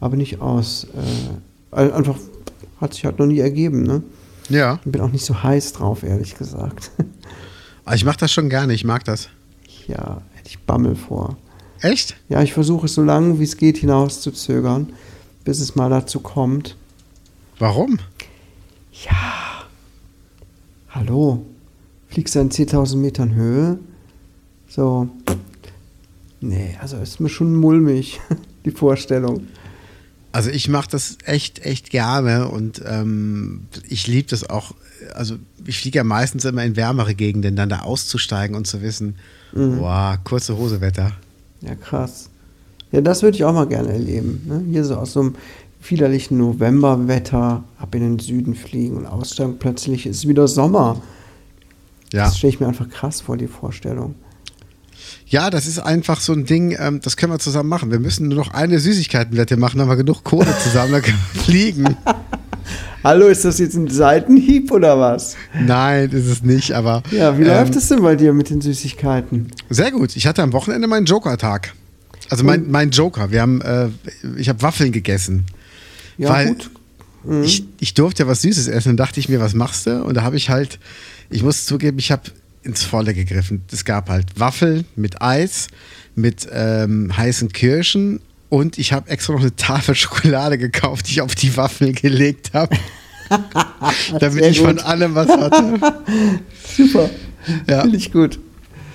aber 0.00 0.16
nicht 0.16 0.40
aus. 0.40 0.84
Äh, 0.94 1.36
einfach 1.76 2.16
hat 2.80 2.94
sich 2.94 3.04
halt 3.04 3.18
noch 3.18 3.26
nie 3.26 3.38
ergeben. 3.38 3.82
Ne? 3.82 4.02
Ja. 4.48 4.80
Ich 4.84 4.90
bin 4.90 5.00
auch 5.00 5.10
nicht 5.12 5.24
so 5.24 5.42
heiß 5.42 5.72
drauf, 5.74 6.02
ehrlich 6.02 6.36
gesagt. 6.36 6.90
Aber 7.84 7.94
ich 7.94 8.04
mache 8.04 8.18
das 8.18 8.32
schon 8.32 8.48
gerne, 8.48 8.74
ich 8.74 8.84
mag 8.84 9.04
das. 9.04 9.28
ja, 9.86 10.22
hätte 10.34 10.48
ich 10.48 10.58
Bammel 10.60 10.96
vor. 10.96 11.36
Echt? 11.80 12.16
Ja, 12.28 12.42
ich 12.42 12.52
versuche 12.52 12.86
es 12.86 12.94
so 12.94 13.02
lange 13.02 13.38
wie 13.38 13.44
es 13.44 13.56
geht 13.56 13.78
hinaus 13.78 14.20
zu 14.20 14.32
zögern, 14.32 14.92
bis 15.44 15.60
es 15.60 15.76
mal 15.76 15.90
dazu 15.90 16.20
kommt. 16.20 16.76
Warum? 17.58 17.98
Ja. 19.04 19.64
Hallo. 20.90 21.44
Fliegst 22.08 22.34
du 22.34 22.40
an 22.40 22.50
10.000 22.50 22.96
Metern 22.96 23.34
Höhe? 23.34 23.78
So. 24.68 25.08
Nee, 26.40 26.76
also 26.80 26.96
ist 26.96 27.20
mir 27.20 27.28
schon 27.28 27.54
mulmig, 27.54 28.20
die 28.64 28.70
Vorstellung. 28.70 29.46
Also 30.36 30.50
ich 30.50 30.68
mache 30.68 30.90
das 30.90 31.16
echt, 31.24 31.64
echt 31.64 31.88
gerne 31.88 32.48
und 32.48 32.82
ähm, 32.86 33.68
ich 33.88 34.06
liebe 34.06 34.28
das 34.28 34.50
auch. 34.50 34.74
Also 35.14 35.36
ich 35.64 35.80
fliege 35.80 35.96
ja 35.96 36.04
meistens 36.04 36.44
immer 36.44 36.62
in 36.62 36.76
wärmere 36.76 37.14
Gegenden, 37.14 37.56
dann 37.56 37.70
da 37.70 37.78
auszusteigen 37.78 38.54
und 38.54 38.66
zu 38.66 38.82
wissen, 38.82 39.14
boah, 39.54 40.18
kurze 40.24 40.58
Hosewetter. 40.58 41.12
Ja, 41.62 41.74
krass. 41.74 42.28
Ja, 42.92 43.00
das 43.00 43.22
würde 43.22 43.38
ich 43.38 43.44
auch 43.44 43.54
mal 43.54 43.66
gerne 43.66 43.88
erleben. 43.88 44.42
Ne? 44.46 44.62
Hier 44.70 44.84
so 44.84 44.96
aus 44.96 45.14
so 45.14 45.20
einem 45.20 45.36
widerlichen 45.88 46.36
Novemberwetter 46.36 47.64
ab 47.78 47.94
in 47.94 48.02
den 48.02 48.18
Süden 48.18 48.54
fliegen 48.54 48.98
und 48.98 49.06
aussteigen. 49.06 49.56
Plötzlich 49.58 50.04
ist 50.04 50.28
wieder 50.28 50.48
Sommer. 50.48 51.00
Ja. 52.12 52.26
Das 52.26 52.36
stelle 52.36 52.52
ich 52.52 52.60
mir 52.60 52.66
einfach 52.66 52.90
krass 52.90 53.22
vor, 53.22 53.38
die 53.38 53.48
Vorstellung. 53.48 54.14
Ja, 55.28 55.50
das 55.50 55.66
ist 55.66 55.78
einfach 55.80 56.20
so 56.20 56.32
ein 56.32 56.44
Ding, 56.44 56.76
ähm, 56.78 57.00
das 57.02 57.16
können 57.16 57.32
wir 57.32 57.38
zusammen 57.38 57.68
machen. 57.68 57.90
Wir 57.90 57.98
müssen 57.98 58.28
nur 58.28 58.38
noch 58.38 58.54
eine 58.54 58.78
Süßigkeitenwette 58.78 59.56
machen, 59.56 59.78
dann 59.78 59.88
haben 59.88 59.98
wir 59.98 60.04
genug 60.04 60.22
Kohle 60.22 60.54
zusammen, 60.62 60.92
dann 60.92 61.02
können 61.02 61.18
wir 61.32 61.42
fliegen. 61.42 61.96
Hallo, 63.04 63.26
ist 63.26 63.44
das 63.44 63.58
jetzt 63.58 63.76
ein 63.76 63.88
Seitenhieb 63.88 64.72
oder 64.72 64.98
was? 64.98 65.36
Nein, 65.54 66.10
ist 66.10 66.26
es 66.26 66.42
nicht, 66.42 66.72
aber. 66.72 67.02
Ja, 67.10 67.38
wie 67.38 67.42
ähm, 67.42 67.48
läuft 67.48 67.76
es 67.76 67.88
denn 67.88 68.02
bei 68.02 68.16
dir 68.16 68.32
mit 68.32 68.50
den 68.50 68.60
Süßigkeiten? 68.60 69.48
Sehr 69.70 69.92
gut. 69.92 70.16
Ich 70.16 70.26
hatte 70.26 70.42
am 70.42 70.52
Wochenende 70.52 70.88
meinen 70.88 71.06
Joker-Tag. 71.06 71.74
Also 72.30 72.42
mein, 72.42 72.68
mein 72.68 72.90
Joker. 72.90 73.30
Wir 73.30 73.42
haben, 73.42 73.60
äh, 73.60 73.88
ich 74.36 74.48
habe 74.48 74.62
Waffeln 74.62 74.90
gegessen. 74.90 75.44
Ja, 76.18 76.30
Weil 76.30 76.48
gut. 76.48 76.70
Mhm. 77.24 77.44
Ich, 77.44 77.64
ich 77.78 77.94
durfte 77.94 78.24
ja 78.24 78.28
was 78.28 78.42
Süßes 78.42 78.66
essen 78.68 78.90
und 78.90 78.96
dachte 78.96 79.20
ich 79.20 79.28
mir, 79.28 79.40
was 79.40 79.54
machst 79.54 79.86
du? 79.86 80.02
Und 80.02 80.14
da 80.14 80.22
habe 80.22 80.36
ich 80.36 80.50
halt, 80.50 80.80
ich 81.30 81.42
muss 81.42 81.64
zugeben, 81.64 81.98
ich 81.98 82.10
habe 82.10 82.22
ins 82.66 82.82
Volle 82.82 83.14
gegriffen. 83.14 83.62
Es 83.72 83.84
gab 83.84 84.08
halt 84.08 84.38
Waffeln 84.38 84.84
mit 84.96 85.22
Eis, 85.22 85.68
mit 86.14 86.46
ähm, 86.52 87.16
heißen 87.16 87.52
Kirschen 87.52 88.20
und 88.48 88.78
ich 88.78 88.92
habe 88.92 89.08
extra 89.10 89.32
noch 89.32 89.40
eine 89.40 89.56
Tafel 89.56 89.94
Schokolade 89.96 90.58
gekauft, 90.58 91.08
die 91.08 91.12
ich 91.12 91.20
auf 91.22 91.34
die 91.34 91.56
Waffeln 91.56 91.94
gelegt 91.94 92.52
habe. 92.52 92.76
damit 94.20 94.44
ich 94.44 94.60
von 94.60 94.78
allem 94.78 95.14
was 95.14 95.28
hatte. 95.28 95.80
Super. 96.76 97.10
Ja. 97.68 97.82
Finde 97.82 97.96
ich 97.96 98.12
gut. 98.12 98.38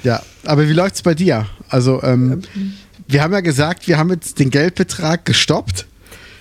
Ja, 0.04 0.22
aber 0.46 0.68
wie 0.68 0.74
läuft's 0.74 1.02
bei 1.02 1.14
dir? 1.14 1.48
Also, 1.70 2.02
ähm, 2.02 2.42
wir 3.08 3.24
haben 3.24 3.34
ja 3.34 3.42
gesagt, 3.42 3.88
wir 3.88 3.98
haben 3.98 4.10
jetzt 4.10 4.40
den 4.40 4.50
Geldbetrag 4.50 5.26
gestoppt. 5.26 5.86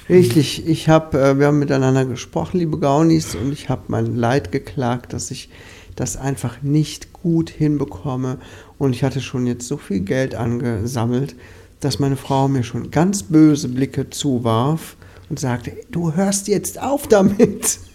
Richtig, 0.08 0.66
ich 0.66 0.88
habe, 0.88 1.20
äh, 1.20 1.38
wir 1.38 1.46
haben 1.46 1.58
miteinander 1.58 2.04
gesprochen, 2.04 2.58
liebe 2.58 2.78
Gaunis, 2.78 3.34
und 3.34 3.52
ich 3.52 3.68
habe 3.68 3.82
mein 3.88 4.16
Leid 4.16 4.50
geklagt, 4.50 5.12
dass 5.12 5.30
ich 5.30 5.50
das 5.94 6.16
einfach 6.16 6.62
nicht 6.62 7.09
gut 7.22 7.50
hinbekomme. 7.50 8.38
Und 8.78 8.94
ich 8.94 9.04
hatte 9.04 9.20
schon 9.20 9.46
jetzt 9.46 9.66
so 9.66 9.76
viel 9.76 10.00
Geld 10.00 10.34
angesammelt, 10.34 11.36
dass 11.80 11.98
meine 11.98 12.16
Frau 12.16 12.48
mir 12.48 12.62
schon 12.62 12.90
ganz 12.90 13.22
böse 13.22 13.68
Blicke 13.68 14.10
zuwarf 14.10 14.96
und 15.28 15.38
sagte, 15.38 15.72
du 15.90 16.14
hörst 16.14 16.48
jetzt 16.48 16.80
auf 16.80 17.06
damit. 17.06 17.78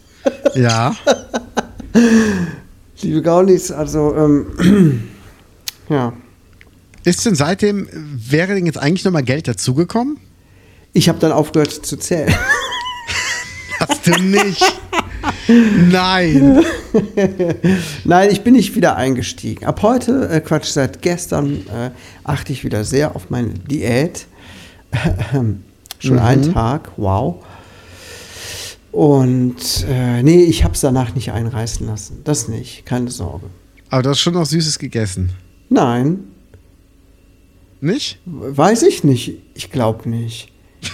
Ja. 0.55 0.95
Liebe 3.01 3.21
Gaunis, 3.21 3.71
also, 3.71 4.15
ähm, 4.15 5.03
ja, 5.89 6.13
Ist 7.03 7.27
denn 7.27 7.35
seitdem, 7.35 7.87
wäre 7.91 8.55
denn 8.55 8.65
jetzt 8.65 8.79
eigentlich 8.79 9.05
nochmal 9.05 9.21
Geld 9.21 9.47
dazugekommen? 9.47 10.17
ich 10.95 11.09
habe 11.09 11.19
dann 11.19 11.33
aufgehört 11.33 11.71
zu 11.71 11.97
zählen. 11.97 12.33
Hast 13.87 14.07
du 14.07 14.21
nicht? 14.21 14.63
Nein. 15.47 16.63
Nein, 18.03 18.29
ich 18.31 18.43
bin 18.43 18.53
nicht 18.53 18.75
wieder 18.75 18.95
eingestiegen. 18.95 19.65
Ab 19.65 19.81
heute, 19.81 20.29
äh, 20.29 20.41
Quatsch, 20.41 20.67
seit 20.67 21.01
gestern 21.01 21.67
äh, 21.67 21.91
achte 22.23 22.53
ich 22.53 22.63
wieder 22.63 22.83
sehr 22.83 23.15
auf 23.15 23.29
meine 23.29 23.49
Diät. 23.49 24.27
Schon 25.99 26.19
einen 26.19 26.53
Tag, 26.53 26.91
wow. 26.97 27.43
Und 28.91 29.85
äh, 29.89 30.23
nee, 30.23 30.43
ich 30.43 30.63
habe 30.63 30.73
es 30.73 30.81
danach 30.81 31.15
nicht 31.15 31.31
einreißen 31.31 31.85
lassen. 31.85 32.21
Das 32.23 32.47
nicht, 32.47 32.85
keine 32.85 33.11
Sorge. 33.11 33.47
Aber 33.89 34.03
du 34.03 34.09
hast 34.09 34.19
schon 34.19 34.33
noch 34.33 34.45
Süßes 34.45 34.79
gegessen. 34.79 35.31
Nein, 35.69 36.19
Nicht? 37.81 38.19
weiß 38.25 38.83
ich 38.83 39.03
nicht. 39.03 39.41
Ich 39.53 39.69
glaube 39.71 40.09
nicht. 40.09 40.51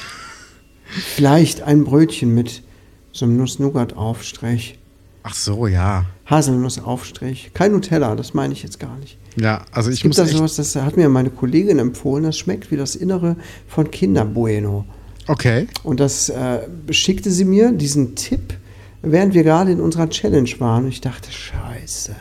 Vielleicht 1.15 1.61
ein 1.61 1.83
Brötchen 1.83 2.33
mit 2.33 2.63
so 3.12 3.26
einem 3.26 3.38
Nuss-Nougat-Aufstrich. 3.38 4.78
Ach 5.24 5.34
so, 5.34 5.68
ja. 5.68 6.05
Haselnuss-Aufstrich. 6.26 7.51
Kein 7.53 7.74
Nutella, 7.74 8.16
das 8.16 8.34
meine 8.34 8.53
ich 8.53 8.64
jetzt 8.64 8.80
gar 8.80 8.97
nicht. 8.97 9.18
Ja, 9.38 9.66
also 9.72 9.89
Es 9.89 9.97
ich 9.97 10.01
gibt 10.01 10.18
muss 10.18 10.26
da 10.26 10.26
sowas, 10.26 10.55
das 10.55 10.76
hat 10.76 10.97
mir 10.97 11.07
meine 11.09 11.30
Kollegin 11.30 11.80
empfohlen, 11.80 12.24
das 12.24 12.38
schmeckt 12.38 12.72
wie 12.72 12.78
das 12.78 12.95
Innere 12.95 13.36
von 13.68 13.91
Kinder 13.91 14.26
Bueno. 14.26 14.86
Okay. 15.28 15.68
Und 15.84 15.99
das 15.99 16.30
äh, 16.30 16.62
schickte 16.89 17.32
sie 17.32 17.45
mir, 17.45 17.72
diesen 17.72 18.16
Tipp, 18.16 18.55
während 19.01 19.34
wir 19.34 19.43
gerade 19.43 19.72
in 19.72 19.80
unserer 19.80 20.09
Challenge 20.09 20.49
waren. 20.59 20.86
Und 20.86 20.89
ich 20.89 21.01
dachte, 21.01 21.32
scheiße, 21.32 22.16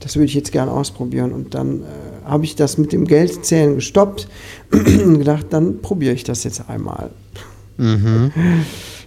das 0.00 0.16
würde 0.16 0.26
ich 0.26 0.34
jetzt 0.34 0.52
gerne 0.52 0.72
ausprobieren. 0.72 1.32
Und 1.32 1.54
dann 1.54 1.82
äh, 1.82 1.84
habe 2.24 2.44
ich 2.44 2.56
das 2.56 2.78
mit 2.78 2.92
dem 2.92 3.06
Geldzählen 3.06 3.74
gestoppt 3.74 4.28
und 4.72 5.18
gedacht, 5.18 5.46
dann 5.50 5.82
probiere 5.82 6.14
ich 6.14 6.24
das 6.24 6.44
jetzt 6.44 6.68
einmal. 6.68 7.10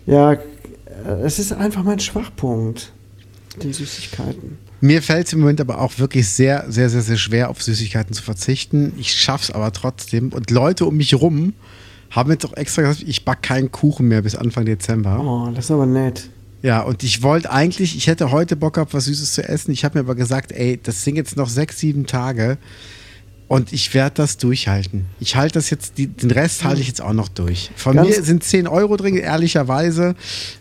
Ja, 0.05 0.33
äh, 0.33 0.37
es 1.05 1.39
ist 1.39 1.53
einfach 1.53 1.83
mein 1.83 1.99
Schwachpunkt, 1.99 2.91
den 3.61 3.73
Süßigkeiten. 3.73 4.57
Mir 4.81 5.01
fällt 5.01 5.27
es 5.27 5.33
im 5.33 5.39
Moment 5.39 5.61
aber 5.61 5.79
auch 5.81 5.97
wirklich 5.97 6.27
sehr, 6.27 6.65
sehr, 6.67 6.89
sehr, 6.89 7.01
sehr 7.01 7.17
schwer, 7.17 7.49
auf 7.49 7.61
Süßigkeiten 7.61 8.13
zu 8.13 8.21
verzichten. 8.21 8.93
Ich 8.97 9.13
schaff's 9.13 9.51
aber 9.51 9.71
trotzdem. 9.71 10.29
Und 10.29 10.51
Leute 10.51 10.85
um 10.85 10.97
mich 10.97 11.13
rum 11.15 11.53
haben 12.11 12.31
jetzt 12.31 12.45
auch 12.45 12.53
extra 12.53 12.83
gesagt, 12.83 13.03
ich 13.07 13.25
back 13.25 13.41
keinen 13.41 13.71
Kuchen 13.71 14.07
mehr 14.07 14.21
bis 14.21 14.35
Anfang 14.35 14.65
Dezember. 14.65 15.19
Oh, 15.19 15.51
das 15.53 15.65
ist 15.65 15.71
aber 15.71 15.85
nett. 15.85 16.29
Ja, 16.61 16.81
und 16.81 17.03
ich 17.03 17.21
wollte 17.21 17.51
eigentlich, 17.51 17.95
ich 17.95 18.07
hätte 18.07 18.31
heute 18.31 18.55
Bock 18.55 18.75
gehabt, 18.75 18.93
was 18.93 19.05
Süßes 19.05 19.33
zu 19.33 19.47
essen. 19.47 19.71
Ich 19.71 19.85
habe 19.85 19.97
mir 19.97 20.05
aber 20.05 20.15
gesagt, 20.15 20.51
ey, 20.51 20.79
das 20.81 21.03
sind 21.03 21.15
jetzt 21.15 21.37
noch 21.37 21.49
sechs, 21.49 21.79
sieben 21.79 22.05
Tage 22.05 22.57
und 23.47 23.71
ich 23.73 23.93
werde 23.93 24.15
das 24.15 24.37
durchhalten. 24.37 25.05
Ich 25.19 25.35
halte 25.35 25.53
das 25.55 25.69
jetzt, 25.69 25.97
die, 25.97 26.07
den 26.07 26.31
Rest 26.31 26.63
halte 26.63 26.81
ich 26.81 26.87
jetzt 26.87 27.01
auch 27.01 27.13
noch 27.13 27.27
durch. 27.29 27.69
Von 27.75 27.95
Ganz- 27.95 28.09
mir 28.17 28.23
sind 28.23 28.43
10 28.43 28.67
Euro 28.67 28.97
drin, 28.97 29.15
ehrlicherweise. 29.17 30.15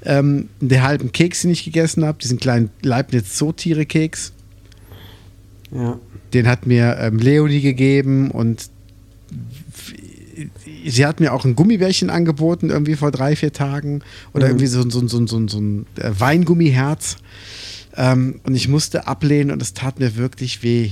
Ähm, 0.04 0.48
der 0.60 0.82
halben 0.82 1.10
Keks, 1.12 1.42
den 1.42 1.50
ich 1.50 1.64
gegessen 1.64 2.04
habe, 2.04 2.18
diesen 2.20 2.38
kleinen 2.38 2.70
Leibniz-Zootiere-Keks, 2.82 4.32
Ja. 5.72 5.98
den 6.34 6.46
hat 6.46 6.66
mir 6.66 6.96
ähm, 7.00 7.18
Leonie 7.18 7.60
gegeben 7.62 8.30
und 8.30 8.68
sie 10.86 11.06
hat 11.06 11.20
mir 11.20 11.32
auch 11.32 11.44
ein 11.44 11.54
Gummibärchen 11.54 12.10
angeboten, 12.10 12.70
irgendwie 12.70 12.96
vor 12.96 13.10
drei, 13.10 13.36
vier 13.36 13.52
Tagen. 13.52 14.02
Oder 14.32 14.46
Mhm. 14.46 14.50
irgendwie 14.52 14.66
so, 14.66 14.88
so, 14.90 15.06
so, 15.08 15.26
so, 15.26 15.48
so 15.48 15.58
ein 15.60 15.86
äh, 15.96 16.10
Weingummiherz. 16.18 17.16
Ähm, 17.96 18.40
und 18.44 18.54
ich 18.56 18.68
musste 18.68 19.06
ablehnen 19.06 19.52
und 19.52 19.62
es 19.62 19.72
tat 19.72 20.00
mir 20.00 20.16
wirklich 20.16 20.62
weh. 20.62 20.90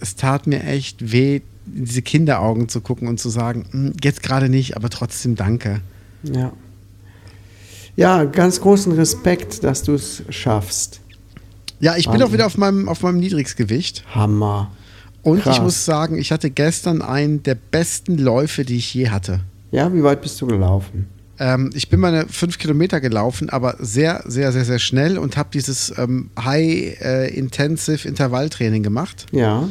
Es 0.00 0.14
tat 0.16 0.46
mir 0.46 0.62
echt 0.64 1.12
weh, 1.12 1.40
in 1.74 1.84
diese 1.84 2.02
Kinderaugen 2.02 2.68
zu 2.68 2.80
gucken 2.80 3.08
und 3.08 3.18
zu 3.18 3.28
sagen, 3.28 3.66
"Hm, 3.70 3.92
jetzt 4.02 4.22
gerade 4.22 4.48
nicht, 4.48 4.76
aber 4.76 4.88
trotzdem 4.90 5.34
danke. 5.36 5.80
Ja. 6.22 6.52
Ja, 7.96 8.24
ganz 8.24 8.60
großen 8.60 8.92
Respekt, 8.92 9.64
dass 9.64 9.82
du 9.82 9.94
es 9.94 10.22
schaffst. 10.28 11.00
Ja, 11.80 11.96
ich 11.96 12.04
bin 12.04 12.12
Wahnsinn. 12.14 12.28
auch 12.28 12.32
wieder 12.32 12.46
auf 12.46 12.58
meinem, 12.58 12.88
auf 12.88 13.02
meinem 13.02 13.18
Niedrigsgewicht. 13.18 14.04
Hammer. 14.14 14.70
Und 15.22 15.42
Krass. 15.42 15.56
ich 15.56 15.62
muss 15.62 15.84
sagen, 15.84 16.18
ich 16.18 16.30
hatte 16.30 16.50
gestern 16.50 17.02
einen 17.02 17.42
der 17.42 17.54
besten 17.56 18.18
Läufe, 18.18 18.64
die 18.64 18.76
ich 18.76 18.92
je 18.94 19.08
hatte. 19.08 19.40
Ja, 19.72 19.92
wie 19.92 20.02
weit 20.02 20.22
bist 20.22 20.40
du 20.40 20.46
gelaufen? 20.46 21.08
Ähm, 21.38 21.70
ich 21.74 21.88
bin 21.88 22.00
meine 22.00 22.26
fünf 22.28 22.58
Kilometer 22.58 23.00
gelaufen, 23.00 23.50
aber 23.50 23.76
sehr, 23.78 24.22
sehr, 24.26 24.52
sehr, 24.52 24.64
sehr 24.64 24.78
schnell 24.78 25.18
und 25.18 25.36
habe 25.36 25.50
dieses 25.52 25.92
ähm, 25.98 26.30
High-Intensive 26.38 28.06
Intervalltraining 28.06 28.82
gemacht. 28.82 29.26
Ja. 29.32 29.68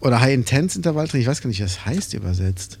Oder 0.00 0.20
High-Intense 0.20 0.78
Intervalltraining, 0.78 1.22
ich 1.22 1.28
weiß 1.28 1.40
gar 1.40 1.48
nicht, 1.48 1.58
wie 1.58 1.62
das 1.62 1.86
heißt 1.86 2.14
übersetzt. 2.14 2.78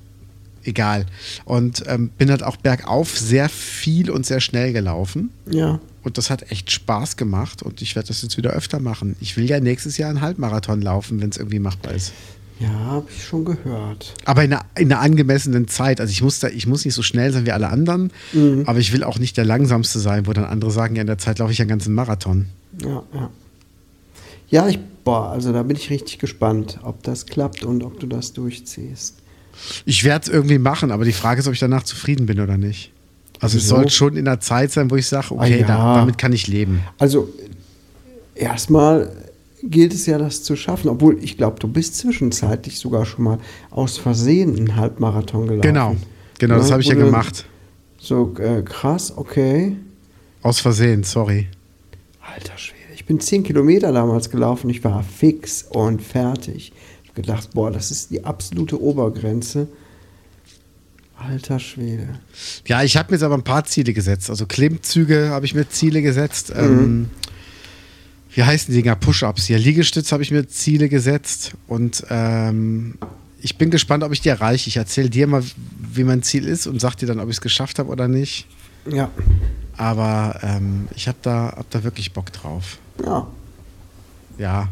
Egal. 0.64 1.06
Und 1.44 1.82
ähm, 1.86 2.10
bin 2.10 2.30
halt 2.30 2.42
auch 2.42 2.56
bergauf 2.56 3.18
sehr 3.18 3.48
viel 3.48 4.10
und 4.10 4.26
sehr 4.26 4.40
schnell 4.40 4.72
gelaufen. 4.72 5.30
Ja. 5.50 5.80
Und 6.04 6.18
das 6.18 6.30
hat 6.30 6.50
echt 6.50 6.70
Spaß 6.70 7.16
gemacht 7.16 7.62
und 7.62 7.82
ich 7.82 7.94
werde 7.94 8.08
das 8.08 8.22
jetzt 8.22 8.36
wieder 8.36 8.50
öfter 8.50 8.80
machen. 8.80 9.16
Ich 9.20 9.36
will 9.36 9.48
ja 9.48 9.60
nächstes 9.60 9.98
Jahr 9.98 10.10
einen 10.10 10.20
Halbmarathon 10.20 10.82
laufen, 10.82 11.20
wenn 11.20 11.30
es 11.30 11.36
irgendwie 11.36 11.60
machbar 11.60 11.94
ist. 11.94 12.12
Ja, 12.62 12.68
habe 12.70 13.06
ich 13.14 13.24
schon 13.24 13.44
gehört. 13.44 14.14
Aber 14.24 14.44
in 14.44 14.52
einer, 14.52 14.64
in 14.76 14.92
einer 14.92 15.00
angemessenen 15.02 15.68
Zeit. 15.68 16.00
Also 16.00 16.10
ich 16.10 16.22
muss, 16.22 16.38
da, 16.38 16.48
ich 16.48 16.66
muss 16.66 16.84
nicht 16.84 16.94
so 16.94 17.02
schnell 17.02 17.32
sein 17.32 17.46
wie 17.46 17.52
alle 17.52 17.68
anderen, 17.68 18.12
aber 18.66 18.78
ich 18.78 18.92
will 18.92 19.04
auch 19.04 19.18
nicht 19.18 19.36
der 19.36 19.44
Langsamste 19.44 19.98
sein, 19.98 20.26
wo 20.26 20.32
dann 20.32 20.44
andere 20.44 20.70
sagen, 20.70 20.94
ja, 20.96 21.00
in 21.00 21.06
der 21.06 21.18
Zeit 21.18 21.38
laufe 21.38 21.52
ich 21.52 21.60
einen 21.60 21.68
ganzen 21.70 21.94
Marathon. 21.94 22.46
Ja, 22.82 23.02
ja. 23.14 23.30
Ja, 24.48 24.68
ich, 24.68 24.78
boah, 25.02 25.30
also 25.30 25.52
da 25.52 25.62
bin 25.62 25.76
ich 25.76 25.88
richtig 25.90 26.18
gespannt, 26.18 26.78
ob 26.82 27.02
das 27.02 27.24
klappt 27.26 27.64
und 27.64 27.82
ob 27.82 27.98
du 27.98 28.06
das 28.06 28.34
durchziehst. 28.34 29.16
Ich 29.86 30.04
werde 30.04 30.26
es 30.26 30.28
irgendwie 30.32 30.58
machen, 30.58 30.90
aber 30.90 31.04
die 31.06 31.12
Frage 31.12 31.40
ist, 31.40 31.46
ob 31.46 31.54
ich 31.54 31.58
danach 31.60 31.84
zufrieden 31.84 32.26
bin 32.26 32.38
oder 32.38 32.56
nicht. 32.58 32.92
Also 33.40 33.56
es 33.58 33.64
Wieso? 33.64 33.76
soll 33.76 33.90
schon 33.90 34.16
in 34.16 34.28
einer 34.28 34.40
Zeit 34.40 34.70
sein, 34.70 34.90
wo 34.90 34.96
ich 34.96 35.06
sage, 35.06 35.32
okay, 35.34 35.54
Ah, 35.54 35.60
ja. 35.60 35.66
da, 35.66 35.94
damit 35.96 36.18
kann 36.18 36.32
ich 36.32 36.46
leben. 36.48 36.82
Also, 36.98 37.28
erstmal 38.34 39.10
gilt 39.62 39.94
es 39.94 40.06
ja, 40.06 40.18
das 40.18 40.42
zu 40.42 40.56
schaffen, 40.56 40.88
obwohl 40.88 41.22
ich 41.22 41.36
glaube, 41.36 41.58
du 41.60 41.68
bist 41.68 41.96
zwischenzeitlich 41.96 42.78
sogar 42.78 43.04
schon 43.06 43.24
mal 43.24 43.38
aus 43.70 43.98
Versehen 43.98 44.56
einen 44.56 44.76
Halbmarathon 44.76 45.46
gelaufen. 45.46 45.62
Genau, 45.62 45.96
genau, 46.38 46.56
das 46.56 46.68
Ja, 46.68 46.72
habe 46.72 46.82
ich 46.82 46.88
ja 46.88 46.94
gemacht. 46.94 47.46
So, 47.98 48.34
äh, 48.38 48.62
krass, 48.62 49.12
okay. 49.16 49.76
Aus 50.42 50.60
Versehen, 50.60 51.04
sorry. 51.04 51.46
Alter 52.20 52.58
Schwede, 52.58 52.78
ich 52.94 53.04
bin 53.04 53.20
10 53.20 53.44
Kilometer 53.44 53.92
damals 53.92 54.30
gelaufen, 54.30 54.68
ich 54.70 54.82
war 54.82 55.02
fix 55.02 55.64
und 55.70 56.02
fertig. 56.02 56.72
Ich 57.04 57.10
habe 57.10 57.22
gedacht, 57.22 57.50
boah, 57.54 57.70
das 57.70 57.90
ist 57.90 58.10
die 58.10 58.24
absolute 58.24 58.80
Obergrenze. 58.80 59.68
Alter 61.16 61.60
Schwede. 61.60 62.08
Ja, 62.66 62.82
ich 62.82 62.96
habe 62.96 63.10
mir 63.10 63.16
jetzt 63.16 63.22
aber 63.22 63.36
ein 63.36 63.44
paar 63.44 63.64
Ziele 63.64 63.92
gesetzt. 63.92 64.28
Also 64.28 64.46
Klimmzüge 64.46 65.28
habe 65.28 65.46
ich 65.46 65.54
mir 65.54 65.68
Ziele 65.68 66.02
gesetzt. 66.02 66.52
Ähm, 66.56 67.10
wie 68.34 68.42
heißen 68.42 68.72
die 68.72 68.82
Dinger? 68.82 68.96
Push-Ups. 68.96 69.48
Ja, 69.48 69.58
Liegestütz 69.58 70.12
habe 70.12 70.22
ich 70.22 70.30
mir 70.30 70.46
Ziele 70.48 70.88
gesetzt. 70.88 71.52
Und 71.66 72.04
ähm, 72.08 72.94
ich 73.40 73.58
bin 73.58 73.70
gespannt, 73.70 74.04
ob 74.04 74.12
ich 74.12 74.20
die 74.20 74.30
erreiche. 74.30 74.68
Ich 74.68 74.76
erzähle 74.76 75.10
dir 75.10 75.26
mal, 75.26 75.42
wie 75.78 76.04
mein 76.04 76.22
Ziel 76.22 76.46
ist 76.46 76.66
und 76.66 76.80
sag 76.80 76.96
dir 76.96 77.06
dann, 77.06 77.20
ob 77.20 77.28
ich 77.28 77.36
es 77.36 77.40
geschafft 77.40 77.78
habe 77.78 77.90
oder 77.90 78.08
nicht. 78.08 78.46
Ja. 78.90 79.10
Aber 79.76 80.38
ähm, 80.42 80.88
ich 80.94 81.08
habe 81.08 81.18
da, 81.22 81.54
hab 81.56 81.68
da 81.70 81.84
wirklich 81.84 82.12
Bock 82.12 82.32
drauf. 82.32 82.78
Ja. 83.04 83.26
Ja. 84.38 84.68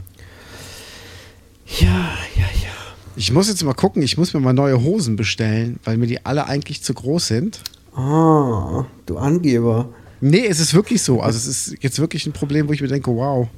Ja, 1.79 1.89
ja, 2.37 2.47
ja. 2.63 2.71
Ich 3.17 3.33
muss 3.33 3.49
jetzt 3.49 3.63
mal 3.63 3.75
gucken, 3.75 4.03
ich 4.03 4.17
muss 4.17 4.33
mir 4.33 4.41
mal 4.41 4.53
neue 4.53 4.83
Hosen 4.83 5.17
bestellen, 5.17 5.79
weil 5.85 5.99
mir 5.99 6.07
die 6.07 6.25
alle 6.25 6.47
eigentlich 6.47 6.83
zu 6.83 6.95
groß 6.95 7.27
sind. 7.27 7.61
Ah, 7.95 8.87
du 9.07 9.19
Angeber. 9.19 9.91
Nee, 10.21 10.47
es 10.47 10.61
ist 10.61 10.75
wirklich 10.75 11.03
so. 11.03 11.21
Also 11.21 11.39
es 11.39 11.47
ist 11.47 11.83
jetzt 11.83 11.99
wirklich 11.99 12.27
ein 12.27 12.33
Problem, 12.33 12.69
wo 12.69 12.73
ich 12.73 12.81
mir 12.81 12.89
denke, 12.89 13.11
wow, 13.15 13.49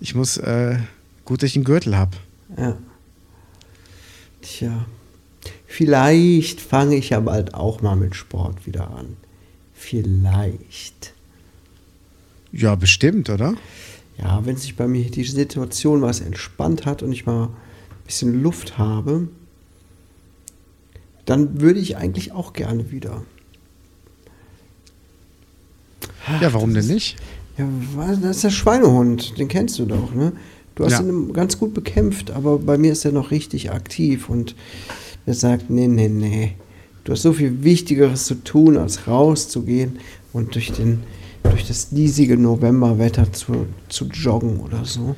ich 0.00 0.14
muss 0.14 0.36
äh, 0.36 0.78
gut, 1.24 1.42
dass 1.42 1.50
ich 1.50 1.56
einen 1.56 1.64
Gürtel 1.64 1.96
habe. 1.96 2.16
Ja. 2.56 2.76
Tja. 4.42 4.86
Vielleicht 5.66 6.60
fange 6.60 6.96
ich 6.96 7.10
ja 7.10 7.20
bald 7.20 7.54
auch 7.54 7.82
mal 7.82 7.96
mit 7.96 8.14
Sport 8.14 8.66
wieder 8.66 8.90
an. 8.90 9.16
Vielleicht. 9.74 11.12
Ja, 12.52 12.76
bestimmt, 12.76 13.28
oder? 13.30 13.54
Ja, 14.18 14.46
wenn 14.46 14.56
sich 14.56 14.76
bei 14.76 14.86
mir 14.86 15.10
die 15.10 15.24
Situation 15.24 16.02
was 16.02 16.20
entspannt 16.20 16.86
hat 16.86 17.02
und 17.02 17.10
ich 17.12 17.26
mal 17.26 17.46
ein 17.46 17.50
bisschen 18.06 18.40
Luft 18.42 18.78
habe, 18.78 19.28
dann 21.24 21.60
würde 21.60 21.80
ich 21.80 21.96
eigentlich 21.96 22.32
auch 22.32 22.52
gerne 22.52 22.92
wieder. 22.92 23.22
Ja, 26.40 26.52
warum 26.52 26.74
denn 26.74 26.86
nicht? 26.86 27.16
Ja, 27.58 27.66
das 28.20 28.36
ist 28.36 28.44
der 28.44 28.50
Schweinehund, 28.50 29.38
den 29.38 29.48
kennst 29.48 29.78
du 29.78 29.86
doch, 29.86 30.12
ne? 30.14 30.32
Du 30.74 30.84
hast 30.84 30.92
Ja. 30.92 31.00
ihn 31.02 31.32
ganz 31.32 31.58
gut 31.58 31.72
bekämpft, 31.72 32.32
aber 32.32 32.58
bei 32.58 32.76
mir 32.78 32.90
ist 32.92 33.04
er 33.04 33.12
noch 33.12 33.30
richtig 33.30 33.70
aktiv 33.70 34.28
und 34.28 34.56
er 35.26 35.34
sagt, 35.34 35.70
nee, 35.70 35.86
nee, 35.86 36.08
nee. 36.08 36.54
Du 37.04 37.12
hast 37.12 37.22
so 37.22 37.32
viel 37.32 37.62
Wichtigeres 37.62 38.26
zu 38.26 38.42
tun, 38.42 38.76
als 38.76 39.06
rauszugehen 39.06 39.98
und 40.32 40.54
durch, 40.56 40.72
den, 40.72 41.04
durch 41.44 41.66
das 41.68 41.90
diesige 41.90 42.36
Novemberwetter 42.36 43.32
zu, 43.32 43.66
zu 43.88 44.06
joggen 44.06 44.58
oder 44.60 44.84
so. 44.84 45.14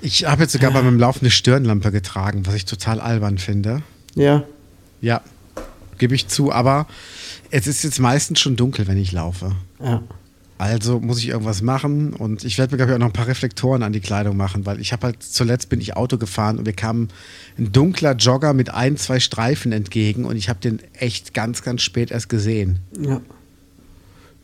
Ich 0.00 0.24
habe 0.26 0.42
jetzt 0.42 0.52
sogar 0.52 0.70
bei 0.70 0.80
meinem 0.82 0.98
Lauf 0.98 1.20
eine 1.20 1.30
Stirnlampe 1.30 1.90
getragen, 1.90 2.46
was 2.46 2.54
ich 2.54 2.64
total 2.64 3.00
albern 3.00 3.36
finde. 3.38 3.82
Ja, 4.14 4.44
Ja, 5.02 5.20
gebe 5.98 6.14
ich 6.14 6.28
zu, 6.28 6.50
aber 6.52 6.86
es 7.50 7.66
ist 7.66 7.84
jetzt 7.84 8.00
meistens 8.00 8.40
schon 8.40 8.56
dunkel, 8.56 8.86
wenn 8.86 8.96
ich 8.96 9.12
laufe. 9.12 9.52
ja. 9.82 10.02
Also 10.56 11.00
muss 11.00 11.18
ich 11.18 11.28
irgendwas 11.28 11.62
machen 11.62 12.12
und 12.12 12.44
ich 12.44 12.58
werde 12.58 12.72
mir, 12.72 12.76
glaube 12.76 12.92
ich, 12.92 12.94
auch 12.94 13.00
noch 13.00 13.08
ein 13.08 13.12
paar 13.12 13.26
Reflektoren 13.26 13.82
an 13.82 13.92
die 13.92 14.00
Kleidung 14.00 14.36
machen, 14.36 14.64
weil 14.66 14.80
ich 14.80 14.92
habe 14.92 15.08
halt 15.08 15.22
zuletzt 15.22 15.68
bin 15.68 15.80
ich 15.80 15.96
Auto 15.96 16.16
gefahren 16.16 16.58
und 16.58 16.66
mir 16.66 16.72
kam 16.72 17.08
ein 17.58 17.72
dunkler 17.72 18.14
Jogger 18.14 18.54
mit 18.54 18.70
ein, 18.70 18.96
zwei 18.96 19.18
Streifen 19.18 19.72
entgegen 19.72 20.24
und 20.24 20.36
ich 20.36 20.48
habe 20.48 20.60
den 20.60 20.80
echt 20.92 21.34
ganz, 21.34 21.62
ganz 21.62 21.82
spät 21.82 22.12
erst 22.12 22.28
gesehen. 22.28 22.78
Ja. 23.00 23.20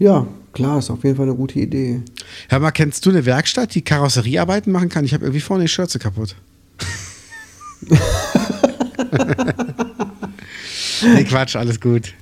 Ja, 0.01 0.27
klar, 0.55 0.79
ist 0.79 0.91
auf 0.91 1.05
jeden 1.05 1.17
Fall 1.17 1.27
eine 1.27 1.37
gute 1.37 1.61
Idee. 1.61 2.01
Hör 2.49 2.59
mal, 2.59 2.71
kennst 2.71 3.05
du 3.05 3.11
eine 3.11 3.27
Werkstatt, 3.27 3.75
die 3.75 3.83
Karosseriearbeiten 3.83 4.73
machen 4.73 4.89
kann? 4.89 5.05
Ich 5.05 5.13
habe 5.13 5.25
irgendwie 5.25 5.43
vorne 5.43 5.65
die 5.65 5.69
Schürze 5.69 5.99
kaputt. 5.99 6.35
nee, 11.03 11.25
Quatsch, 11.25 11.55
alles 11.55 11.79
gut. 11.81 12.15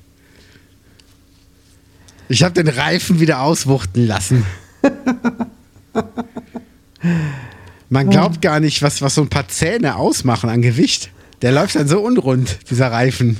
Ich 2.28 2.42
habe 2.42 2.54
den 2.54 2.68
Reifen 2.68 3.20
wieder 3.20 3.40
auswuchten 3.40 4.06
lassen. 4.06 4.44
Man 7.88 8.10
glaubt 8.10 8.42
gar 8.42 8.60
nicht, 8.60 8.82
was, 8.82 9.00
was 9.00 9.14
so 9.14 9.22
ein 9.22 9.28
paar 9.28 9.48
Zähne 9.48 9.96
ausmachen 9.96 10.50
an 10.50 10.60
Gewicht. 10.60 11.10
Der 11.40 11.52
läuft 11.52 11.76
dann 11.76 11.88
so 11.88 12.00
unrund, 12.00 12.58
dieser 12.70 12.92
Reifen. 12.92 13.38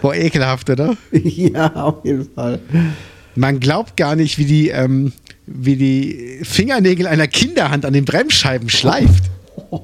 Boah, 0.00 0.14
ekelhaft, 0.14 0.70
oder? 0.70 0.96
ja, 1.12 1.72
auf 1.74 2.04
jeden 2.04 2.28
Fall. 2.32 2.60
Man 3.34 3.58
glaubt 3.58 3.96
gar 3.96 4.14
nicht, 4.14 4.38
wie 4.38 4.44
die, 4.44 4.68
ähm, 4.68 5.12
wie 5.46 5.76
die 5.76 6.40
Fingernägel 6.42 7.06
einer 7.06 7.26
Kinderhand 7.26 7.84
an 7.86 7.92
den 7.92 8.04
Bremsscheiben 8.04 8.68
schleift. 8.68 9.24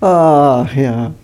Ach 0.00 0.74
ja. 0.74 1.14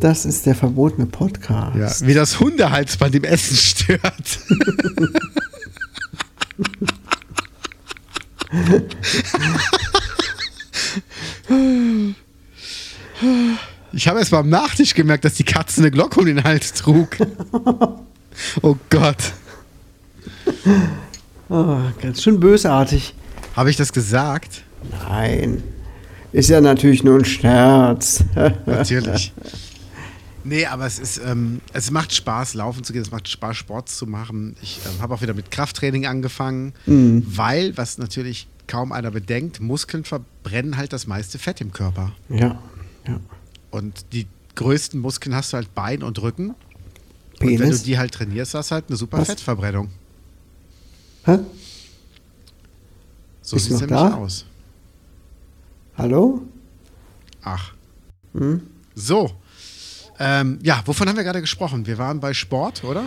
Das 0.00 0.24
ist 0.24 0.46
der 0.46 0.54
verbotene 0.54 1.06
Podcast. 1.06 2.00
Ja, 2.02 2.06
wie 2.06 2.14
das 2.14 2.38
Hundehalsband 2.38 3.14
im 3.14 3.24
Essen 3.24 3.56
stört. 3.56 4.38
Ich 13.92 14.08
habe 14.08 14.18
erst 14.18 14.30
beim 14.30 14.48
Nachtisch 14.48 14.94
gemerkt, 14.94 15.24
dass 15.24 15.34
die 15.34 15.44
Katze 15.44 15.80
eine 15.80 15.90
Glocke 15.90 16.20
um 16.20 16.26
den 16.26 16.44
Hals 16.44 16.74
trug. 16.74 17.16
Oh 18.60 18.76
Gott. 18.90 19.32
Oh, 21.48 21.78
ganz 22.02 22.22
schön 22.22 22.38
bösartig. 22.38 23.14
Habe 23.54 23.70
ich 23.70 23.76
das 23.76 23.92
gesagt? 23.94 24.62
Nein. 25.08 25.62
Ist 26.36 26.50
ja 26.50 26.60
natürlich 26.60 27.02
nur 27.02 27.18
ein 27.18 27.24
Scherz. 27.24 28.22
Natürlich. 28.66 29.32
Nee, 30.44 30.66
aber 30.66 30.84
es 30.84 30.98
ist, 30.98 31.18
ähm, 31.24 31.62
es 31.72 31.90
macht 31.90 32.12
Spaß, 32.12 32.52
laufen 32.52 32.84
zu 32.84 32.92
gehen, 32.92 33.00
es 33.00 33.10
macht 33.10 33.26
Spaß, 33.26 33.56
Sport 33.56 33.88
zu 33.88 34.06
machen. 34.06 34.54
Ich 34.60 34.78
ähm, 34.84 35.00
habe 35.00 35.14
auch 35.14 35.22
wieder 35.22 35.32
mit 35.32 35.50
Krafttraining 35.50 36.04
angefangen, 36.04 36.74
weil, 36.84 37.74
was 37.78 37.96
natürlich 37.96 38.48
kaum 38.66 38.92
einer 38.92 39.12
bedenkt, 39.12 39.60
Muskeln 39.60 40.04
verbrennen 40.04 40.76
halt 40.76 40.92
das 40.92 41.06
meiste 41.06 41.38
Fett 41.38 41.62
im 41.62 41.72
Körper. 41.72 42.12
ja, 42.28 42.60
ja. 43.08 43.18
Und 43.70 44.04
die 44.12 44.26
größten 44.56 45.00
Muskeln 45.00 45.34
hast 45.34 45.54
du 45.54 45.56
halt 45.56 45.74
Bein 45.74 46.02
und 46.02 46.20
Rücken. 46.20 46.50
Und 46.50 46.56
wenn 47.40 47.56
du 47.56 47.62
Penis. 47.62 47.82
die 47.82 47.96
halt 47.96 48.12
trainierst, 48.12 48.52
hast 48.52 48.72
du 48.72 48.74
halt 48.74 48.84
eine 48.88 48.98
super 48.98 49.18
Was? 49.18 49.28
Fettverbrennung. 49.28 49.88
Hä? 51.24 51.38
So 53.40 53.56
sieht 53.56 53.72
es 53.72 53.80
nämlich 53.80 53.98
da? 53.98 54.14
aus. 54.14 54.44
Hallo? 55.96 56.42
Ach. 57.42 57.72
Hm? 58.34 58.60
So. 58.94 59.30
Ähm, 60.18 60.58
ja, 60.62 60.82
wovon 60.84 61.08
haben 61.08 61.16
wir 61.16 61.24
gerade 61.24 61.40
gesprochen? 61.40 61.86
Wir 61.86 61.98
waren 61.98 62.20
bei 62.20 62.34
Sport, 62.34 62.84
oder? 62.84 63.04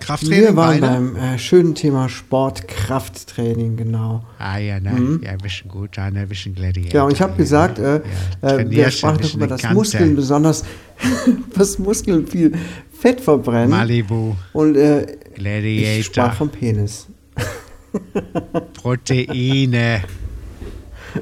Krafttraining, 0.00 0.40
Wir 0.40 0.56
waren 0.56 0.80
Beine. 0.80 0.94
beim 1.12 1.16
äh, 1.16 1.38
schönen 1.38 1.76
Thema 1.76 2.08
Sport, 2.08 2.66
Krafttraining, 2.66 3.76
genau. 3.76 4.24
Ah 4.38 4.58
ja, 4.58 4.80
ne? 4.80 5.20
Ja, 5.22 5.30
ein 5.30 5.38
bisschen 5.38 5.70
gut, 5.70 5.96
ja, 5.96 6.10
ne, 6.10 6.20
ein 6.20 6.28
bisschen 6.28 6.56
Gladiator. 6.56 6.92
Ja, 6.92 7.04
und 7.04 7.12
ich 7.12 7.22
habe 7.22 7.36
gesagt, 7.36 7.78
äh, 7.78 8.00
äh, 8.42 8.68
wir 8.68 8.90
sprachen 8.90 9.20
darüber, 9.22 9.46
dass. 9.46 9.62
Muskeln 9.72 10.16
besonders, 10.16 10.64
dass 11.54 11.78
Muskeln 11.78 12.26
viel 12.26 12.52
Fett 12.98 13.20
verbrennen. 13.20 13.70
Malibu, 13.70 14.34
Und 14.52 14.76
äh, 14.76 15.18
Gladiator. 15.36 15.98
ich 16.00 16.06
sprach 16.06 16.34
vom 16.34 16.48
Penis. 16.48 17.06
Proteine 18.74 20.02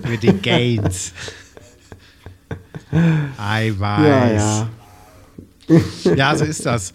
für 0.03 0.19
die 0.19 0.33
Gains. 0.41 1.13
Eiweiß. 3.39 4.05
Ja, 4.07 4.29
ja. 4.33 6.15
Ja, 6.15 6.37
so 6.37 6.45
ist 6.45 6.67
das. 6.67 6.93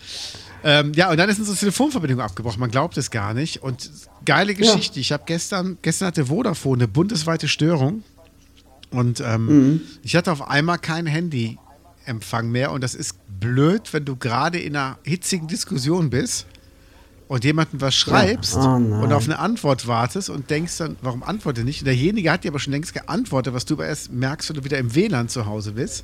Ähm, 0.64 0.92
ja, 0.94 1.10
und 1.10 1.18
dann 1.18 1.30
ist 1.30 1.40
unsere 1.40 1.58
Telefonverbindung 1.58 2.20
abgebrochen. 2.22 2.60
Man 2.60 2.70
glaubt 2.72 2.98
es 2.98 3.10
gar 3.12 3.34
nicht. 3.34 3.64
Und 3.64 3.90
geile 4.26 4.54
Geschichte. 4.54 5.00
Ich 5.00 5.12
habe 5.12 5.24
gestern, 5.26 5.78
gestern 5.82 6.08
hatte 6.10 6.26
Vodafone 6.28 6.84
eine 6.84 6.88
bundesweite 6.88 7.48
Störung. 7.48 8.04
Und 8.92 9.22
ähm, 9.22 9.46
Mhm. 9.46 9.82
ich 10.04 10.16
hatte 10.16 10.32
auf 10.32 10.48
einmal 10.48 10.78
kein 10.80 11.06
Handyempfang 11.06 12.50
mehr. 12.50 12.72
Und 12.72 12.82
das 12.84 12.94
ist 12.96 13.16
blöd, 13.40 13.94
wenn 13.94 14.06
du 14.06 14.16
gerade 14.16 14.60
in 14.60 14.76
einer 14.76 14.98
hitzigen 15.04 15.48
Diskussion 15.48 16.10
bist 16.10 16.46
und 17.30 17.44
jemandem 17.46 17.80
was 17.80 17.96
schreibst 17.96 18.58
Oh 18.58 18.76
und 18.76 19.14
auf 19.14 19.26
eine 19.26 19.38
Antwort 19.40 19.88
wartest 19.88 20.30
und 20.30 20.50
denkst 20.50 20.78
dann, 20.80 20.98
warum 21.02 21.24
antwortet 21.24 21.64
nicht? 21.64 21.80
Und 21.82 21.86
derjenige 21.86 22.32
hat 22.32 22.44
dir 22.44 22.50
aber 22.50 22.60
schon 22.60 22.74
längst 22.74 22.94
geantwortet, 22.94 23.54
was 23.54 23.64
du 23.66 23.76
aber 23.76 23.86
erst 23.88 24.12
merkst, 24.12 24.50
wenn 24.50 24.56
du 24.58 24.64
wieder 24.66 24.80
im 24.80 24.94
WLAN 24.96 25.30
zu 25.30 25.46
Hause 25.46 25.74
bist. 25.74 26.04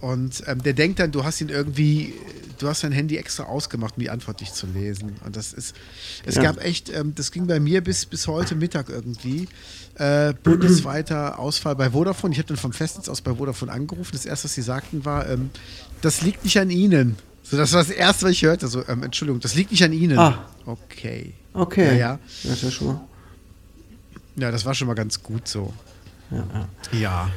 Und 0.00 0.42
ähm, 0.46 0.62
der 0.62 0.74
denkt 0.74 0.98
dann, 0.98 1.10
du 1.12 1.24
hast 1.24 1.40
ihn 1.40 1.48
irgendwie, 1.48 2.12
du 2.58 2.68
hast 2.68 2.82
dein 2.84 2.92
Handy 2.92 3.16
extra 3.16 3.44
ausgemacht, 3.44 3.94
um 3.96 4.02
die 4.02 4.10
Antwort 4.10 4.40
nicht 4.40 4.54
zu 4.54 4.66
lesen. 4.66 5.14
Und 5.24 5.36
das 5.36 5.52
ist, 5.54 5.74
es 6.26 6.34
Ja. 6.34 6.42
gab 6.42 6.62
echt, 6.62 6.90
ähm, 6.92 7.14
das 7.14 7.30
ging 7.30 7.46
bei 7.46 7.60
mir 7.60 7.80
bis, 7.82 8.04
bis 8.04 8.26
heute 8.26 8.56
Mittag 8.56 8.88
irgendwie, 8.90 9.48
äh, 9.94 10.34
bundesweiter 10.42 11.38
Ausfall 11.38 11.76
bei 11.76 11.90
Vodafone. 11.90 12.32
Ich 12.32 12.38
habe 12.38 12.48
dann 12.48 12.56
vom 12.58 12.72
Festnetz 12.72 13.08
aus 13.08 13.22
bei 13.22 13.34
Vodafone 13.36 13.72
angerufen. 13.72 14.10
Das 14.12 14.26
erste, 14.26 14.44
was 14.46 14.54
sie 14.54 14.62
sagten, 14.62 15.04
war, 15.06 15.28
ähm, 15.30 15.50
das 16.02 16.20
liegt 16.20 16.44
nicht 16.44 16.58
an 16.58 16.68
Ihnen. 16.70 17.16
So, 17.48 17.56
das 17.56 17.72
war 17.72 17.80
das 17.80 17.90
erste, 17.90 18.24
was 18.26 18.32
ich 18.32 18.42
hörte. 18.42 18.66
So, 18.66 18.82
ähm, 18.88 19.02
Entschuldigung, 19.04 19.40
das 19.40 19.54
liegt 19.54 19.70
nicht 19.70 19.84
an 19.84 19.92
Ihnen. 19.92 20.18
Ah. 20.18 20.46
Okay. 20.64 21.32
Okay. 21.52 21.86
Ja, 21.90 21.94
ja. 21.94 22.18
Das 22.42 22.54
ist 22.54 22.62
ja 22.64 22.70
schon 22.70 22.86
mal. 22.88 23.00
Ja, 24.36 24.50
das 24.50 24.64
war 24.64 24.74
schon 24.74 24.88
mal 24.88 24.94
ganz 24.94 25.22
gut 25.22 25.46
so. 25.48 25.72
Ja, 26.30 26.68
ja. 26.92 27.30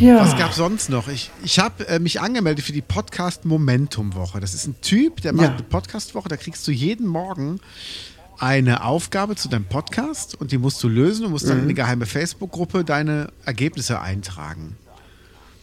Ja. 0.00 0.20
Was 0.20 0.36
gab 0.36 0.52
sonst 0.52 0.90
noch? 0.90 1.06
Ich, 1.06 1.30
ich 1.44 1.60
habe 1.60 1.86
äh, 1.86 2.00
mich 2.00 2.20
angemeldet 2.20 2.64
für 2.64 2.72
die 2.72 2.82
Podcast 2.82 3.44
Momentum 3.44 4.14
Woche. 4.16 4.40
Das 4.40 4.52
ist 4.52 4.66
ein 4.66 4.74
Typ, 4.80 5.20
der 5.20 5.32
macht 5.32 5.44
Ja. 5.46 5.52
eine 5.54 5.62
Podcast 5.62 6.16
Woche. 6.16 6.28
Da 6.28 6.36
kriegst 6.36 6.66
du 6.66 6.72
jeden 6.72 7.06
Morgen 7.06 7.60
eine 8.38 8.82
Aufgabe 8.82 9.36
zu 9.36 9.48
deinem 9.48 9.66
Podcast 9.66 10.34
und 10.34 10.50
die 10.50 10.58
musst 10.58 10.82
du 10.82 10.88
lösen 10.88 11.26
und 11.26 11.30
musst 11.30 11.48
dann 11.48 11.58
in 11.58 11.64
eine 11.64 11.74
geheime 11.74 12.06
Facebook-Gruppe 12.06 12.84
deine 12.84 13.28
Ergebnisse 13.44 14.00
eintragen. 14.00 14.76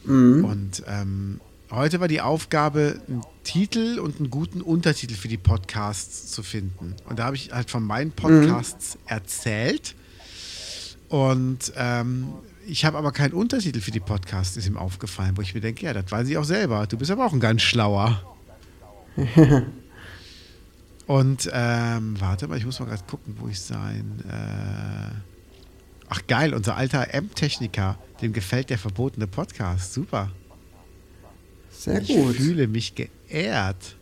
Und 0.06 0.82
ähm, 0.88 1.38
heute 1.72 2.00
war 2.00 2.08
die 2.08 2.20
Aufgabe, 2.20 3.00
einen 3.08 3.22
Titel 3.44 3.98
und 3.98 4.18
einen 4.18 4.30
guten 4.30 4.60
Untertitel 4.60 5.14
für 5.14 5.28
die 5.28 5.38
Podcasts 5.38 6.30
zu 6.30 6.42
finden. 6.42 6.94
Und 7.08 7.18
da 7.18 7.24
habe 7.24 7.36
ich 7.36 7.52
halt 7.52 7.70
von 7.70 7.82
meinen 7.82 8.12
Podcasts 8.12 8.98
erzählt. 9.06 9.94
Und 11.08 11.72
ähm, 11.76 12.28
ich 12.66 12.84
habe 12.84 12.98
aber 12.98 13.12
keinen 13.12 13.32
Untertitel 13.32 13.80
für 13.80 13.90
die 13.90 14.00
Podcasts, 14.00 14.56
ist 14.56 14.66
ihm 14.66 14.76
aufgefallen, 14.76 15.36
wo 15.36 15.42
ich 15.42 15.54
mir 15.54 15.60
denke, 15.60 15.84
ja, 15.84 15.92
das 15.92 16.10
weiß 16.10 16.28
ich 16.28 16.38
auch 16.38 16.44
selber. 16.44 16.86
Du 16.86 16.96
bist 16.96 17.10
aber 17.10 17.26
auch 17.26 17.32
ein 17.32 17.40
ganz 17.40 17.62
schlauer. 17.62 18.22
Und 21.06 21.50
ähm, 21.52 22.20
warte 22.20 22.48
mal, 22.48 22.56
ich 22.56 22.64
muss 22.64 22.78
mal 22.80 22.86
gerade 22.86 23.02
gucken, 23.08 23.36
wo 23.38 23.48
ich 23.48 23.60
sein. 23.60 24.22
Äh, 24.28 25.14
ach 26.08 26.26
geil, 26.28 26.54
unser 26.54 26.76
alter 26.76 27.12
M-Techniker, 27.12 27.98
dem 28.20 28.32
gefällt 28.32 28.70
der 28.70 28.78
verbotene 28.78 29.26
Podcast. 29.26 29.92
Super. 29.92 30.30
Sehr 31.72 32.00
Ich 32.02 32.08
gut. 32.08 32.36
fühle 32.36 32.68
mich 32.68 32.94
geehrt. 32.94 33.96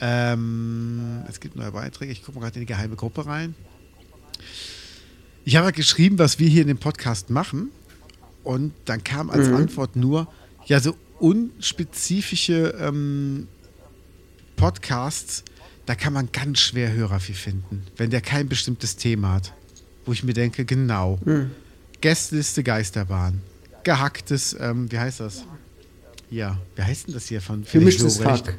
Ähm, 0.00 1.22
es 1.28 1.40
gibt 1.40 1.56
neue 1.56 1.72
Beiträge. 1.72 2.12
Ich 2.12 2.22
gucke 2.22 2.38
mal 2.38 2.44
gerade 2.44 2.56
in 2.56 2.60
die 2.62 2.66
geheime 2.72 2.96
Gruppe 2.96 3.26
rein. 3.26 3.54
Ich 5.44 5.56
habe 5.56 5.66
halt 5.66 5.76
geschrieben, 5.76 6.18
was 6.18 6.38
wir 6.38 6.48
hier 6.48 6.62
in 6.62 6.68
dem 6.68 6.78
Podcast 6.78 7.30
machen. 7.30 7.70
Und 8.44 8.72
dann 8.84 9.02
kam 9.02 9.30
als 9.30 9.48
Antwort 9.48 9.96
nur, 9.96 10.28
ja, 10.66 10.80
so 10.80 10.94
unspezifische 11.18 12.74
ähm, 12.80 13.48
Podcasts, 14.56 15.42
da 15.86 15.94
kann 15.94 16.12
man 16.12 16.30
ganz 16.32 16.60
schwer 16.60 16.92
Hörer 16.92 17.20
für 17.20 17.34
finden, 17.34 17.82
wenn 17.96 18.10
der 18.10 18.20
kein 18.20 18.48
bestimmtes 18.48 18.96
Thema 18.96 19.32
hat. 19.34 19.52
Wo 20.04 20.12
ich 20.12 20.22
mir 20.22 20.34
denke, 20.34 20.64
genau. 20.64 21.18
Gästeliste 22.00 22.62
Geisterbahn. 22.62 23.40
Gehacktes, 23.82 24.56
ähm, 24.58 24.90
wie 24.92 24.98
heißt 24.98 25.20
das? 25.20 25.44
Ja, 26.30 26.58
wie 26.74 26.82
heißt 26.82 27.06
denn 27.06 27.14
das 27.14 27.26
hier 27.26 27.40
von 27.40 27.64
Felix 27.64 27.96
Gemischtes 27.98 28.18
Lobrecht? 28.18 28.46
Hack. 28.48 28.58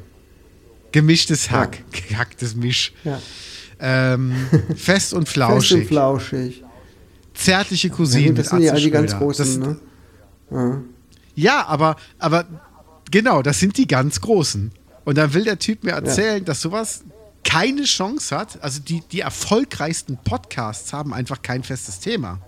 Gemischtes 0.92 1.50
Hack. 1.50 1.78
Gehacktes 2.08 2.54
Misch. 2.54 2.92
Ja. 3.04 3.20
Ähm, 3.80 4.32
fest 4.76 5.12
und 5.14 5.24
Fest 5.24 5.32
flauschig. 5.34 5.80
und 5.82 5.86
flauschig. 5.86 6.64
Zärtliche 7.34 7.88
Ja, 7.88 7.94
Cousinen. 7.94 8.28
gut, 8.34 8.38
das 8.38 8.48
sind 8.48 8.62
ja 8.62 8.74
die 8.74 8.90
ganz 8.90 9.16
großen, 9.16 9.60
Das, 9.60 9.68
ne? 9.68 9.76
Ja. 10.50 10.80
Ja, 11.36 11.66
aber, 11.66 11.96
aber 12.18 12.46
genau, 13.10 13.42
das 13.42 13.60
sind 13.60 13.76
die 13.76 13.86
ganz 13.86 14.20
großen. 14.20 14.72
Und 15.04 15.16
dann 15.18 15.32
will 15.34 15.44
der 15.44 15.58
Typ 15.58 15.84
mir 15.84 15.92
erzählen, 15.92 16.44
dass 16.44 16.60
sowas 16.60 17.04
keine 17.44 17.84
Chance 17.84 18.36
hat. 18.36 18.60
Also 18.62 18.80
die, 18.80 19.02
die 19.12 19.20
erfolgreichsten 19.20 20.18
Podcasts 20.24 20.92
haben 20.92 21.14
einfach 21.14 21.40
kein 21.42 21.62
festes 21.62 22.00
Thema. 22.00 22.40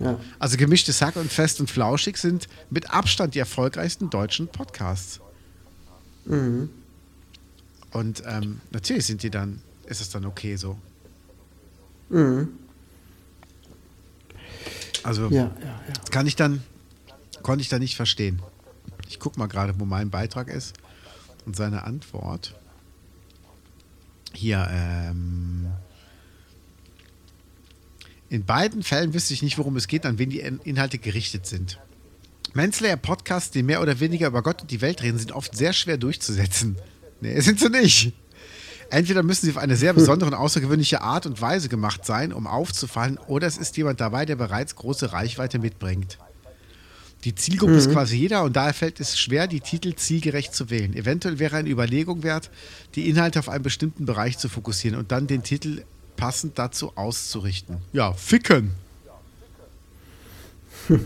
Ja. 0.00 0.20
Also 0.38 0.56
gemischtes 0.56 1.00
Hack 1.00 1.16
und 1.16 1.32
fest 1.32 1.60
und 1.60 1.70
flauschig 1.70 2.18
sind 2.18 2.48
mit 2.70 2.90
Abstand 2.90 3.34
die 3.34 3.38
erfolgreichsten 3.38 4.10
deutschen 4.10 4.48
Podcasts. 4.48 5.20
Mhm. 6.26 6.70
Und 7.92 8.22
ähm, 8.26 8.60
natürlich 8.72 9.06
sind 9.06 9.22
die 9.22 9.30
dann, 9.30 9.62
ist 9.86 10.00
es 10.00 10.10
dann 10.10 10.26
okay 10.26 10.56
so. 10.56 10.76
Mhm. 12.10 12.48
Also 15.02 15.28
Ja, 15.28 15.44
ja, 15.44 15.50
ja. 15.60 15.80
kann 16.10 16.26
ich 16.26 16.36
dann, 16.36 16.62
konnte 17.42 17.62
ich 17.62 17.68
dann 17.68 17.80
nicht 17.80 17.96
verstehen. 17.96 18.42
Ich 19.08 19.20
gucke 19.20 19.38
mal 19.38 19.46
gerade, 19.46 19.78
wo 19.78 19.84
mein 19.84 20.10
Beitrag 20.10 20.48
ist 20.48 20.74
und 21.46 21.56
seine 21.56 21.84
Antwort. 21.84 22.54
Hier, 24.32 24.66
ähm, 24.70 25.68
in 28.28 28.44
beiden 28.44 28.82
Fällen 28.82 29.14
wüsste 29.14 29.34
ich 29.34 29.42
nicht, 29.42 29.58
worum 29.58 29.76
es 29.76 29.86
geht, 29.88 30.04
an 30.06 30.18
wen 30.18 30.30
die 30.30 30.40
In- 30.40 30.60
Inhalte 30.64 30.98
gerichtet 30.98 31.46
sind. 31.46 31.78
Manslayer 32.54 32.96
Podcasts, 32.96 33.50
die 33.50 33.62
mehr 33.62 33.82
oder 33.82 34.00
weniger 34.00 34.28
über 34.28 34.42
Gott 34.42 34.62
und 34.62 34.70
die 34.70 34.80
Welt 34.80 35.02
reden, 35.02 35.18
sind 35.18 35.32
oft 35.32 35.56
sehr 35.56 35.72
schwer 35.72 35.98
durchzusetzen. 35.98 36.76
Nee, 37.20 37.38
sind 37.40 37.60
sie 37.60 37.68
nicht. 37.70 38.12
Entweder 38.88 39.22
müssen 39.22 39.46
sie 39.46 39.52
auf 39.52 39.58
eine 39.58 39.76
sehr 39.76 39.92
besondere 39.94 40.30
und 40.30 40.34
außergewöhnliche 40.36 41.02
Art 41.02 41.26
und 41.26 41.40
Weise 41.40 41.68
gemacht 41.68 42.04
sein, 42.06 42.32
um 42.32 42.46
aufzufallen, 42.46 43.18
oder 43.26 43.46
es 43.46 43.58
ist 43.58 43.76
jemand 43.76 44.00
dabei, 44.00 44.24
der 44.26 44.36
bereits 44.36 44.74
große 44.76 45.12
Reichweite 45.12 45.58
mitbringt. 45.58 46.18
Die 47.24 47.34
Zielgruppe 47.34 47.72
ist 47.74 47.90
quasi 47.90 48.16
jeder 48.16 48.44
und 48.44 48.54
daher 48.54 48.74
fällt 48.74 49.00
es 49.00 49.18
schwer, 49.18 49.48
die 49.48 49.60
Titel 49.60 49.94
zielgerecht 49.94 50.54
zu 50.54 50.70
wählen. 50.70 50.94
Eventuell 50.94 51.38
wäre 51.40 51.56
eine 51.56 51.68
Überlegung 51.68 52.22
wert, 52.22 52.50
die 52.94 53.08
Inhalte 53.08 53.40
auf 53.40 53.48
einen 53.48 53.64
bestimmten 53.64 54.06
Bereich 54.06 54.38
zu 54.38 54.48
fokussieren 54.48 54.96
und 54.98 55.10
dann 55.10 55.26
den 55.26 55.42
Titel 55.42 55.82
passend 56.16 56.58
dazu 56.58 56.92
auszurichten. 56.96 57.78
Ja, 57.92 58.12
ficken. 58.12 58.72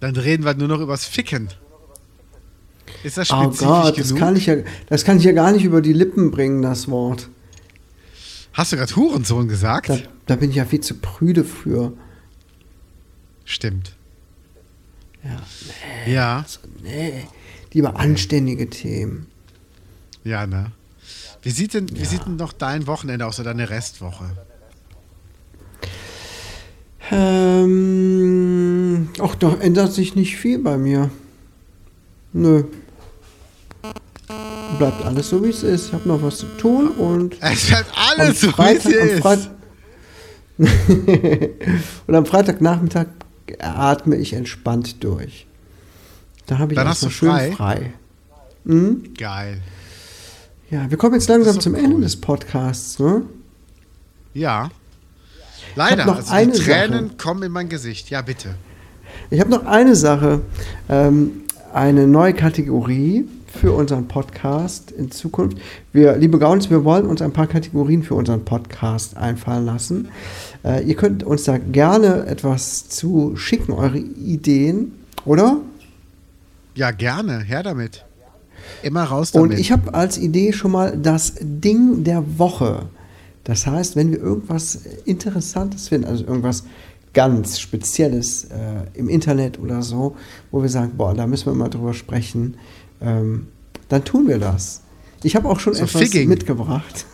dann 0.00 0.16
reden 0.16 0.44
wir 0.44 0.54
nur 0.54 0.68
noch 0.68 0.80
übers 0.80 1.04
Ficken. 1.04 1.48
Ist 3.02 3.18
das 3.18 3.30
Oh 3.30 3.42
spezifisch 3.42 3.66
Gott, 3.66 3.98
das 3.98 4.08
genug? 4.08 4.18
kann, 4.20 4.36
ich 4.36 4.46
ja, 4.46 4.56
das 4.88 5.04
kann 5.04 5.18
ich 5.18 5.24
ja 5.24 5.32
gar 5.32 5.52
nicht 5.52 5.64
über 5.64 5.80
die 5.82 5.92
Lippen 5.92 6.30
bringen, 6.30 6.62
das 6.62 6.88
Wort. 6.88 7.28
Hast 8.54 8.72
du 8.72 8.76
gerade 8.76 8.94
Hurensohn 8.96 9.46
gesagt? 9.48 9.88
Da, 9.90 9.98
da 10.26 10.36
bin 10.36 10.50
ich 10.50 10.56
ja 10.56 10.64
viel 10.64 10.80
zu 10.80 10.94
prüde 10.94 11.44
für. 11.44 11.92
Stimmt. 13.44 13.92
Ja, 15.22 15.42
Ja, 16.12 16.44
nee. 16.82 17.24
Lieber 17.72 17.96
anständige 17.96 18.70
Themen. 18.70 19.26
ja, 20.24 20.46
ne? 20.46 20.72
Wie 21.42 21.50
sieht 21.50 21.74
denn, 21.74 21.88
wie 21.92 22.04
sieht 22.04 22.26
denn 22.26 22.36
noch 22.36 22.52
dein 22.52 22.86
Wochenende 22.86 23.26
aus 23.26 23.38
oder 23.40 23.50
deine 23.54 23.70
Restwoche? 23.70 24.30
Ähm, 27.10 29.08
ach, 29.20 29.34
da 29.36 29.54
ändert 29.60 29.92
sich 29.92 30.14
nicht 30.14 30.36
viel 30.36 30.58
bei 30.58 30.76
mir. 30.76 31.10
Nö. 32.32 32.64
Bleibt 34.78 35.04
alles 35.04 35.30
so, 35.30 35.42
wie 35.42 35.48
es 35.48 35.62
ist. 35.62 35.86
Ich 35.88 35.92
habe 35.94 36.06
noch 36.06 36.22
was 36.22 36.38
zu 36.38 36.46
tun 36.58 36.88
und 36.90 37.36
Es 37.40 37.66
bleibt 37.66 37.90
alles 37.96 38.40
so, 38.42 38.48
wie 38.48 38.76
es 38.76 39.22
am 39.22 39.38
ist. 39.38 39.50
Und 42.08 42.14
am 42.14 42.26
Freitagnachmittag 42.26 43.06
atme 43.60 44.16
ich 44.16 44.32
entspannt 44.32 45.02
durch. 45.04 45.46
Da 46.46 46.58
habe 46.58 46.72
ich 46.72 46.76
Dann 46.76 46.88
hast 46.88 47.04
du 47.04 47.10
frei? 47.10 47.46
schön 47.46 47.56
frei. 47.56 47.92
Mhm. 48.64 49.14
Geil. 49.16 49.62
Ja, 50.70 50.90
wir 50.90 50.98
kommen 50.98 51.14
jetzt 51.14 51.28
langsam 51.28 51.60
zum 51.60 51.74
cool. 51.74 51.84
Ende 51.84 52.00
des 52.02 52.16
Podcasts. 52.16 52.98
Ne? 52.98 53.22
Ja. 54.34 54.68
Leider, 55.76 56.04
noch 56.04 56.16
also 56.16 56.32
eine 56.32 56.52
die 56.52 56.58
Tränen 56.58 57.06
Sache. 57.06 57.16
kommen 57.16 57.42
in 57.44 57.52
mein 57.52 57.68
Gesicht. 57.70 58.10
Ja, 58.10 58.20
bitte. 58.20 58.54
Ich 59.30 59.40
habe 59.40 59.50
noch 59.50 59.64
eine 59.64 59.96
Sache, 59.96 60.42
ähm, 60.90 61.42
eine 61.72 62.06
neue 62.06 62.34
Kategorie 62.34 63.26
für 63.46 63.72
unseren 63.72 64.08
Podcast 64.08 64.90
in 64.90 65.10
Zukunft. 65.10 65.56
Wir, 65.92 66.16
liebe 66.16 66.38
Gauns, 66.38 66.68
wir 66.68 66.84
wollen 66.84 67.06
uns 67.06 67.22
ein 67.22 67.32
paar 67.32 67.46
Kategorien 67.46 68.02
für 68.02 68.14
unseren 68.14 68.44
Podcast 68.44 69.16
einfallen 69.16 69.64
lassen. 69.64 70.08
Äh, 70.64 70.84
ihr 70.84 70.96
könnt 70.96 71.22
uns 71.24 71.44
da 71.44 71.56
gerne 71.56 72.26
etwas 72.26 72.88
zu 72.88 73.36
schicken, 73.36 73.72
eure 73.72 73.98
Ideen, 73.98 74.92
oder? 75.24 75.58
Ja, 76.74 76.90
gerne. 76.90 77.40
Her 77.40 77.62
damit. 77.62 78.04
Immer 78.82 79.04
raus 79.04 79.32
damit. 79.32 79.52
Und 79.52 79.58
ich 79.58 79.72
habe 79.72 79.94
als 79.94 80.18
Idee 80.18 80.52
schon 80.52 80.72
mal 80.72 80.96
das 80.96 81.34
Ding 81.40 82.04
der 82.04 82.38
Woche. 82.38 82.86
Das 83.44 83.66
heißt, 83.66 83.96
wenn 83.96 84.10
wir 84.10 84.18
irgendwas 84.18 84.80
Interessantes 85.04 85.88
finden, 85.88 86.06
also 86.06 86.24
irgendwas 86.24 86.64
ganz 87.14 87.58
Spezielles 87.58 88.44
äh, 88.44 88.98
im 88.98 89.08
Internet 89.08 89.58
oder 89.58 89.82
so, 89.82 90.16
wo 90.50 90.62
wir 90.62 90.68
sagen, 90.68 90.92
boah, 90.96 91.14
da 91.14 91.26
müssen 91.26 91.46
wir 91.46 91.54
mal 91.54 91.68
drüber 91.68 91.94
sprechen, 91.94 92.56
ähm, 93.00 93.48
dann 93.88 94.04
tun 94.04 94.28
wir 94.28 94.38
das. 94.38 94.82
Ich 95.22 95.34
habe 95.34 95.48
auch 95.48 95.58
schon 95.60 95.74
So 95.74 95.84
etwas 95.84 96.02
Figging. 96.02 96.28
mitgebracht. 96.28 97.06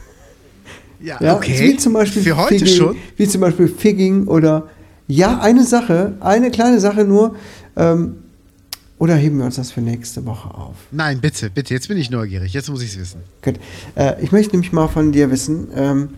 ja, 1.00 1.18
Ja, 1.20 1.36
okay. 1.36 1.58
Wie 1.60 1.76
zum 1.76 1.92
Beispiel 1.92 2.22
Für 2.22 2.36
heute 2.36 2.58
Figging, 2.58 2.74
schon. 2.74 2.96
Wie 3.16 3.28
zum 3.28 3.40
Beispiel 3.40 3.68
Figging 3.68 4.26
oder 4.26 4.68
ja, 5.06 5.38
eine 5.38 5.64
Sache, 5.64 6.16
eine 6.20 6.50
kleine 6.50 6.80
Sache 6.80 7.04
nur. 7.04 7.36
Ähm, 7.76 8.16
oder 9.04 9.16
heben 9.16 9.36
wir 9.36 9.44
uns 9.44 9.56
das 9.56 9.70
für 9.70 9.82
nächste 9.82 10.24
Woche 10.24 10.48
auf? 10.54 10.76
Nein, 10.90 11.20
bitte, 11.20 11.50
bitte. 11.50 11.74
Jetzt 11.74 11.88
bin 11.88 11.98
ich 11.98 12.08
neugierig. 12.08 12.54
Jetzt 12.54 12.70
muss 12.70 12.80
ich 12.80 12.92
es 12.92 12.98
wissen. 12.98 13.20
Gut. 13.42 13.56
Äh, 13.96 14.22
ich 14.24 14.32
möchte 14.32 14.52
nämlich 14.52 14.72
mal 14.72 14.88
von 14.88 15.12
dir 15.12 15.30
wissen, 15.30 15.68
ähm, 15.74 16.14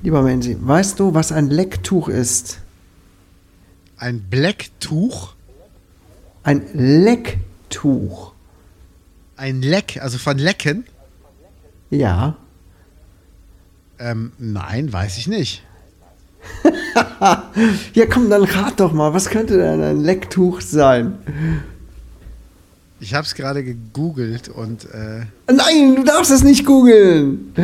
lieber 0.00 0.22
Menzi, 0.22 0.56
weißt 0.60 1.00
du, 1.00 1.14
was 1.14 1.32
ein 1.32 1.50
Lecktuch 1.50 2.08
ist? 2.08 2.60
Ein 3.96 4.20
Blacktuch, 4.30 5.34
Ein 6.44 6.62
Lecktuch. 6.74 8.34
ein 9.36 9.60
Leck, 9.60 9.98
also 10.00 10.18
von 10.18 10.38
Lecken. 10.38 10.84
Ja. 11.90 12.36
Ähm, 13.98 14.30
nein, 14.38 14.92
weiß 14.92 15.18
ich 15.18 15.26
nicht. 15.26 15.64
Ja, 17.94 18.06
komm, 18.06 18.30
dann 18.30 18.44
rat 18.44 18.80
doch 18.80 18.92
mal, 18.92 19.12
was 19.12 19.28
könnte 19.28 19.58
denn 19.58 19.82
ein 19.82 20.00
Lecktuch 20.00 20.60
sein? 20.62 21.18
Ich 23.02 23.14
habe 23.14 23.24
es 23.26 23.34
gerade 23.34 23.64
gegoogelt 23.64 24.48
und 24.50 24.84
äh, 24.92 25.24
Nein, 25.50 25.96
du 25.96 26.04
darfst 26.04 26.30
es 26.30 26.42
nicht 26.44 26.66
googeln. 26.66 27.54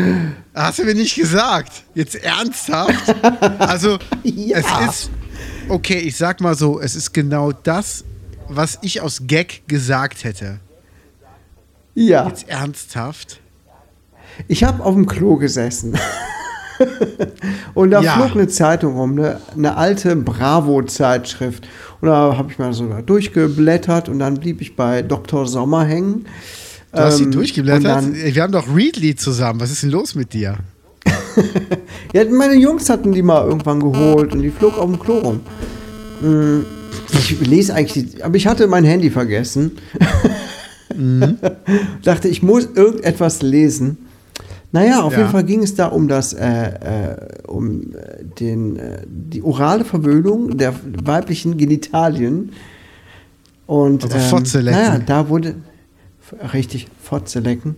hast 0.55 0.79
du 0.79 0.85
mir 0.85 0.95
nicht 0.95 1.15
gesagt. 1.15 1.85
Jetzt 1.95 2.15
ernsthaft? 2.17 3.15
Also, 3.59 3.99
Ja. 4.23 4.59
es 4.59 4.67
ist, 4.97 5.11
okay, 5.69 5.99
ich 5.99 6.17
sag 6.17 6.41
mal 6.41 6.55
so, 6.55 6.81
es 6.81 6.97
ist 6.97 7.13
genau 7.13 7.53
das, 7.53 8.05
was 8.49 8.79
ich 8.83 9.01
aus 9.03 9.23
Gag 9.27 9.63
gesagt 9.69 10.25
hätte. 10.25 10.59
Ja. 11.95 12.27
Jetzt 12.29 12.49
ernsthaft? 12.49 13.41
Ich 14.49 14.65
habe 14.65 14.83
auf 14.85 14.95
dem 14.95 15.07
Klo 15.07 15.37
gesessen. 15.37 15.99
und 17.75 17.91
da 17.91 18.01
Ja. 18.01 18.15
flog 18.15 18.33
eine 18.33 18.49
Zeitung 18.49 18.97
rum, 18.97 19.13
eine, 19.13 19.41
eine 19.55 19.77
alte 19.77 20.15
Bravo-Zeitschrift. 20.17 21.67
Und 22.01 22.09
da 22.09 22.37
habe 22.37 22.51
ich 22.53 22.59
mal 22.59 22.73
so 22.73 22.87
da 22.89 23.01
durchgeblättert 23.03 24.09
und 24.09 24.19
dann 24.19 24.35
blieb 24.35 24.61
ich 24.61 24.77
bei 24.77 25.03
Dr. 25.03 25.47
Sommer 25.47 25.85
hängen. 25.85 26.27
Du 26.93 26.99
hast 27.01 27.19
sie 27.19 27.25
Ähm, 27.25 27.33
durchgeblättert? 27.33 27.85
dann- 27.85 28.15
Wir 28.15 28.43
haben 28.43 28.53
doch 28.53 28.67
Readly 28.75 29.17
zusammen. 29.17 29.61
Was 29.61 29.71
ist 29.71 29.83
denn 29.83 29.91
los 29.91 30.15
mit 30.15 30.33
dir? 30.33 30.57
Ja, 32.15 32.25
meine 32.31 32.55
Jungs 32.55 32.89
hatten 32.89 33.13
die 33.13 33.21
mal 33.23 33.45
irgendwann 33.47 33.81
geholt 33.81 34.33
und 34.33 34.41
die 34.41 34.49
flog 34.51 34.79
auf 34.79 34.87
dem 34.87 34.99
Klo 34.99 35.19
rum. 35.19 35.41
Mm, 36.23 36.61
Ich 37.13 37.39
lese 37.47 37.75
eigentlich, 37.75 38.13
die, 38.13 38.23
aber 38.23 38.37
ich 38.37 38.47
hatte 38.47 38.67
mein 38.69 38.85
Handy 38.85 39.11
vergessen. 39.11 39.73
Dachte, 42.03 42.29
ich 42.29 42.43
muss 42.43 42.69
irgendetwas 42.75 43.43
lesen. 43.43 43.99
Naja, 44.77 45.03
auf 45.03 45.13
Ja. 45.15 45.21
jeden 45.21 45.31
Fall 45.31 45.45
ging 45.45 45.63
es 45.63 45.75
da 45.75 45.87
um 45.87 46.07
das, 46.07 46.35
äh, 46.35 46.45
äh, 46.47 47.17
um 47.47 47.95
äh, 47.95 48.25
den, 48.41 48.77
äh, 48.77 49.03
die 49.09 49.43
orale 49.43 49.85
Verwöhnung 49.87 50.59
der 50.59 50.75
weiblichen 51.03 51.57
Genitalien. 51.57 52.53
Und 53.67 54.05
Also 54.05 54.19
Fotze 54.19 54.61
lecken. 54.61 54.79
Naja, 54.79 54.99
da 54.99 55.29
wurde 55.31 55.55
richtig 56.53 56.89
Fotze 57.03 57.41
lecken. 57.41 57.77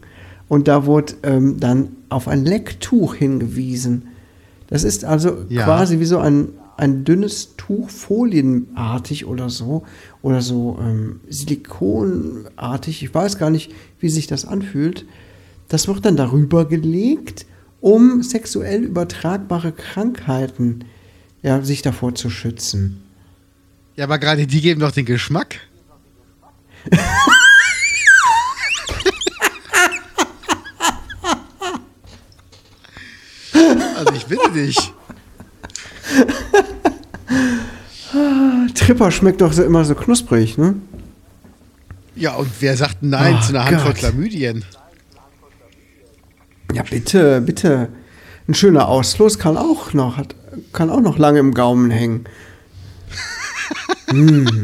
Und 0.49 0.67
da 0.67 0.87
wurde 0.87 1.15
ähm, 1.23 1.61
dann 1.61 1.89
auf 2.09 2.27
ein 2.27 2.45
Lecktuch 2.45 3.15
hingewiesen. 3.15 4.09
Das 4.67 4.83
ist 4.83 5.05
also 5.05 5.45
Ja. 5.49 5.65
quasi 5.65 6.01
wie 6.01 6.05
so 6.05 6.19
ein, 6.19 6.49
ein 6.77 7.05
dünnes 7.05 7.55
Tuch, 7.57 7.91
folienartig 7.91 9.27
oder 9.27 9.51
so. 9.51 9.85
Oder 10.23 10.41
so 10.43 10.79
ähm, 10.81 11.21
silikonartig. 11.29 13.03
Ich 13.05 13.15
weiß 13.15 13.39
gar 13.39 13.51
nicht, 13.51 13.73
wie 14.01 14.09
sich 14.09 14.27
das 14.27 14.45
anfühlt. 14.47 15.07
Das 15.69 15.87
wird 15.87 16.05
dann 16.05 16.17
darüber 16.17 16.67
gelegt, 16.67 17.47
um 17.81 18.23
sexuell 18.23 18.83
übertragbare 18.83 19.73
Krankheiten 19.73 20.85
ja, 21.43 21.63
sich 21.63 21.83
davor 21.83 22.15
zu 22.15 22.31
schützen. 22.31 23.03
Ja, 23.97 24.05
aber 24.05 24.19
gerade 24.19 24.47
die 24.47 24.61
geben 24.61 24.81
doch 24.81 24.93
den 24.93 25.05
Geschmack. 25.05 25.61
also 33.97 34.15
ich 34.15 34.25
bitte 34.27 34.51
dich. 34.53 34.93
Tripper 38.75 39.11
schmeckt 39.11 39.41
doch 39.41 39.53
so 39.53 39.63
immer 39.63 39.85
so 39.85 39.95
knusprig, 39.95 40.57
ne? 40.57 40.77
Ja, 42.17 42.35
und 42.35 42.51
wer 42.61 42.77
sagt 42.77 43.03
Nein 43.03 43.37
Oh 43.39 43.43
zu 43.43 43.51
einer 43.51 43.65
Handvoll. 43.65 43.95
Chlamydien? 43.95 44.65
Ja, 46.73 46.83
bitte, 46.83 47.41
bitte. 47.41 47.89
Ein 48.47 48.55
schöner 48.55 48.89
Ausfluss 48.89 49.39
kann 49.39 49.57
auch 49.57 49.93
noch, 49.93 50.17
hat, 50.17 50.35
kann 50.73 50.91
auch 50.91 51.01
noch 51.01 51.19
lange 51.19 51.39
im 51.39 51.55
Gaumen 51.55 51.91
hängen. 51.91 52.25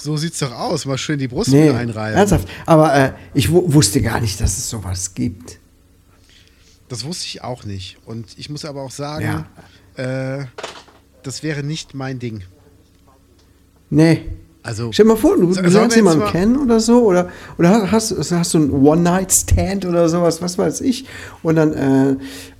So 0.00 0.16
sieht's 0.16 0.38
doch 0.38 0.52
aus. 0.52 0.86
Mal 0.86 0.96
schön 0.96 1.18
die 1.18 1.26
Brust 1.28 1.50
Nee, 1.50 1.70
einreiben. 1.70 2.16
ernsthaft. 2.16 2.48
Aber 2.66 2.94
äh, 2.94 3.12
ich 3.34 3.50
wu 3.50 3.72
wusste 3.74 4.00
gar 4.00 4.20
nicht, 4.20 4.40
dass 4.40 4.56
es 4.56 4.70
sowas 4.70 5.12
gibt. 5.14 5.58
Das 6.88 7.04
wusste 7.04 7.26
ich 7.26 7.42
auch 7.42 7.64
nicht. 7.64 7.98
Und 8.06 8.38
ich 8.38 8.48
muss 8.48 8.64
aber 8.64 8.82
auch 8.82 8.92
sagen, 8.92 9.44
äh, 9.96 10.44
das 11.24 11.42
wäre 11.42 11.64
nicht 11.64 11.94
mein 11.94 12.20
Ding. 12.20 12.44
Nee. 13.90 14.22
Also, 14.62 14.90
Stell 14.92 15.04
dir 15.06 15.12
mal 15.12 15.16
vor, 15.16 15.36
du, 15.36 15.52
So- 15.52 15.60
lernst 15.62 15.96
jemanden 15.96 16.26
kennen 16.26 16.56
oder 16.58 16.80
so, 16.80 17.04
oder, 17.04 17.30
oder 17.58 17.90
hast, 17.90 18.14
hast, 18.16 18.32
hast 18.32 18.54
du 18.54 18.58
einen 18.58 18.70
One-Night-Stand 18.72 19.86
oder 19.86 20.08
sowas, 20.08 20.42
was 20.42 20.58
weiß 20.58 20.80
ich, 20.82 21.06
und 21.42 21.56
dann, 21.56 21.72
äh, 21.72 22.16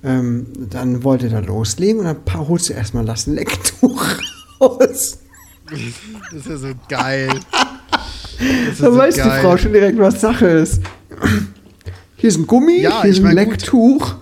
ähm, 0.07 0.47
dann 0.69 1.03
wollt 1.03 1.21
ihr 1.23 1.29
da 1.29 1.39
loslegen 1.39 1.99
und 1.99 2.05
dann 2.05 2.47
holst 2.47 2.69
du 2.69 2.73
erstmal 2.73 3.05
das 3.05 3.27
Lecktuch 3.27 4.03
raus. 4.61 5.19
das 5.69 6.39
ist 6.39 6.47
ja 6.47 6.57
so 6.57 6.67
geil. 6.87 7.29
Dann 8.39 8.75
so 8.93 8.97
weiß 8.97 9.15
die 9.15 9.19
geil. 9.21 9.41
Frau 9.41 9.57
schon 9.57 9.73
direkt, 9.73 9.99
was 9.99 10.21
Sache 10.21 10.47
ist. 10.47 10.81
Hier 12.15 12.29
ist 12.29 12.37
ein 12.37 12.47
Gummi, 12.47 12.79
Ja, 12.81 13.01
hier 13.01 13.11
ist 13.11 13.17
ein 13.17 13.23
mein, 13.23 13.35
gut. 13.35 13.47
Lecktuch. 13.51 14.15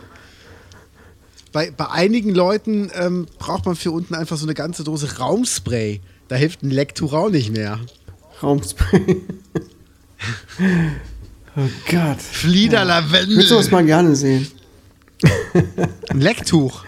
Bei, 1.54 1.72
bei 1.72 1.90
einigen 1.90 2.34
Leuten 2.36 2.92
ähm, 2.96 3.28
braucht 3.40 3.66
man 3.66 3.76
für 3.76 3.92
unten 3.92 4.14
einfach 4.16 4.38
so 4.38 4.46
eine 4.46 4.54
ganze 4.56 4.84
Dose 4.84 5.18
Raumspray. 5.20 6.02
Da 6.28 6.36
hilft 6.36 6.64
ein 6.64 6.72
Lecktuch 6.72 7.14
auch 7.14 7.30
nicht 7.30 7.52
mehr. 7.52 7.80
Raumspray. 8.44 9.18
oh 11.56 11.62
Gott. 11.90 12.22
Flieder 12.22 12.84
Ich 12.84 13.12
würde 13.12 13.42
sowas 13.44 13.66
Lavendel. 13.66 13.72
mal 13.72 13.86
gerne 13.86 14.16
sehen. 14.16 14.48
Ein 16.10 16.22
Lecktuch. 16.22 16.84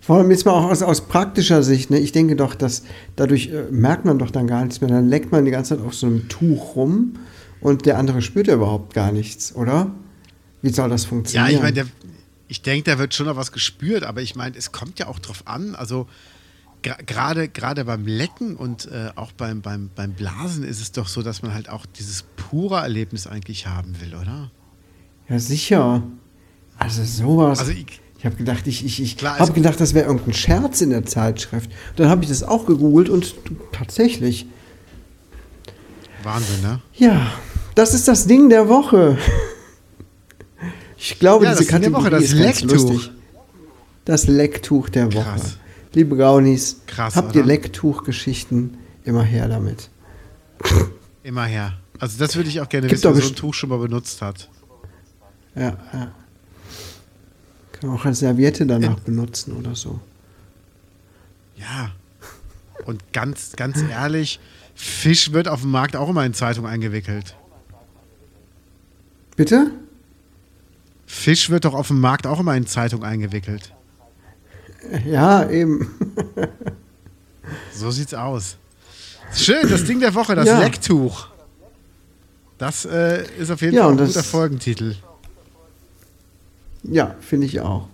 Vor 0.00 0.16
allem 0.16 0.30
jetzt 0.30 0.44
mal 0.46 0.52
auch 0.52 0.64
aus, 0.70 0.82
aus 0.82 1.02
praktischer 1.02 1.62
Sicht. 1.62 1.90
Ne? 1.90 1.98
Ich 1.98 2.10
denke 2.12 2.34
doch, 2.34 2.54
dass 2.56 2.82
dadurch 3.14 3.48
äh, 3.50 3.64
merkt 3.70 4.04
man 4.04 4.18
doch 4.18 4.30
dann 4.32 4.48
gar 4.48 4.64
nichts 4.64 4.80
mehr. 4.80 4.90
Dann 4.90 5.08
leckt 5.08 5.30
man 5.30 5.44
die 5.44 5.52
ganze 5.52 5.76
Zeit 5.76 5.86
auf 5.86 5.94
so 5.94 6.06
einem 6.08 6.28
Tuch 6.28 6.74
rum 6.74 7.14
und 7.60 7.86
der 7.86 7.98
andere 7.98 8.20
spürt 8.22 8.48
ja 8.48 8.54
überhaupt 8.54 8.94
gar 8.94 9.12
nichts, 9.12 9.54
oder? 9.54 9.92
Wie 10.60 10.70
soll 10.70 10.88
das 10.90 11.04
Ja, 11.04 11.08
funktionieren? 11.08 11.54
ich 11.54 11.62
meine, 11.62 11.86
ich 12.48 12.62
denke, 12.62 12.90
da 12.90 12.98
wird 12.98 13.14
schon 13.14 13.26
noch 13.26 13.36
was 13.36 13.52
gespürt, 13.52 14.02
aber 14.02 14.20
ich 14.22 14.34
meine, 14.34 14.56
es 14.56 14.72
kommt 14.72 14.98
ja 14.98 15.06
auch 15.06 15.20
drauf 15.20 15.42
an. 15.46 15.76
Also 15.76 16.08
gerade 16.82 17.48
gerade 17.48 17.84
beim 17.84 18.06
Lecken 18.06 18.56
und 18.56 18.86
äh, 18.86 19.10
auch 19.16 19.32
beim, 19.32 19.60
beim, 19.62 19.90
beim 19.94 20.12
Blasen 20.12 20.64
ist 20.64 20.80
es 20.80 20.92
doch 20.92 21.08
so, 21.08 21.22
dass 21.22 21.42
man 21.42 21.54
halt 21.54 21.68
auch 21.68 21.86
dieses 21.86 22.24
pure 22.36 22.80
Erlebnis 22.80 23.26
eigentlich 23.26 23.66
haben 23.66 24.00
will, 24.00 24.14
oder? 24.14 24.50
ja, 25.28 25.38
sicher. 25.38 26.02
Also 26.78 27.04
sowas. 27.04 27.60
Also 27.60 27.72
ich- 27.72 28.00
ich 28.18 28.26
habe 28.26 28.36
gedacht, 28.36 28.68
ich, 28.68 28.84
ich, 28.84 29.02
ich 29.02 29.16
habe 29.24 29.40
also- 29.40 29.52
gedacht, 29.52 29.80
das 29.80 29.94
wäre 29.94 30.06
irgendein 30.06 30.32
Scherz 30.34 30.80
in 30.80 30.90
der 30.90 31.04
Zeitschrift. 31.04 31.68
Dann 31.96 32.08
habe 32.08 32.22
ich 32.22 32.28
das 32.28 32.44
auch 32.44 32.66
gegoogelt 32.66 33.08
und 33.08 33.34
tatsächlich. 33.72 34.46
Wahnsinn, 36.22 36.62
ne? 36.62 36.80
Ja, 36.94 37.32
das 37.74 37.94
ist 37.94 38.06
das 38.06 38.26
Ding 38.28 38.48
der 38.48 38.68
Woche. 38.68 39.18
Ich 40.96 41.18
glaube, 41.18 41.46
Ja, 41.46 41.50
diese 41.50 41.64
das 41.64 41.70
Kategorie 41.72 42.02
Woche, 42.04 42.10
das 42.10 42.22
ist 42.24 42.32
Lecktuch. 42.34 42.70
lustig. 42.70 43.10
Das 44.04 44.26
Lecktuch 44.28 44.88
der 44.88 45.12
Woche. 45.12 45.24
Krass. 45.24 45.58
Liebe 45.94 46.16
Gaunis, 46.16 46.80
Krass, 46.86 47.16
habt 47.16 47.34
ihr 47.34 47.42
oder? 47.42 47.48
Lecktuchgeschichten? 47.48 48.78
Immer 49.04 49.22
her 49.22 49.48
damit. 49.48 49.90
Immer 51.22 51.44
her. 51.44 51.74
Also 51.98 52.18
das 52.18 52.34
würde 52.34 52.48
ich 52.48 52.60
auch 52.60 52.68
gerne 52.68 52.88
Gibt 52.88 53.02
wissen, 53.02 53.14
wer 53.14 53.22
so 53.22 53.28
ein 53.28 53.36
Tuch 53.36 53.54
schon 53.54 53.68
mal 53.68 53.78
benutzt 53.78 54.22
hat. 54.22 54.48
Ja, 55.54 55.76
ja. 55.92 56.12
Kann 57.72 57.90
man 57.90 57.98
auch 57.98 58.04
als 58.04 58.20
Serviette 58.20 58.66
danach 58.66 58.98
benutzen 59.00 59.52
oder 59.56 59.74
so. 59.74 60.00
Ja. 61.56 61.92
Und 62.86 63.12
ganz, 63.12 63.52
ganz 63.56 63.82
ehrlich, 63.82 64.40
Fisch 64.74 65.32
wird 65.32 65.46
auf 65.46 65.60
dem 65.60 65.70
Markt 65.70 65.94
auch 65.94 66.08
immer 66.08 66.24
in 66.24 66.34
Zeitung 66.34 66.66
eingewickelt. 66.66 67.36
Bitte? 69.36 69.70
Fisch 71.06 71.50
wird 71.50 71.64
doch 71.66 71.74
auf 71.74 71.88
dem 71.88 72.00
Markt 72.00 72.26
auch 72.26 72.40
immer 72.40 72.56
in 72.56 72.66
Zeitung 72.66 73.04
eingewickelt. 73.04 73.74
Ja, 75.06 75.48
eben. 75.50 75.90
So 77.74 77.90
sieht's 77.90 78.14
aus. 78.14 78.56
Schön, 79.34 79.68
das 79.68 79.84
Ding 79.84 80.00
der 80.00 80.14
Woche, 80.14 80.34
das 80.34 80.46
Ja. 80.46 80.58
Lecktuch. 80.60 81.28
Das 82.58 82.84
äh, 82.84 83.24
ist 83.38 83.50
auf 83.50 83.60
jeden 83.60 83.74
Ja, 83.74 83.84
Fall 83.84 83.92
ein 83.92 84.06
guter 84.06 84.22
Folgentitel. 84.22 84.94
Ja, 86.84 87.14
finde 87.20 87.46
ich 87.46 87.60
auch. 87.60 87.88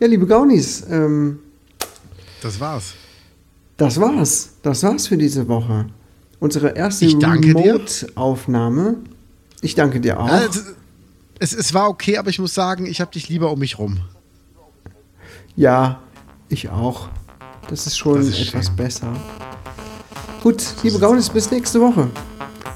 Ja, 0.00 0.06
liebe 0.08 0.26
Gaunis, 0.26 0.84
ähm, 0.90 1.38
Das 2.42 2.58
war's. 2.58 2.94
das 3.76 4.00
war's. 4.00 4.50
Das 4.62 4.82
war's 4.82 5.06
für 5.06 5.16
diese 5.16 5.46
Woche. 5.48 5.86
Unsere 6.40 6.70
erste. 6.76 7.06
Remote-Aufnahme. 7.06 8.96
Ich 9.60 9.74
danke 9.76 10.00
dir 10.00 10.18
auch. 10.18 10.28
Es, 10.28 10.64
es, 11.38 11.52
es 11.54 11.72
war 11.74 11.88
okay, 11.88 12.16
aber 12.18 12.30
ich 12.30 12.38
muss 12.40 12.52
sagen, 12.54 12.84
ich 12.86 13.00
habe 13.00 13.12
dich 13.12 13.28
lieber 13.28 13.52
um 13.52 13.58
mich 13.60 13.78
rum. 13.78 14.00
Ja, 15.56 16.00
ich 16.48 16.68
auch. 16.70 17.08
Das 17.68 17.86
ist 17.86 17.96
schon 17.96 18.16
Das 18.16 18.26
ist 18.28 18.48
etwas 18.48 18.66
schön. 18.66 18.76
besser. 18.76 19.12
Gut, 20.42 20.62
liebe 20.82 20.98
Gaunis, 20.98 21.28
bis 21.30 21.50
nächste 21.50 21.80
Woche. 21.80 22.10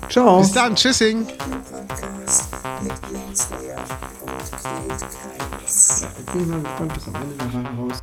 Ciao. 0.09 0.41
Bis 0.41 0.53
dann, 0.53 0.75
tschüssing. 0.75 1.27
Ich 5.67 6.33
bin 6.33 6.49
mal 6.51 6.61
gespannt, 6.61 6.93
was 6.97 7.07
am 7.09 7.15
Ende 7.15 7.71
raus. 7.81 8.01